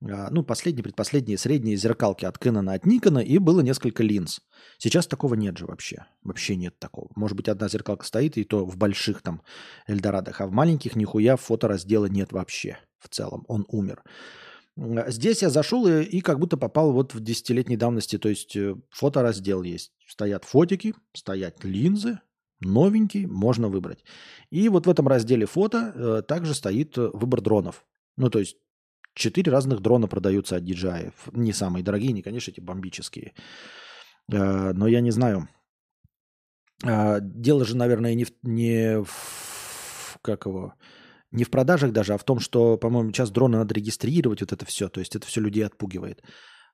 ну, 0.00 0.42
последние, 0.42 0.82
предпоследние, 0.82 1.38
средние 1.38 1.76
зеркалки 1.76 2.24
от 2.26 2.36
Canon, 2.36 2.72
от 2.74 2.84
Никона, 2.84 3.20
и 3.20 3.38
было 3.38 3.60
несколько 3.60 4.02
линз. 4.02 4.40
Сейчас 4.78 5.06
такого 5.06 5.34
нет 5.34 5.56
же 5.56 5.66
вообще. 5.66 6.04
Вообще 6.22 6.56
нет 6.56 6.78
такого. 6.78 7.08
Может 7.16 7.36
быть, 7.36 7.48
одна 7.48 7.68
зеркалка 7.68 8.04
стоит, 8.04 8.36
и 8.36 8.44
то 8.44 8.66
в 8.66 8.76
больших 8.76 9.22
там 9.22 9.42
Эльдорадах, 9.86 10.40
а 10.40 10.46
в 10.46 10.52
маленьких 10.52 10.96
нихуя 10.96 11.36
фотораздела 11.36 12.06
нет 12.06 12.32
вообще 12.32 12.78
в 12.98 13.08
целом. 13.08 13.44
Он 13.48 13.64
умер. 13.68 14.02
Здесь 14.76 15.40
я 15.40 15.48
зашел 15.48 15.86
и, 15.86 16.02
и 16.02 16.20
как 16.20 16.38
будто 16.38 16.58
попал 16.58 16.92
вот 16.92 17.14
в 17.14 17.20
десятилетней 17.20 17.76
давности, 17.76 18.18
то 18.18 18.28
есть 18.28 18.54
э, 18.56 18.74
фотораздел 18.90 19.62
есть. 19.62 19.92
Стоят 20.06 20.44
фотики, 20.44 20.94
стоят 21.14 21.64
линзы, 21.64 22.20
новенькие, 22.60 23.26
можно 23.26 23.68
выбрать. 23.68 24.04
И 24.50 24.68
вот 24.68 24.86
в 24.86 24.90
этом 24.90 25.08
разделе 25.08 25.46
фото 25.46 25.92
э, 25.94 26.22
также 26.28 26.52
стоит 26.52 26.98
э, 26.98 27.08
выбор 27.14 27.40
дронов. 27.40 27.86
Ну, 28.18 28.28
то 28.28 28.38
есть 28.38 28.58
четыре 29.16 29.50
разных 29.52 29.80
дрона 29.80 30.08
продаются 30.08 30.56
от 30.56 30.62
DJI. 30.62 31.12
Не 31.32 31.52
самые 31.52 31.82
дорогие, 31.82 32.12
не, 32.12 32.22
конечно, 32.22 32.52
эти 32.52 32.60
бомбические. 32.60 33.32
Э, 34.32 34.72
Но 34.72 34.86
я 34.88 35.00
не 35.00 35.10
знаю. 35.10 35.48
А, 36.84 37.20
Дело 37.20 37.64
же, 37.64 37.76
наверное, 37.76 38.14
не 38.14 38.24
в, 38.24 38.30
не 38.42 39.02
в- 39.02 40.18
как 40.22 40.46
его, 40.46 40.74
не 41.32 41.44
в 41.44 41.50
продажах 41.50 41.92
даже, 41.92 42.14
а 42.14 42.18
в 42.18 42.24
том, 42.24 42.40
что, 42.40 42.76
по-моему, 42.78 43.10
сейчас 43.12 43.30
дроны 43.30 43.58
надо 43.58 43.74
регистрировать, 43.74 44.40
вот 44.40 44.52
это 44.52 44.64
все. 44.66 44.88
То 44.88 45.00
есть 45.00 45.16
это 45.16 45.26
все 45.26 45.40
людей 45.40 45.64
отпугивает. 45.66 46.22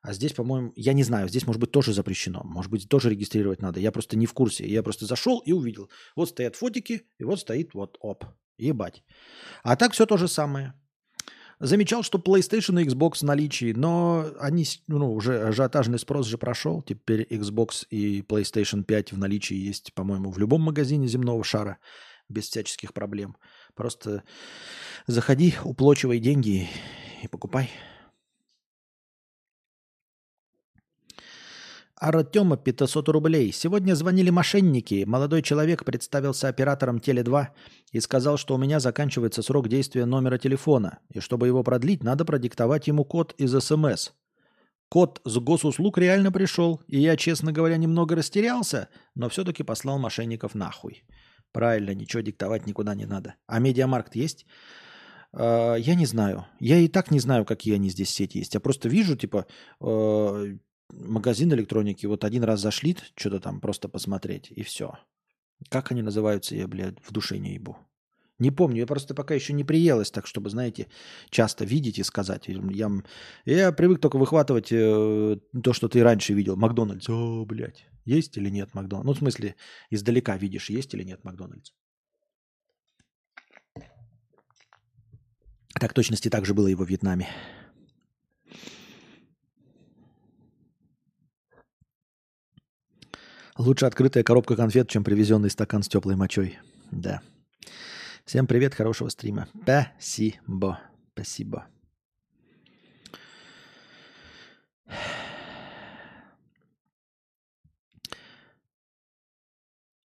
А 0.02 0.12
здесь, 0.12 0.32
по-моему, 0.32 0.72
я 0.76 0.94
не 0.94 1.04
знаю, 1.04 1.28
здесь, 1.28 1.46
может 1.46 1.60
быть, 1.60 1.70
тоже 1.70 1.92
запрещено. 1.92 2.42
Может 2.44 2.72
быть, 2.72 2.88
тоже 2.88 3.10
регистрировать 3.10 3.62
надо. 3.62 3.78
Я 3.80 3.92
просто 3.92 4.16
не 4.16 4.26
в 4.26 4.32
курсе. 4.34 4.66
Я 4.66 4.82
просто 4.82 5.06
зашел 5.06 5.42
и 5.46 5.52
увидел. 5.52 5.88
Вот 6.16 6.28
стоят 6.28 6.56
фотики, 6.56 7.02
и 7.20 7.24
вот 7.24 7.38
стоит 7.40 7.74
вот 7.74 7.96
оп. 8.00 8.24
Ебать. 8.58 9.02
А 9.62 9.76
так 9.76 9.92
все 9.92 10.06
то 10.06 10.16
же 10.16 10.28
самое. 10.28 10.72
Замечал, 11.62 12.02
что 12.02 12.18
PlayStation 12.18 12.82
и 12.82 12.84
Xbox 12.84 13.18
в 13.18 13.22
наличии, 13.22 13.72
но 13.72 14.26
они, 14.40 14.66
ну, 14.88 15.14
уже 15.14 15.42
ажиотажный 15.42 16.00
спрос 16.00 16.26
же 16.26 16.36
прошел. 16.36 16.82
Теперь 16.82 17.22
Xbox 17.30 17.86
и 17.88 18.20
PlayStation 18.22 18.82
5 18.82 19.12
в 19.12 19.18
наличии 19.18 19.54
есть, 19.54 19.94
по-моему, 19.94 20.32
в 20.32 20.38
любом 20.38 20.62
магазине 20.62 21.06
земного 21.06 21.44
шара 21.44 21.78
без 22.28 22.48
всяческих 22.48 22.92
проблем. 22.92 23.36
Просто 23.76 24.24
заходи, 25.06 25.54
уплачивай 25.62 26.18
деньги 26.18 26.68
и 27.22 27.28
покупай. 27.28 27.70
Артема 32.02 32.56
500 32.56 33.08
рублей. 33.10 33.52
Сегодня 33.52 33.94
звонили 33.94 34.30
мошенники. 34.30 35.04
Молодой 35.06 35.40
человек 35.40 35.84
представился 35.84 36.48
оператором 36.48 36.96
Теле2 36.96 37.46
и 37.92 38.00
сказал, 38.00 38.38
что 38.38 38.56
у 38.56 38.58
меня 38.58 38.80
заканчивается 38.80 39.40
срок 39.40 39.68
действия 39.68 40.04
номера 40.04 40.36
телефона, 40.36 40.98
и 41.14 41.20
чтобы 41.20 41.46
его 41.46 41.62
продлить, 41.62 42.02
надо 42.02 42.24
продиктовать 42.24 42.88
ему 42.88 43.04
код 43.04 43.34
из 43.38 43.56
СМС. 43.56 44.10
Код 44.88 45.20
с 45.24 45.38
госуслуг 45.38 45.96
реально 45.96 46.32
пришел, 46.32 46.82
и 46.88 46.98
я, 46.98 47.16
честно 47.16 47.52
говоря, 47.52 47.76
немного 47.76 48.16
растерялся, 48.16 48.88
но 49.14 49.28
все-таки 49.28 49.62
послал 49.62 50.00
мошенников 50.00 50.56
нахуй. 50.56 51.04
Правильно, 51.52 51.94
ничего 51.94 52.20
диктовать 52.20 52.66
никуда 52.66 52.96
не 52.96 53.06
надо. 53.06 53.36
А 53.46 53.60
медиамаркт 53.60 54.16
есть? 54.16 54.44
Э, 55.32 55.76
Я 55.78 55.94
не 55.94 56.06
знаю. 56.06 56.46
Я 56.58 56.78
и 56.78 56.88
так 56.88 57.12
не 57.12 57.20
знаю, 57.20 57.44
какие 57.44 57.76
они 57.76 57.90
здесь 57.90 58.10
сети 58.10 58.38
есть. 58.38 58.54
Я 58.54 58.60
просто 58.60 58.88
вижу, 58.88 59.16
типа, 59.16 59.46
э, 59.80 60.56
магазин 60.90 61.52
электроники. 61.52 62.06
Вот 62.06 62.24
один 62.24 62.44
раз 62.44 62.60
зашли, 62.60 62.96
что-то 63.16 63.40
там 63.40 63.60
просто 63.60 63.88
посмотреть, 63.88 64.50
и 64.50 64.62
все. 64.62 64.98
Как 65.68 65.92
они 65.92 66.02
называются, 66.02 66.56
я, 66.56 66.66
блядь, 66.66 66.98
в 67.02 67.12
душе 67.12 67.38
не 67.38 67.54
ебу. 67.54 67.76
Не 68.38 68.50
помню, 68.50 68.78
я 68.78 68.86
просто 68.86 69.14
пока 69.14 69.34
еще 69.34 69.52
не 69.52 69.62
приелась, 69.62 70.10
так 70.10 70.26
чтобы, 70.26 70.50
знаете, 70.50 70.88
часто 71.30 71.64
видеть 71.64 71.98
и 71.98 72.02
сказать. 72.02 72.48
Я, 72.48 72.90
я 73.44 73.72
привык 73.72 74.00
только 74.00 74.18
выхватывать 74.18 74.72
э, 74.72 75.38
то, 75.62 75.72
что 75.72 75.88
ты 75.88 76.02
раньше 76.02 76.34
видел. 76.34 76.56
Макдональдс. 76.56 77.08
О, 77.08 77.44
блядь. 77.44 77.86
Есть 78.04 78.36
или 78.36 78.50
нет 78.50 78.74
Макдональдс? 78.74 79.06
Ну, 79.06 79.12
в 79.12 79.18
смысле, 79.18 79.54
издалека 79.90 80.36
видишь, 80.36 80.70
есть 80.70 80.92
или 80.94 81.04
нет 81.04 81.22
Макдональдс. 81.22 81.70
Так 85.78 85.94
точности 85.94 86.28
так 86.28 86.44
же 86.44 86.54
было 86.54 86.66
и 86.66 86.74
во 86.74 86.84
Вьетнаме. 86.84 87.28
Лучше 93.62 93.86
открытая 93.86 94.24
коробка 94.24 94.56
конфет, 94.56 94.88
чем 94.88 95.04
привезенный 95.04 95.48
стакан 95.48 95.84
с 95.84 95.88
теплой 95.88 96.16
мочой. 96.16 96.58
Да. 96.90 97.20
Всем 98.24 98.48
привет, 98.48 98.74
хорошего 98.74 99.08
стрима. 99.08 99.46
Спасибо. 99.62 100.80
Спасибо. 101.14 101.66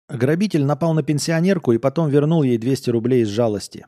Грабитель 0.09 0.65
напал 0.65 0.95
на 0.95 1.03
пенсионерку 1.03 1.71
и 1.71 1.77
потом 1.77 2.09
вернул 2.09 2.41
ей 2.41 2.57
200 2.57 2.89
рублей 2.89 3.21
из 3.21 3.27
жалости. 3.27 3.85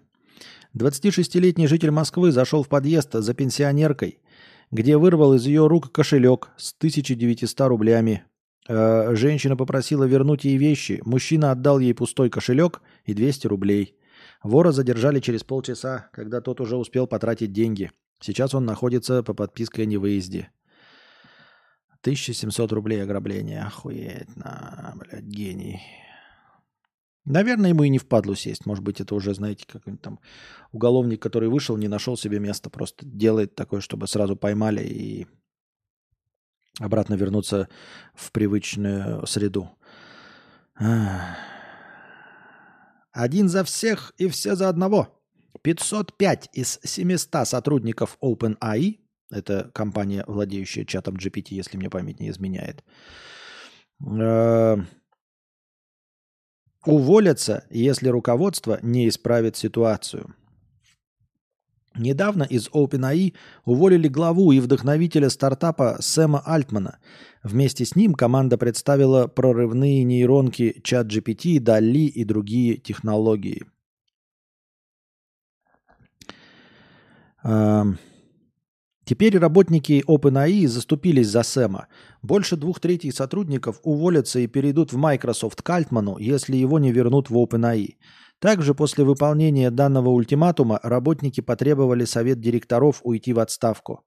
26-летний 0.75 1.65
житель 1.65 1.89
Москвы 1.89 2.31
зашел 2.31 2.61
в 2.61 2.69
подъезд 2.69 3.13
за 3.13 3.33
пенсионеркой, 3.33 4.19
где 4.69 4.97
вырвал 4.97 5.33
из 5.33 5.47
ее 5.47 5.65
рук 5.65 5.91
кошелек 5.91 6.49
с 6.57 6.75
1900 6.77 7.59
рублями. 7.61 8.23
Э, 8.67 9.15
Женщина 9.15 9.55
попросила 9.55 10.03
вернуть 10.03 10.45
ей 10.45 10.57
вещи. 10.57 11.01
Мужчина 11.05 11.51
отдал 11.51 11.79
ей 11.79 11.93
пустой 11.93 12.29
кошелек 12.29 12.81
и 13.05 13.13
200 13.13 13.47
рублей. 13.47 13.95
Вора 14.43 14.71
задержали 14.71 15.19
через 15.19 15.43
полчаса, 15.43 16.09
когда 16.11 16.41
тот 16.41 16.61
уже 16.61 16.75
успел 16.75 17.07
потратить 17.07 17.53
деньги. 17.53 17.91
Сейчас 18.19 18.53
он 18.53 18.65
находится 18.65 19.23
по 19.23 19.33
подписке 19.33 19.83
о 19.83 19.85
невыезде. 19.85 20.51
1700 22.01 22.71
рублей 22.71 23.03
ограбления. 23.03 23.65
Охуеть. 23.65 24.35
На, 24.35 24.93
блядь, 24.95 25.23
гений. 25.23 25.81
Наверное, 27.25 27.71
ему 27.71 27.83
и 27.83 27.89
не 27.89 27.99
впадлу 27.99 28.35
сесть. 28.35 28.65
Может 28.65 28.83
быть, 28.83 29.01
это 29.01 29.13
уже, 29.13 29.33
знаете, 29.33 29.65
какой-нибудь 29.67 30.01
там 30.01 30.19
уголовник, 30.71 31.21
который 31.21 31.49
вышел, 31.49 31.75
не 31.75 31.89
нашел 31.89 32.15
себе 32.15 32.39
места, 32.39 32.69
просто 32.69 33.05
делает 33.05 33.53
такое, 33.53 33.81
чтобы 33.81 34.07
сразу 34.07 34.37
поймали 34.37 34.81
и 34.81 35.27
обратно 36.79 37.15
вернуться 37.15 37.69
в 38.13 38.31
привычную 38.31 39.25
среду. 39.27 39.69
Один 43.11 43.49
за 43.49 43.63
всех 43.63 44.13
и 44.17 44.27
все 44.27 44.55
за 44.55 44.69
одного. 44.69 45.13
505 45.63 46.49
из 46.53 46.79
700 46.83 47.47
сотрудников 47.47 48.17
OpenAI, 48.21 48.99
это 49.31 49.71
компания, 49.73 50.23
владеющая 50.27 50.85
чатом 50.85 51.15
GPT, 51.15 51.47
если 51.49 51.77
мне 51.77 51.89
память 51.89 52.19
не 52.19 52.29
изменяет, 52.29 52.83
э, 53.99 54.77
уволятся, 56.85 57.65
если 57.69 58.07
руководство 58.07 58.79
не 58.81 59.09
исправит 59.09 59.57
ситуацию. 59.57 60.33
Недавно 61.97 62.43
из 62.43 62.69
OpenAI 62.69 63.33
уволили 63.65 64.07
главу 64.07 64.51
и 64.51 64.59
вдохновителя 64.59 65.29
стартапа 65.29 65.97
Сэма 65.99 66.41
Альтмана. 66.45 66.99
Вместе 67.43 67.85
с 67.85 67.95
ним 67.95 68.13
команда 68.13 68.57
представила 68.57 69.27
прорывные 69.27 70.03
нейронки 70.03 70.81
ChatGPT, 70.83 71.57
DALL-E 71.57 72.07
и 72.07 72.23
другие 72.23 72.77
технологии. 72.77 73.63
Эм, 77.43 77.97
Теперь 79.07 79.37
работники 79.37 80.03
OpenAI 80.05 80.67
заступились 80.67 81.29
за 81.29 81.41
Сэма. 81.41 81.87
Больше 82.21 82.57
двух 82.57 82.81
третей 82.81 83.13
сотрудников 83.13 83.79
уволятся 83.83 84.39
и 84.39 84.47
перейдут 84.47 84.91
в 84.91 84.97
Microsoft 84.97 85.61
к 85.61 85.69
Альтману, 85.69 86.17
если 86.17 86.57
его 86.57 86.77
не 86.77 86.91
вернут 86.91 87.29
в 87.29 87.37
OpenAI. 87.37 87.95
Также 88.39 88.75
после 88.75 89.03
выполнения 89.03 89.71
данного 89.71 90.09
ультиматума 90.09 90.79
работники 90.83 91.41
потребовали 91.41 92.05
совет 92.05 92.39
директоров 92.39 93.01
уйти 93.03 93.33
в 93.33 93.39
отставку. 93.39 94.05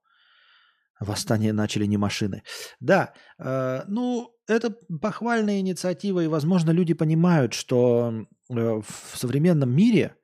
Восстание 0.99 1.51
начали 1.51 1.85
не 1.85 1.97
машины. 1.97 2.43
Да, 2.79 3.13
э, 3.39 3.81
ну, 3.87 4.29
это 4.47 4.75
похвальная 5.01 5.59
инициатива, 5.59 6.23
и, 6.23 6.27
возможно, 6.27 6.71
люди 6.71 6.93
понимают, 6.93 7.53
что 7.53 8.13
э, 8.49 8.53
в 8.53 9.17
современном 9.17 9.75
мире, 9.75 10.15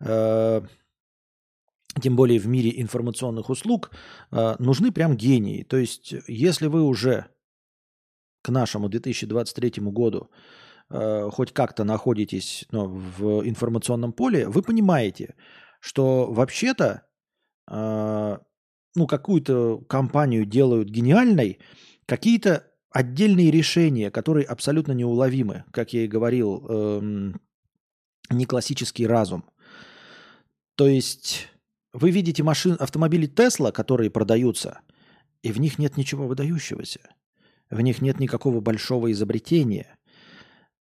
э, 0.00 0.60
тем 2.00 2.16
более 2.16 2.38
в 2.38 2.46
мире 2.46 2.80
информационных 2.80 3.48
услуг, 3.48 3.90
э, 4.30 4.56
нужны 4.58 4.92
прям 4.92 5.16
гении. 5.16 5.64
То 5.64 5.78
есть, 5.78 6.14
если 6.28 6.66
вы 6.66 6.82
уже 6.82 7.26
к 8.42 8.50
нашему 8.50 8.88
2023 8.88 9.90
году 9.90 10.30
э, 10.90 11.28
хоть 11.30 11.52
как-то 11.52 11.84
находитесь 11.84 12.66
ну, 12.70 12.86
в 12.86 13.48
информационном 13.48 14.12
поле, 14.12 14.48
вы 14.48 14.62
понимаете, 14.62 15.34
что 15.80 16.30
вообще-то 16.30 17.02
э, 17.70 18.38
ну, 18.94 19.06
какую-то 19.06 19.78
компанию 19.88 20.44
делают 20.44 20.88
гениальной, 20.88 21.58
какие-то 22.06 22.66
отдельные 22.90 23.50
решения, 23.50 24.10
которые 24.10 24.46
абсолютно 24.46 24.92
неуловимы, 24.92 25.64
как 25.72 25.92
я 25.92 26.04
и 26.04 26.08
говорил, 26.08 26.66
эм, 26.68 27.40
не 28.30 28.46
классический 28.46 29.06
разум. 29.06 29.44
То 30.74 30.88
есть 30.88 31.48
вы 31.92 32.10
видите 32.10 32.42
машин, 32.42 32.76
автомобили 32.78 33.26
Тесла, 33.26 33.70
которые 33.70 34.10
продаются, 34.10 34.80
и 35.42 35.52
в 35.52 35.60
них 35.60 35.78
нет 35.78 35.96
ничего 35.96 36.26
выдающегося. 36.26 37.00
В 37.70 37.80
них 37.80 38.02
нет 38.02 38.18
никакого 38.18 38.60
большого 38.60 39.12
изобретения. 39.12 39.96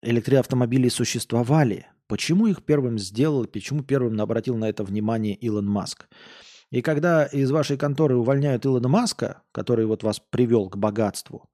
Электроавтомобили 0.04 0.90
существовали. 0.90 1.88
Почему 2.08 2.48
их 2.48 2.64
первым 2.64 3.00
сделал, 3.00 3.46
почему 3.46 3.84
первым 3.84 4.20
обратил 4.20 4.58
на 4.58 4.68
это 4.68 4.84
внимание 4.84 5.34
Илон 5.36 5.66
Маск? 5.66 6.10
И 6.72 6.82
когда 6.82 7.26
из 7.26 7.52
вашей 7.52 7.78
конторы 7.78 8.18
увольняют 8.18 8.66
Илона 8.66 8.90
Маска, 8.90 9.44
который 9.52 9.86
вот 9.86 10.04
вас 10.04 10.20
привел 10.20 10.70
к 10.70 10.76
богатству, 10.76 11.50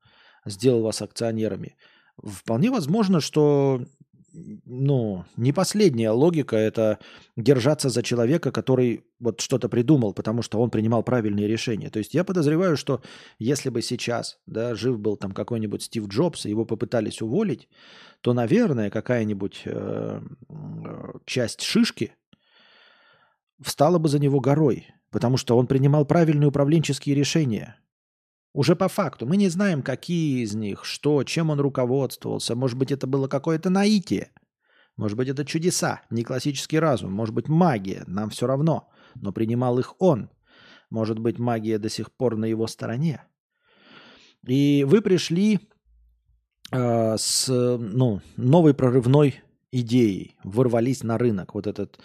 сделал 0.46 0.82
вас 0.82 1.02
акционерами, 1.02 1.76
вполне 2.24 2.72
возможно, 2.72 3.20
что 3.20 3.84
ну, 4.32 5.26
не 5.38 5.52
последняя 5.52 6.12
логика– 6.12 6.56
это 6.58 7.00
держаться 7.36 7.90
за 7.90 8.04
человека, 8.04 8.52
который 8.52 9.04
вот 9.20 9.42
что-то 9.42 9.70
придумал, 9.70 10.14
потому 10.14 10.42
что 10.42 10.60
он 10.60 10.70
принимал 10.70 11.04
правильные 11.04 11.48
решения. 11.48 11.90
То 11.90 12.00
есть 12.00 12.14
я 12.14 12.24
подозреваю, 12.24 12.78
что 12.78 13.02
если 13.38 13.70
бы 13.70 13.82
сейчас 13.82 14.40
да, 14.46 14.76
жив 14.76 15.00
был 15.00 15.18
там 15.18 15.32
какой-нибудь 15.32 15.84
Стив 15.84 16.08
Джобс, 16.08 16.46
и 16.46 16.50
его 16.50 16.66
попытались 16.66 17.22
уволить, 17.22 17.68
то, 18.22 18.34
наверное, 18.34 18.90
какая-нибудь 18.90 19.64
э, 19.66 20.22
часть 21.26 21.62
шишки 21.62 22.14
встала 23.62 23.98
бы 23.98 24.10
за 24.10 24.20
него 24.20 24.40
горой, 24.40 24.88
потому 25.12 25.38
что 25.38 25.58
он 25.58 25.68
принимал 25.68 26.06
правильные 26.06 26.48
управленческие 26.48 27.16
решения. 27.16 27.78
Уже 28.54 28.76
по 28.76 28.88
факту. 28.88 29.28
Мы 29.28 29.38
не 29.38 29.50
знаем, 29.50 29.82
какие 29.82 30.44
из 30.44 30.56
них, 30.56 30.84
что, 30.86 31.24
чем 31.24 31.50
он 31.50 31.60
руководствовался. 31.60 32.56
Может 32.56 32.78
быть, 32.78 32.92
это 32.92 33.06
было 33.08 33.28
какое-то 33.28 33.70
наитие. 33.70 34.32
Может 34.98 35.18
быть, 35.18 35.30
это 35.30 35.46
чудеса, 35.46 36.02
не 36.10 36.24
классический 36.24 36.78
разум, 36.78 37.14
может 37.14 37.34
быть, 37.34 37.48
магия, 37.48 38.04
нам 38.08 38.30
все 38.32 38.48
равно. 38.48 38.90
Но 39.16 39.32
принимал 39.32 39.80
их 39.80 39.96
он. 40.00 40.30
Может 40.90 41.20
быть, 41.20 41.40
магия 41.40 41.78
до 41.78 41.90
сих 41.90 42.12
пор 42.12 42.36
на 42.36 42.46
его 42.46 42.68
стороне. 42.68 43.24
И 44.46 44.84
вы 44.88 45.02
пришли 45.02 45.60
э, 46.72 47.16
с 47.18 47.48
ну, 47.48 48.22
новой 48.36 48.74
прорывной 48.74 49.42
идеей, 49.72 50.36
ворвались 50.44 51.04
на 51.04 51.18
рынок. 51.18 51.54
Вот 51.54 51.68
этот 51.68 52.00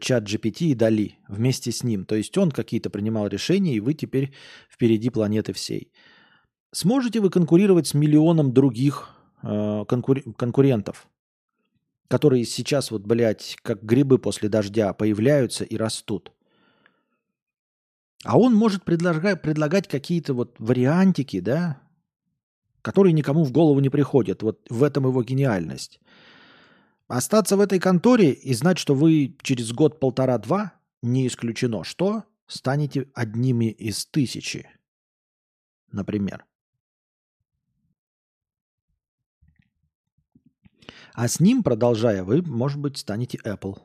чат 0.00 0.24
GPT 0.24 0.66
и 0.66 0.74
Дали 0.74 1.18
вместе 1.28 1.70
с 1.70 1.82
ним. 1.84 2.04
То 2.04 2.16
есть 2.16 2.36
он 2.38 2.50
какие-то 2.50 2.90
принимал 2.90 3.28
решения, 3.28 3.74
и 3.74 3.80
вы 3.80 3.94
теперь 3.94 4.32
впереди 4.70 5.10
планеты 5.10 5.52
всей. 5.52 5.92
Сможете 6.72 7.20
вы 7.20 7.30
конкурировать 7.30 7.86
с 7.86 7.94
миллионом 7.94 8.52
других 8.52 9.08
э, 9.42 9.46
конкур- 9.46 10.32
конкурентов, 10.34 11.08
которые 12.08 12.44
сейчас 12.44 12.90
вот, 12.90 13.06
блядь, 13.06 13.56
как 13.62 13.82
грибы 13.82 14.18
после 14.18 14.48
дождя 14.48 14.92
появляются 14.92 15.64
и 15.64 15.76
растут? 15.76 16.32
А 18.24 18.38
он 18.38 18.54
может 18.54 18.84
предлагать, 18.84 19.40
предлагать 19.40 19.88
какие-то 19.88 20.34
вот 20.34 20.56
вариантики, 20.58 21.38
да, 21.40 21.80
которые 22.82 23.12
никому 23.12 23.44
в 23.44 23.52
голову 23.52 23.78
не 23.80 23.88
приходят. 23.88 24.42
Вот 24.42 24.66
в 24.68 24.82
этом 24.82 25.06
его 25.06 25.22
гениальность. 25.22 26.00
Остаться 27.08 27.56
в 27.56 27.60
этой 27.60 27.78
конторе 27.78 28.32
и 28.32 28.52
знать, 28.52 28.78
что 28.78 28.94
вы 28.94 29.36
через 29.42 29.72
год, 29.72 30.00
полтора, 30.00 30.38
два, 30.38 30.72
не 31.02 31.26
исключено, 31.28 31.84
что 31.84 32.24
станете 32.48 33.08
одними 33.14 33.66
из 33.66 34.06
тысячи, 34.06 34.68
например. 35.92 36.44
А 41.14 41.28
с 41.28 41.38
ним, 41.38 41.62
продолжая, 41.62 42.24
вы, 42.24 42.42
может 42.42 42.78
быть, 42.80 42.98
станете 42.98 43.38
Apple. 43.44 43.80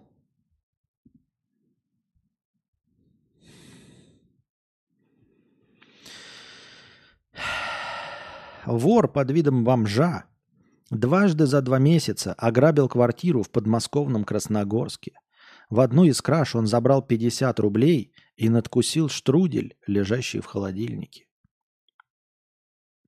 Вор 8.65 9.11
под 9.11 9.31
видом 9.31 9.63
бомжа 9.63 10.25
дважды 10.91 11.45
за 11.47 11.61
два 11.61 11.79
месяца 11.79 12.33
ограбил 12.33 12.87
квартиру 12.87 13.43
в 13.43 13.49
подмосковном 13.49 14.23
Красногорске. 14.23 15.13
В 15.69 15.79
одну 15.79 16.03
из 16.03 16.21
краж 16.21 16.55
он 16.55 16.67
забрал 16.67 17.01
50 17.01 17.59
рублей 17.59 18.13
и 18.35 18.49
надкусил 18.49 19.07
штрудель, 19.07 19.75
лежащий 19.87 20.41
в 20.41 20.45
холодильнике. 20.45 21.25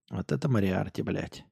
Вот 0.10 0.32
это 0.32 0.48
Мариарти, 0.48 1.02
блядь. 1.02 1.44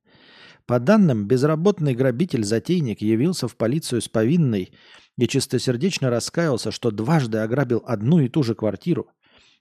По 0.65 0.79
данным, 0.79 1.27
безработный 1.27 1.95
грабитель-затейник 1.95 3.01
явился 3.01 3.47
в 3.47 3.57
полицию 3.57 4.01
с 4.01 4.07
повинной 4.07 4.73
и 5.17 5.27
чистосердечно 5.27 6.09
раскаялся, 6.09 6.71
что 6.71 6.91
дважды 6.91 7.39
ограбил 7.39 7.83
одну 7.85 8.19
и 8.19 8.29
ту 8.29 8.43
же 8.43 8.55
квартиру. 8.55 9.09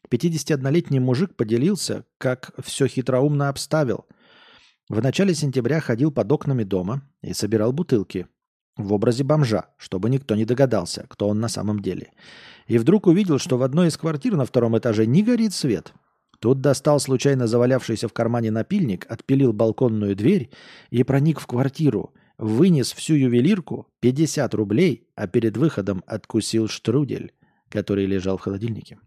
51-летний 0.08 1.00
мужик 1.00 1.34
поделился, 1.34 2.04
как 2.18 2.52
все 2.62 2.86
хитроумно 2.86 3.48
обставил– 3.48 4.06
в 4.90 5.00
начале 5.00 5.36
сентября 5.36 5.80
ходил 5.80 6.10
под 6.10 6.32
окнами 6.32 6.64
дома 6.64 7.02
и 7.22 7.32
собирал 7.32 7.72
бутылки 7.72 8.26
в 8.76 8.92
образе 8.92 9.22
бомжа, 9.22 9.68
чтобы 9.76 10.10
никто 10.10 10.34
не 10.34 10.44
догадался, 10.44 11.06
кто 11.08 11.28
он 11.28 11.38
на 11.38 11.46
самом 11.46 11.80
деле. 11.80 12.10
И 12.66 12.76
вдруг 12.76 13.06
увидел, 13.06 13.38
что 13.38 13.56
в 13.56 13.62
одной 13.62 13.88
из 13.88 13.96
квартир 13.96 14.34
на 14.34 14.44
втором 14.44 14.76
этаже 14.76 15.06
не 15.06 15.22
горит 15.22 15.54
свет. 15.54 15.92
Тут 16.40 16.60
достал 16.60 16.98
случайно 16.98 17.46
завалявшийся 17.46 18.08
в 18.08 18.12
кармане 18.12 18.50
напильник, 18.50 19.06
отпилил 19.08 19.52
балконную 19.52 20.16
дверь 20.16 20.50
и 20.90 21.04
проник 21.04 21.38
в 21.38 21.46
квартиру, 21.46 22.12
вынес 22.36 22.92
всю 22.92 23.14
ювелирку, 23.14 23.86
50 24.00 24.52
рублей, 24.54 25.06
а 25.14 25.28
перед 25.28 25.56
выходом 25.56 26.02
откусил 26.04 26.66
штрудель, 26.66 27.32
который 27.68 28.06
лежал 28.06 28.38
в 28.38 28.40
холодильнике. 28.40 28.98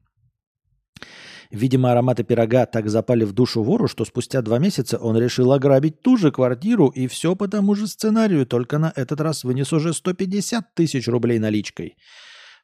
Видимо, 1.53 1.91
ароматы 1.91 2.23
пирога 2.23 2.65
так 2.65 2.89
запали 2.89 3.25
в 3.25 3.31
душу 3.31 3.61
вору, 3.61 3.87
что 3.87 4.05
спустя 4.05 4.41
два 4.41 4.57
месяца 4.57 4.97
он 4.97 5.15
решил 5.15 5.53
ограбить 5.53 6.01
ту 6.01 6.17
же 6.17 6.31
квартиру 6.31 6.87
и 6.87 7.05
все 7.05 7.35
по 7.35 7.47
тому 7.47 7.75
же 7.75 7.85
сценарию, 7.85 8.47
только 8.47 8.79
на 8.79 8.91
этот 8.95 9.21
раз 9.21 9.43
вынес 9.43 9.71
уже 9.71 9.93
150 9.93 10.73
тысяч 10.73 11.07
рублей 11.07 11.37
наличкой. 11.37 11.95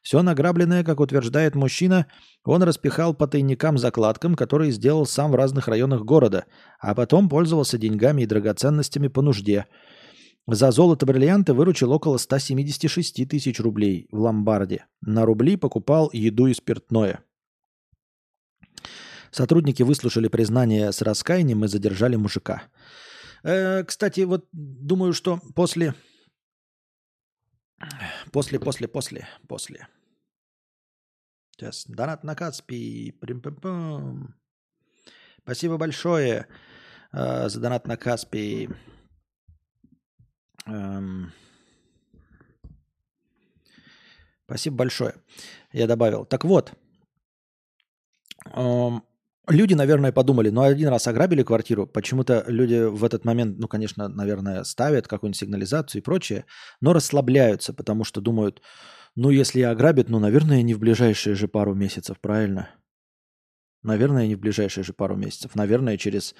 Все 0.02 0.22
награбленное, 0.22 0.82
как 0.82 0.98
утверждает 0.98 1.54
мужчина, 1.54 2.06
он 2.44 2.64
распихал 2.64 3.14
по 3.14 3.28
тайникам-закладкам, 3.28 4.34
которые 4.34 4.72
сделал 4.72 5.06
сам 5.06 5.30
в 5.30 5.36
разных 5.36 5.68
районах 5.68 6.02
города, 6.02 6.46
а 6.80 6.96
потом 6.96 7.28
пользовался 7.28 7.78
деньгами 7.78 8.22
и 8.22 8.26
драгоценностями 8.26 9.06
по 9.06 9.22
нужде. 9.22 9.66
За 10.48 10.72
золото-бриллианты 10.72 11.54
выручил 11.54 11.92
около 11.92 12.16
176 12.16 13.28
тысяч 13.28 13.60
рублей 13.60 14.08
в 14.10 14.18
ломбарде. 14.18 14.86
На 15.00 15.24
рубли 15.26 15.54
покупал 15.54 16.10
еду 16.12 16.48
и 16.48 16.54
спиртное– 16.54 17.20
Сотрудники 19.30 19.82
выслушали 19.82 20.28
признание 20.28 20.92
с 20.92 21.02
раскаянием 21.02 21.64
и 21.64 21.68
задержали 21.68 22.16
мужика. 22.16 22.62
Э, 23.42 23.84
кстати, 23.84 24.20
вот 24.20 24.48
думаю, 24.52 25.12
что 25.12 25.40
после... 25.54 25.94
После, 28.32 28.58
после, 28.58 28.88
после, 28.88 29.28
после. 29.48 29.88
Сейчас. 31.52 31.86
Донат 31.86 32.24
на 32.24 32.34
Каспий. 32.34 33.14
Спасибо 35.42 35.78
большое 35.78 36.46
э, 37.12 37.48
за 37.48 37.60
донат 37.60 37.86
на 37.86 37.96
Каспий. 37.96 38.68
Эм... 40.66 41.32
Спасибо 44.44 44.76
большое. 44.76 45.14
Я 45.72 45.86
добавил. 45.86 46.24
Так 46.24 46.44
вот, 46.44 46.72
эм, 48.46 49.04
Люди, 49.50 49.74
наверное, 49.74 50.12
подумали, 50.12 50.48
ну 50.50 50.62
один 50.62 50.88
раз 50.90 51.08
ограбили 51.08 51.42
квартиру, 51.42 51.84
почему-то 51.84 52.44
люди 52.46 52.84
в 52.84 53.04
этот 53.04 53.24
момент, 53.24 53.58
ну, 53.58 53.66
конечно, 53.66 54.06
наверное, 54.06 54.62
ставят 54.62 55.08
какую-нибудь 55.08 55.40
сигнализацию 55.40 56.00
и 56.00 56.04
прочее, 56.04 56.44
но 56.80 56.92
расслабляются, 56.92 57.72
потому 57.72 58.04
что 58.04 58.20
думают, 58.20 58.62
ну, 59.16 59.30
если 59.30 59.62
ограбят, 59.62 60.08
ну, 60.08 60.20
наверное, 60.20 60.62
не 60.62 60.72
в 60.72 60.78
ближайшие 60.78 61.34
же 61.34 61.48
пару 61.48 61.74
месяцев, 61.74 62.20
правильно? 62.20 62.70
Наверное, 63.82 64.28
не 64.28 64.36
в 64.36 64.38
ближайшие 64.38 64.84
же 64.84 64.92
пару 64.92 65.16
месяцев. 65.16 65.56
Наверное, 65.56 65.96
через, 65.96 66.36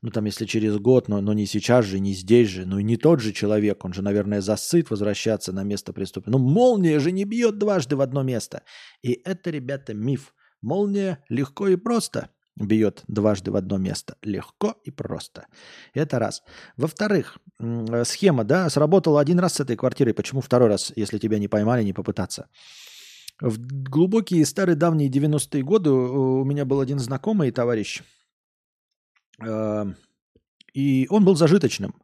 ну, 0.00 0.10
там, 0.10 0.26
если 0.26 0.44
через 0.44 0.76
год, 0.78 1.08
но, 1.08 1.20
но 1.20 1.32
не 1.32 1.46
сейчас 1.46 1.84
же, 1.84 1.98
не 1.98 2.12
здесь 2.12 2.48
же, 2.48 2.64
ну, 2.64 2.78
и 2.78 2.84
не 2.84 2.96
тот 2.96 3.18
же 3.20 3.32
человек, 3.32 3.84
он 3.84 3.92
же, 3.92 4.02
наверное, 4.02 4.40
засыт 4.40 4.88
возвращаться 4.88 5.52
на 5.52 5.64
место 5.64 5.92
преступления. 5.92 6.38
Ну, 6.38 6.44
молния 6.44 7.00
же 7.00 7.10
не 7.10 7.24
бьет 7.24 7.58
дважды 7.58 7.96
в 7.96 8.02
одно 8.02 8.22
место. 8.22 8.62
И 9.02 9.20
это, 9.24 9.50
ребята, 9.50 9.94
миф. 9.94 10.32
Молния 10.60 11.18
легко 11.28 11.66
и 11.66 11.74
просто– 11.74 12.30
бьет 12.56 13.02
дважды 13.08 13.50
в 13.50 13.56
одно 13.56 13.78
место. 13.78 14.16
Легко 14.22 14.76
и 14.84 14.90
просто. 14.90 15.46
Это 15.94 16.18
раз. 16.18 16.42
Во-вторых, 16.76 17.38
схема, 18.04 18.44
да, 18.44 18.68
сработала 18.70 19.20
один 19.20 19.38
раз 19.38 19.54
с 19.54 19.60
этой 19.60 19.76
квартирой. 19.76 20.14
Почему 20.14 20.40
второй 20.40 20.68
раз, 20.68 20.92
если 20.96 21.18
тебя 21.18 21.38
не 21.38 21.48
поймали, 21.48 21.82
не 21.82 21.92
попытаться? 21.92 22.48
В 23.40 23.58
глубокие 23.58 24.46
старые 24.46 24.76
давние 24.76 25.10
90-е 25.10 25.62
годы 25.62 25.90
у 25.90 26.44
меня 26.44 26.64
был 26.64 26.80
один 26.80 26.98
знакомый 26.98 27.50
товарищ, 27.50 28.02
э, 29.44 29.84
и 30.74 31.06
он 31.10 31.24
был 31.24 31.34
зажиточным. 31.34 31.94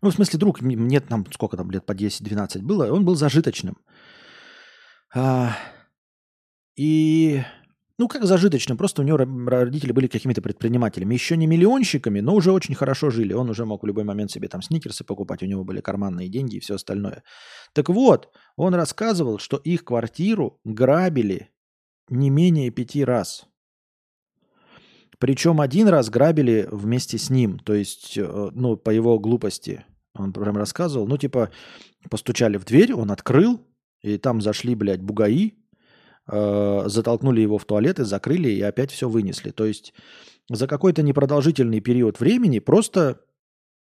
Ну, 0.00 0.10
в 0.10 0.14
смысле, 0.14 0.38
друг, 0.38 0.62
нет, 0.62 1.08
там 1.08 1.26
сколько 1.32 1.56
там 1.56 1.70
лет 1.70 1.84
по 1.84 1.92
10-12 1.92 2.62
было, 2.62 2.90
он 2.90 3.04
был 3.04 3.14
зажиточным. 3.14 3.76
А, 5.14 5.54
и 6.76 7.42
ну, 8.00 8.08
как 8.08 8.24
зажиточным, 8.24 8.78
просто 8.78 9.02
у 9.02 9.04
него 9.04 9.18
родители 9.18 9.92
были 9.92 10.06
какими-то 10.06 10.40
предпринимателями. 10.40 11.12
Еще 11.12 11.36
не 11.36 11.46
миллионщиками, 11.46 12.20
но 12.20 12.34
уже 12.34 12.50
очень 12.50 12.74
хорошо 12.74 13.10
жили. 13.10 13.34
Он 13.34 13.50
уже 13.50 13.66
мог 13.66 13.82
в 13.82 13.86
любой 13.86 14.04
момент 14.04 14.30
себе 14.30 14.48
там 14.48 14.62
сникерсы 14.62 15.04
покупать, 15.04 15.42
у 15.42 15.46
него 15.46 15.64
были 15.64 15.82
карманные 15.82 16.30
деньги 16.30 16.56
и 16.56 16.60
все 16.60 16.76
остальное. 16.76 17.22
Так 17.74 17.90
вот, 17.90 18.30
он 18.56 18.74
рассказывал, 18.74 19.38
что 19.38 19.58
их 19.58 19.84
квартиру 19.84 20.58
грабили 20.64 21.50
не 22.08 22.30
менее 22.30 22.70
пяти 22.70 23.04
раз. 23.04 23.46
Причем 25.18 25.60
один 25.60 25.86
раз 25.88 26.08
грабили 26.08 26.66
вместе 26.72 27.18
с 27.18 27.28
ним, 27.28 27.58
то 27.58 27.74
есть, 27.74 28.16
э, 28.16 28.50
ну, 28.54 28.78
по 28.78 28.88
его 28.88 29.18
глупости. 29.18 29.84
Он 30.14 30.32
прям 30.32 30.56
рассказывал, 30.56 31.06
ну, 31.06 31.18
типа, 31.18 31.50
постучали 32.08 32.56
в 32.56 32.64
дверь, 32.64 32.94
он 32.94 33.10
открыл, 33.10 33.60
и 34.00 34.16
там 34.16 34.40
зашли, 34.40 34.74
блядь, 34.74 35.02
бугаи, 35.02 35.59
Э, 36.32 36.84
затолкнули 36.86 37.40
его 37.40 37.58
в 37.58 37.64
туалет 37.64 37.98
и 37.98 38.04
закрыли, 38.04 38.50
и 38.50 38.60
опять 38.60 38.92
все 38.92 39.08
вынесли. 39.08 39.50
То 39.50 39.64
есть 39.64 39.92
за 40.48 40.68
какой-то 40.68 41.02
непродолжительный 41.02 41.80
период 41.80 42.20
времени 42.20 42.60
просто 42.60 43.20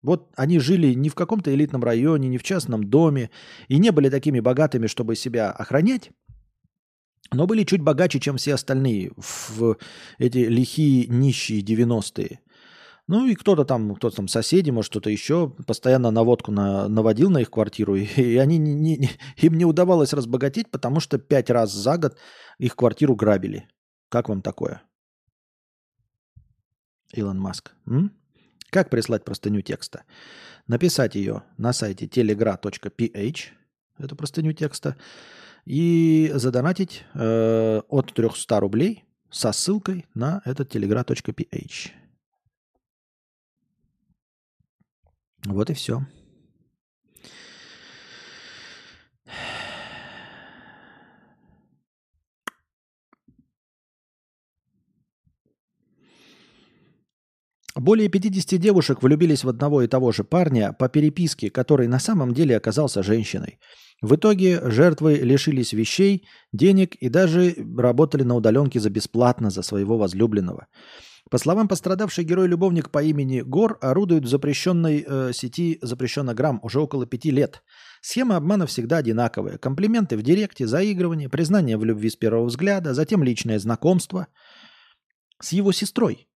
вот 0.03 0.29
они 0.35 0.59
жили 0.59 0.93
не 0.93 1.09
в 1.09 1.15
каком-то 1.15 1.51
элитном 1.51 1.83
районе, 1.83 2.29
не 2.29 2.37
в 2.37 2.43
частном 2.43 2.83
доме, 2.83 3.31
и 3.67 3.79
не 3.79 3.91
были 3.91 4.09
такими 4.09 4.39
богатыми, 4.39 4.85
чтобы 4.85 5.15
себя 5.15 5.49
охранять, 5.49 6.11
но 7.31 7.47
были 7.47 7.63
чуть 7.63 7.81
богаче, 7.81 8.19
чем 8.19 8.37
все 8.37 8.53
остальные 8.53 9.11
в 9.17 9.77
эти 10.19 10.37
лихие, 10.37 11.07
нищие 11.07 11.61
90-е. 11.61 12.39
Ну 13.07 13.27
и 13.27 13.35
кто-то 13.35 13.65
там, 13.65 13.93
кто-то 13.95 14.15
там 14.15 14.27
соседи, 14.27 14.71
может, 14.71 14.89
кто-то 14.89 15.09
еще 15.11 15.49
постоянно 15.67 16.09
наводку 16.09 16.51
на, 16.51 16.87
наводил 16.87 17.29
на 17.29 17.39
их 17.39 17.51
квартиру, 17.51 17.95
и, 17.95 18.05
и 18.05 18.37
они 18.37 18.57
не, 18.57 18.73
не, 18.73 18.97
не- 18.97 19.09
им 19.37 19.57
не 19.57 19.65
удавалось 19.65 20.13
разбогатеть, 20.13 20.71
потому 20.71 20.99
что 20.99 21.19
пять 21.19 21.49
раз 21.49 21.71
за 21.71 21.97
год 21.97 22.17
их 22.57 22.75
квартиру 22.75 23.15
грабили. 23.15 23.67
Как 24.09 24.29
вам 24.29 24.41
такое? 24.41 24.81
Илон 27.13 27.39
Маск. 27.39 27.73
М? 27.85 28.11
Как 28.71 28.89
прислать 28.89 29.23
простыню 29.23 29.61
текста? 29.61 30.03
Написать 30.67 31.15
ее 31.15 31.43
на 31.57 31.73
сайте 31.73 32.07
telegra.ph, 32.07 33.39
это 33.99 34.15
простыню 34.15 34.53
текста, 34.53 34.97
и 35.65 36.31
задонатить 36.33 37.03
э, 37.13 37.81
от 37.87 38.13
300 38.13 38.59
рублей 38.59 39.05
со 39.29 39.51
ссылкой 39.51 40.07
на 40.15 40.41
этот 40.43 40.75
telegra.ph. 40.75 41.91
Вот 45.45 45.69
и 45.69 45.73
все. 45.73 46.01
Более 57.75 58.07
50 58.07 58.59
девушек 58.59 59.03
влюбились 59.03 59.43
в 59.43 59.49
одного 59.49 59.81
и 59.83 59.87
того 59.87 60.13
же 60.13 60.23
парня 60.23 60.73
по 60.73 60.87
переписке, 60.87 61.49
который 61.49 61.87
на 61.87 61.99
самом 61.99 62.33
деле 62.33 62.55
оказался 62.55 63.03
женщиной. 63.03 63.59
В 64.01 64.15
итоге 64.15 64.61
жертвы 64.71 65.15
лишились 65.15 65.73
вещей, 65.73 66.25
денег 66.53 66.95
и 66.95 67.09
даже 67.09 67.53
работали 67.77 68.23
на 68.23 68.35
удаленке 68.35 68.79
за 68.79 68.89
бесплатно 68.89 69.49
за 69.49 69.61
своего 69.61 69.97
возлюбленного. 69.97 70.67
По 71.31 71.39
словам 71.39 71.67
пострадавший 71.67 72.23
герой-любовник 72.23 72.91
по 72.91 73.01
имени 73.01 73.41
Гор 73.41 73.79
орудует 73.81 74.25
в 74.25 74.27
запрещенной 74.27 75.03
э, 75.05 75.31
сети 75.33 75.79
запрещеннограмм 75.81 76.59
уже 76.61 76.79
около 76.79 77.07
пяти 77.07 77.31
лет. 77.31 77.63
Схема 78.01 78.35
обмана 78.35 78.67
всегда 78.67 78.97
одинаковая. 78.97 79.57
Комплименты 79.57 80.17
в 80.17 80.21
директе, 80.21 80.67
заигрывание, 80.67 81.27
признание 81.27 81.77
в 81.77 81.83
любви 81.83 82.11
с 82.11 82.15
первого 82.15 82.45
взгляда, 82.45 82.93
затем 82.93 83.23
личное 83.23 83.57
знакомство 83.57 84.27
с 85.41 85.51
его 85.51 85.71
сестрой. 85.71 86.27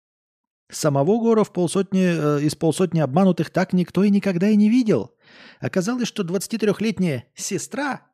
Самого 0.71 1.19
Гора 1.19 1.43
в 1.43 1.53
полсотни, 1.53 2.39
э, 2.39 2.41
из 2.41 2.55
полсотни 2.55 2.99
обманутых 2.99 3.51
так 3.51 3.73
никто 3.73 4.03
и 4.03 4.09
никогда 4.09 4.49
и 4.49 4.55
не 4.55 4.69
видел. 4.69 5.15
Оказалось, 5.59 6.07
что 6.07 6.23
23-летняя 6.23 7.25
сестра, 7.35 8.07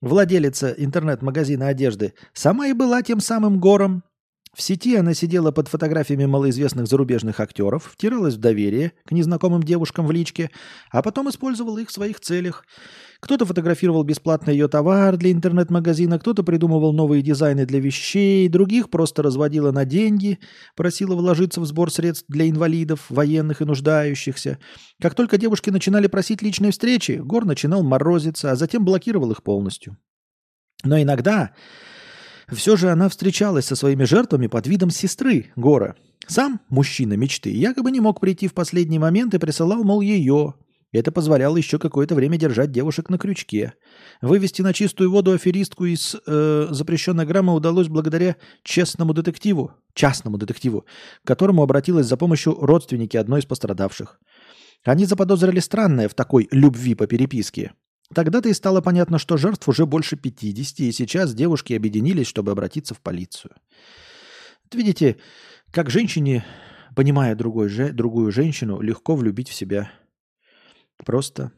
владелица 0.00 0.70
интернет-магазина 0.70 1.66
одежды, 1.66 2.14
сама 2.32 2.68
и 2.68 2.72
была 2.72 3.02
тем 3.02 3.18
самым 3.18 3.58
Гором. 3.58 4.04
В 4.56 4.62
сети 4.62 4.96
она 4.96 5.12
сидела 5.12 5.50
под 5.50 5.68
фотографиями 5.68 6.24
малоизвестных 6.24 6.86
зарубежных 6.86 7.40
актеров, 7.40 7.90
втиралась 7.92 8.36
в 8.36 8.40
доверие 8.40 8.92
к 9.04 9.12
незнакомым 9.12 9.62
девушкам 9.62 10.06
в 10.06 10.12
личке, 10.12 10.50
а 10.90 11.02
потом 11.02 11.28
использовала 11.28 11.76
их 11.76 11.90
в 11.90 11.92
своих 11.92 12.20
целях. 12.20 12.64
Кто-то 13.20 13.44
фотографировал 13.44 14.02
бесплатно 14.02 14.50
ее 14.50 14.66
товар 14.68 15.18
для 15.18 15.30
интернет-магазина, 15.30 16.18
кто-то 16.18 16.42
придумывал 16.42 16.94
новые 16.94 17.20
дизайны 17.20 17.66
для 17.66 17.80
вещей, 17.80 18.48
других 18.48 18.88
просто 18.88 19.22
разводила 19.22 19.72
на 19.72 19.84
деньги, 19.84 20.38
просила 20.74 21.14
вложиться 21.14 21.60
в 21.60 21.66
сбор 21.66 21.92
средств 21.92 22.24
для 22.28 22.48
инвалидов, 22.48 23.04
военных 23.10 23.60
и 23.60 23.66
нуждающихся. 23.66 24.58
Как 25.02 25.14
только 25.14 25.36
девушки 25.36 25.68
начинали 25.68 26.06
просить 26.06 26.40
личной 26.40 26.70
встречи, 26.70 27.20
Гор 27.22 27.44
начинал 27.44 27.82
морозиться, 27.82 28.52
а 28.52 28.56
затем 28.56 28.86
блокировал 28.86 29.32
их 29.32 29.42
полностью. 29.42 29.98
Но 30.82 30.98
иногда 30.98 31.52
все 32.54 32.76
же 32.76 32.90
она 32.90 33.08
встречалась 33.08 33.66
со 33.66 33.76
своими 33.76 34.04
жертвами 34.04 34.46
под 34.46 34.66
видом 34.66 34.90
сестры 34.90 35.46
Гора. 35.56 35.96
Сам 36.26 36.60
мужчина 36.68 37.14
мечты 37.14 37.50
якобы 37.50 37.90
не 37.90 38.00
мог 38.00 38.20
прийти 38.20 38.48
в 38.48 38.54
последний 38.54 38.98
момент 38.98 39.34
и 39.34 39.38
присылал, 39.38 39.84
мол, 39.84 40.00
ее. 40.00 40.54
Это 40.92 41.12
позволяло 41.12 41.56
еще 41.56 41.78
какое-то 41.78 42.14
время 42.14 42.38
держать 42.38 42.70
девушек 42.70 43.10
на 43.10 43.18
крючке. 43.18 43.74
Вывести 44.22 44.62
на 44.62 44.72
чистую 44.72 45.10
воду 45.10 45.32
аферистку 45.32 45.84
из 45.84 46.16
э, 46.26 46.68
запрещенной 46.70 47.26
граммы 47.26 47.54
удалось 47.54 47.88
благодаря 47.88 48.36
честному 48.62 49.12
детективу, 49.12 49.72
частному 49.94 50.38
детективу, 50.38 50.86
к 51.22 51.26
которому 51.26 51.62
обратилась 51.62 52.06
за 52.06 52.16
помощью 52.16 52.54
родственники 52.54 53.16
одной 53.16 53.40
из 53.40 53.46
пострадавших. 53.46 54.20
Они 54.84 55.04
заподозрили 55.04 55.60
странное 55.60 56.08
в 56.08 56.14
такой 56.14 56.48
любви 56.52 56.94
по 56.94 57.06
переписке. 57.06 57.72
Тогда-то 58.14 58.48
и 58.48 58.54
стало 58.54 58.80
понятно, 58.80 59.18
что 59.18 59.36
жертв 59.36 59.68
уже 59.68 59.84
больше 59.84 60.16
50, 60.16 60.80
и 60.80 60.92
сейчас 60.92 61.34
девушки 61.34 61.72
объединились, 61.72 62.26
чтобы 62.26 62.52
обратиться 62.52 62.94
в 62.94 63.00
полицию. 63.00 63.52
Вот 64.64 64.74
видите, 64.74 65.16
как 65.72 65.90
женщине, 65.90 66.44
понимая 66.94 67.34
другой, 67.34 67.68
же, 67.68 67.92
другую 67.92 68.30
женщину, 68.30 68.80
легко 68.80 69.16
влюбить 69.16 69.48
в 69.48 69.54
себя. 69.54 69.90
Просто 71.04 71.52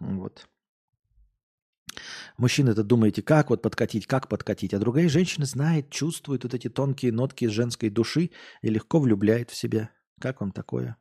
вот. 0.00 0.48
Мужчины-то 2.38 2.82
думаете, 2.82 3.22
как 3.22 3.50
вот 3.50 3.60
подкатить, 3.60 4.06
как 4.06 4.28
подкатить, 4.28 4.72
а 4.72 4.78
другая 4.78 5.08
женщина 5.08 5.44
знает, 5.44 5.90
чувствует 5.90 6.44
вот 6.44 6.54
эти 6.54 6.68
тонкие 6.68 7.12
нотки 7.12 7.46
женской 7.46 7.90
души 7.90 8.30
и 8.62 8.70
легко 8.70 8.98
влюбляет 8.98 9.50
в 9.50 9.56
себя. 9.56 9.90
Как 10.18 10.40
вам 10.40 10.52
такое? 10.52 10.96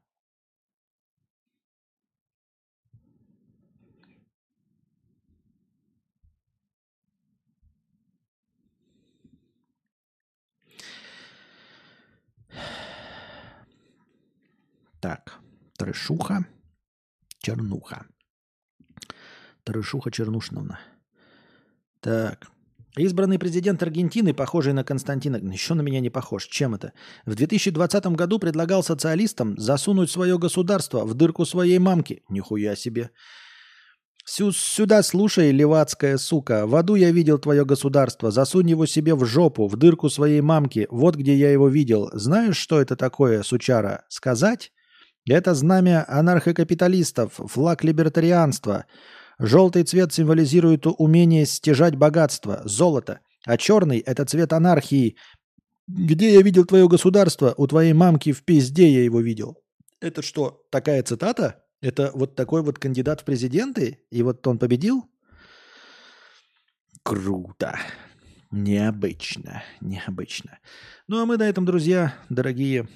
Так, 15.02 15.39
трешуха, 15.78 16.45
чернуха. 17.39 18.06
Трешуха 19.64 20.12
Чернушновна. 20.12 20.80
Так. 21.99 22.47
Избранный 22.97 23.39
президент 23.39 23.82
Аргентины, 23.82 24.34
похожий 24.34 24.74
на 24.74 24.84
Константина... 24.84 25.38
Еще 25.38 25.76
на 25.76 25.82
меня 25.82 26.02
не 26.02 26.10
похож. 26.10 26.47
Чем 26.47 26.76
это? 26.76 26.91
В 27.26 27.36
2020 27.36 28.06
году 28.08 28.38
предлагал 28.38 28.84
социалистам 28.84 29.58
засунуть 29.58 30.12
свое 30.12 30.38
государство 30.38 31.06
в 31.06 31.14
дырку 31.14 31.45
своей 31.45 31.80
мамки. 31.80 32.24
Нихуя 32.28 32.76
себе. 32.76 33.12
Сю- 34.26 34.52
сюда 34.52 35.04
слушай, 35.04 35.52
левацкая 35.52 36.18
сука. 36.18 36.68
В 36.68 36.76
аду 36.76 36.95
я 36.95 37.12
видел 37.12 37.39
твое 37.39 37.64
государство. 37.64 38.30
Засунь 38.30 38.70
его 38.70 38.86
себе 38.86 39.16
в 39.16 39.26
жопу, 39.26 39.68
в 39.68 39.78
дырку 39.78 40.10
своей 40.10 40.41
мамки. 40.41 40.88
Вот 40.91 41.16
где 41.16 41.34
я 41.36 41.49
его 41.49 41.70
видел. 41.70 42.10
Знаешь, 42.14 42.58
что 42.58 42.82
это 42.82 42.97
такое, 42.97 43.41
сучара? 43.43 44.04
Сказать? 44.10 44.74
Это 45.28 45.53
знамя 45.53 46.03
анархокапиталистов, 46.07 47.39
флаг 47.45 47.84
либертарианства. 47.84 48.86
Желтый 49.38 49.84
цвет 49.84 50.13
символизирует 50.13 50.86
умение 50.86 51.45
стяжать 51.45 51.95
богатство, 51.95 52.61
золото, 52.65 53.19
а 53.45 53.57
черный– 53.57 53.99
это 54.05 54.26
цвет 54.26 54.53
анархии. 54.53 55.15
Где 55.88 56.34
я 56.34 56.41
видел 56.41 56.65
твое 56.65 56.88
государство? 56.88 57.53
У 57.57 57.67
твоей 57.67 57.93
мамки 57.93 58.32
в 58.32 58.43
пизде 58.43 58.89
я 58.89 59.03
его 59.03 59.19
видел. 59.19 59.57
Это 59.99 60.22
что, 60.22 60.63
такая 60.72 61.03
цитата? 61.03 61.63
Это 61.82 62.11
вот 62.13 62.36
такой 62.36 62.63
вот 62.63 62.80
кандидат 62.80 63.22
в 63.22 63.26
президенты? 63.26 63.99
И 64.09 64.24
вот 64.24 64.45
он 64.47 64.57
победил? 64.57 65.05
Круто. 67.03 67.80
Необычно. 68.51 69.63
Необычно. 69.82 70.59
Ну 71.07 71.22
а 71.22 71.26
мы 71.26 71.38
на 71.38 71.47
этом, 71.47 71.65
друзья, 71.65 72.15
дорогие, 72.30 72.88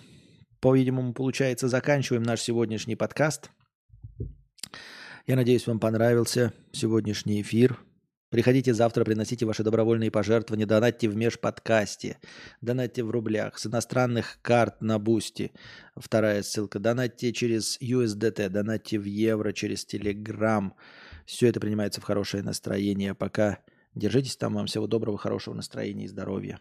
по-видимому, 0.66 1.14
получается, 1.14 1.68
заканчиваем 1.68 2.24
наш 2.24 2.42
сегодняшний 2.42 2.96
подкаст. 2.96 3.52
Я 5.28 5.36
надеюсь, 5.36 5.68
вам 5.68 5.80
понравился 5.80 6.54
сегодняшний 6.72 7.44
эфир. 7.44 7.78
Приходите 8.32 8.74
завтра, 8.74 9.06
приносите 9.06 9.46
ваши 9.46 9.62
добровольные 9.64 10.10
пожертвования, 10.10 10.66
донатьте 10.66 11.08
в 11.08 11.16
межподкастье, 11.16 12.18
донатьте 12.62 13.04
в 13.04 13.12
рублях, 13.12 13.60
с 13.60 13.68
иностранных 13.68 14.40
карт 14.42 14.82
на 14.82 14.98
Boosty. 14.98 15.52
Вторая 15.96 16.42
ссылка. 16.42 16.80
Донатьте 16.80 17.32
через 17.32 17.80
USDT, 17.80 18.50
донатьте 18.50 18.98
в 18.98 19.04
евро 19.04 19.54
через 19.54 19.86
Telegram. 19.86 20.72
Все 21.28 21.48
это 21.48 21.60
принимается 21.60 22.02
в 22.02 22.06
хорошее 22.06 22.42
настроение. 22.42 23.14
Пока 23.14 23.60
держитесь 23.94 24.36
там. 24.36 24.56
Вам 24.56 24.66
всего 24.66 24.88
доброго, 24.88 25.20
хорошего 25.20 25.54
настроения 25.54 26.06
и 26.06 26.08
здоровья. 26.08 26.60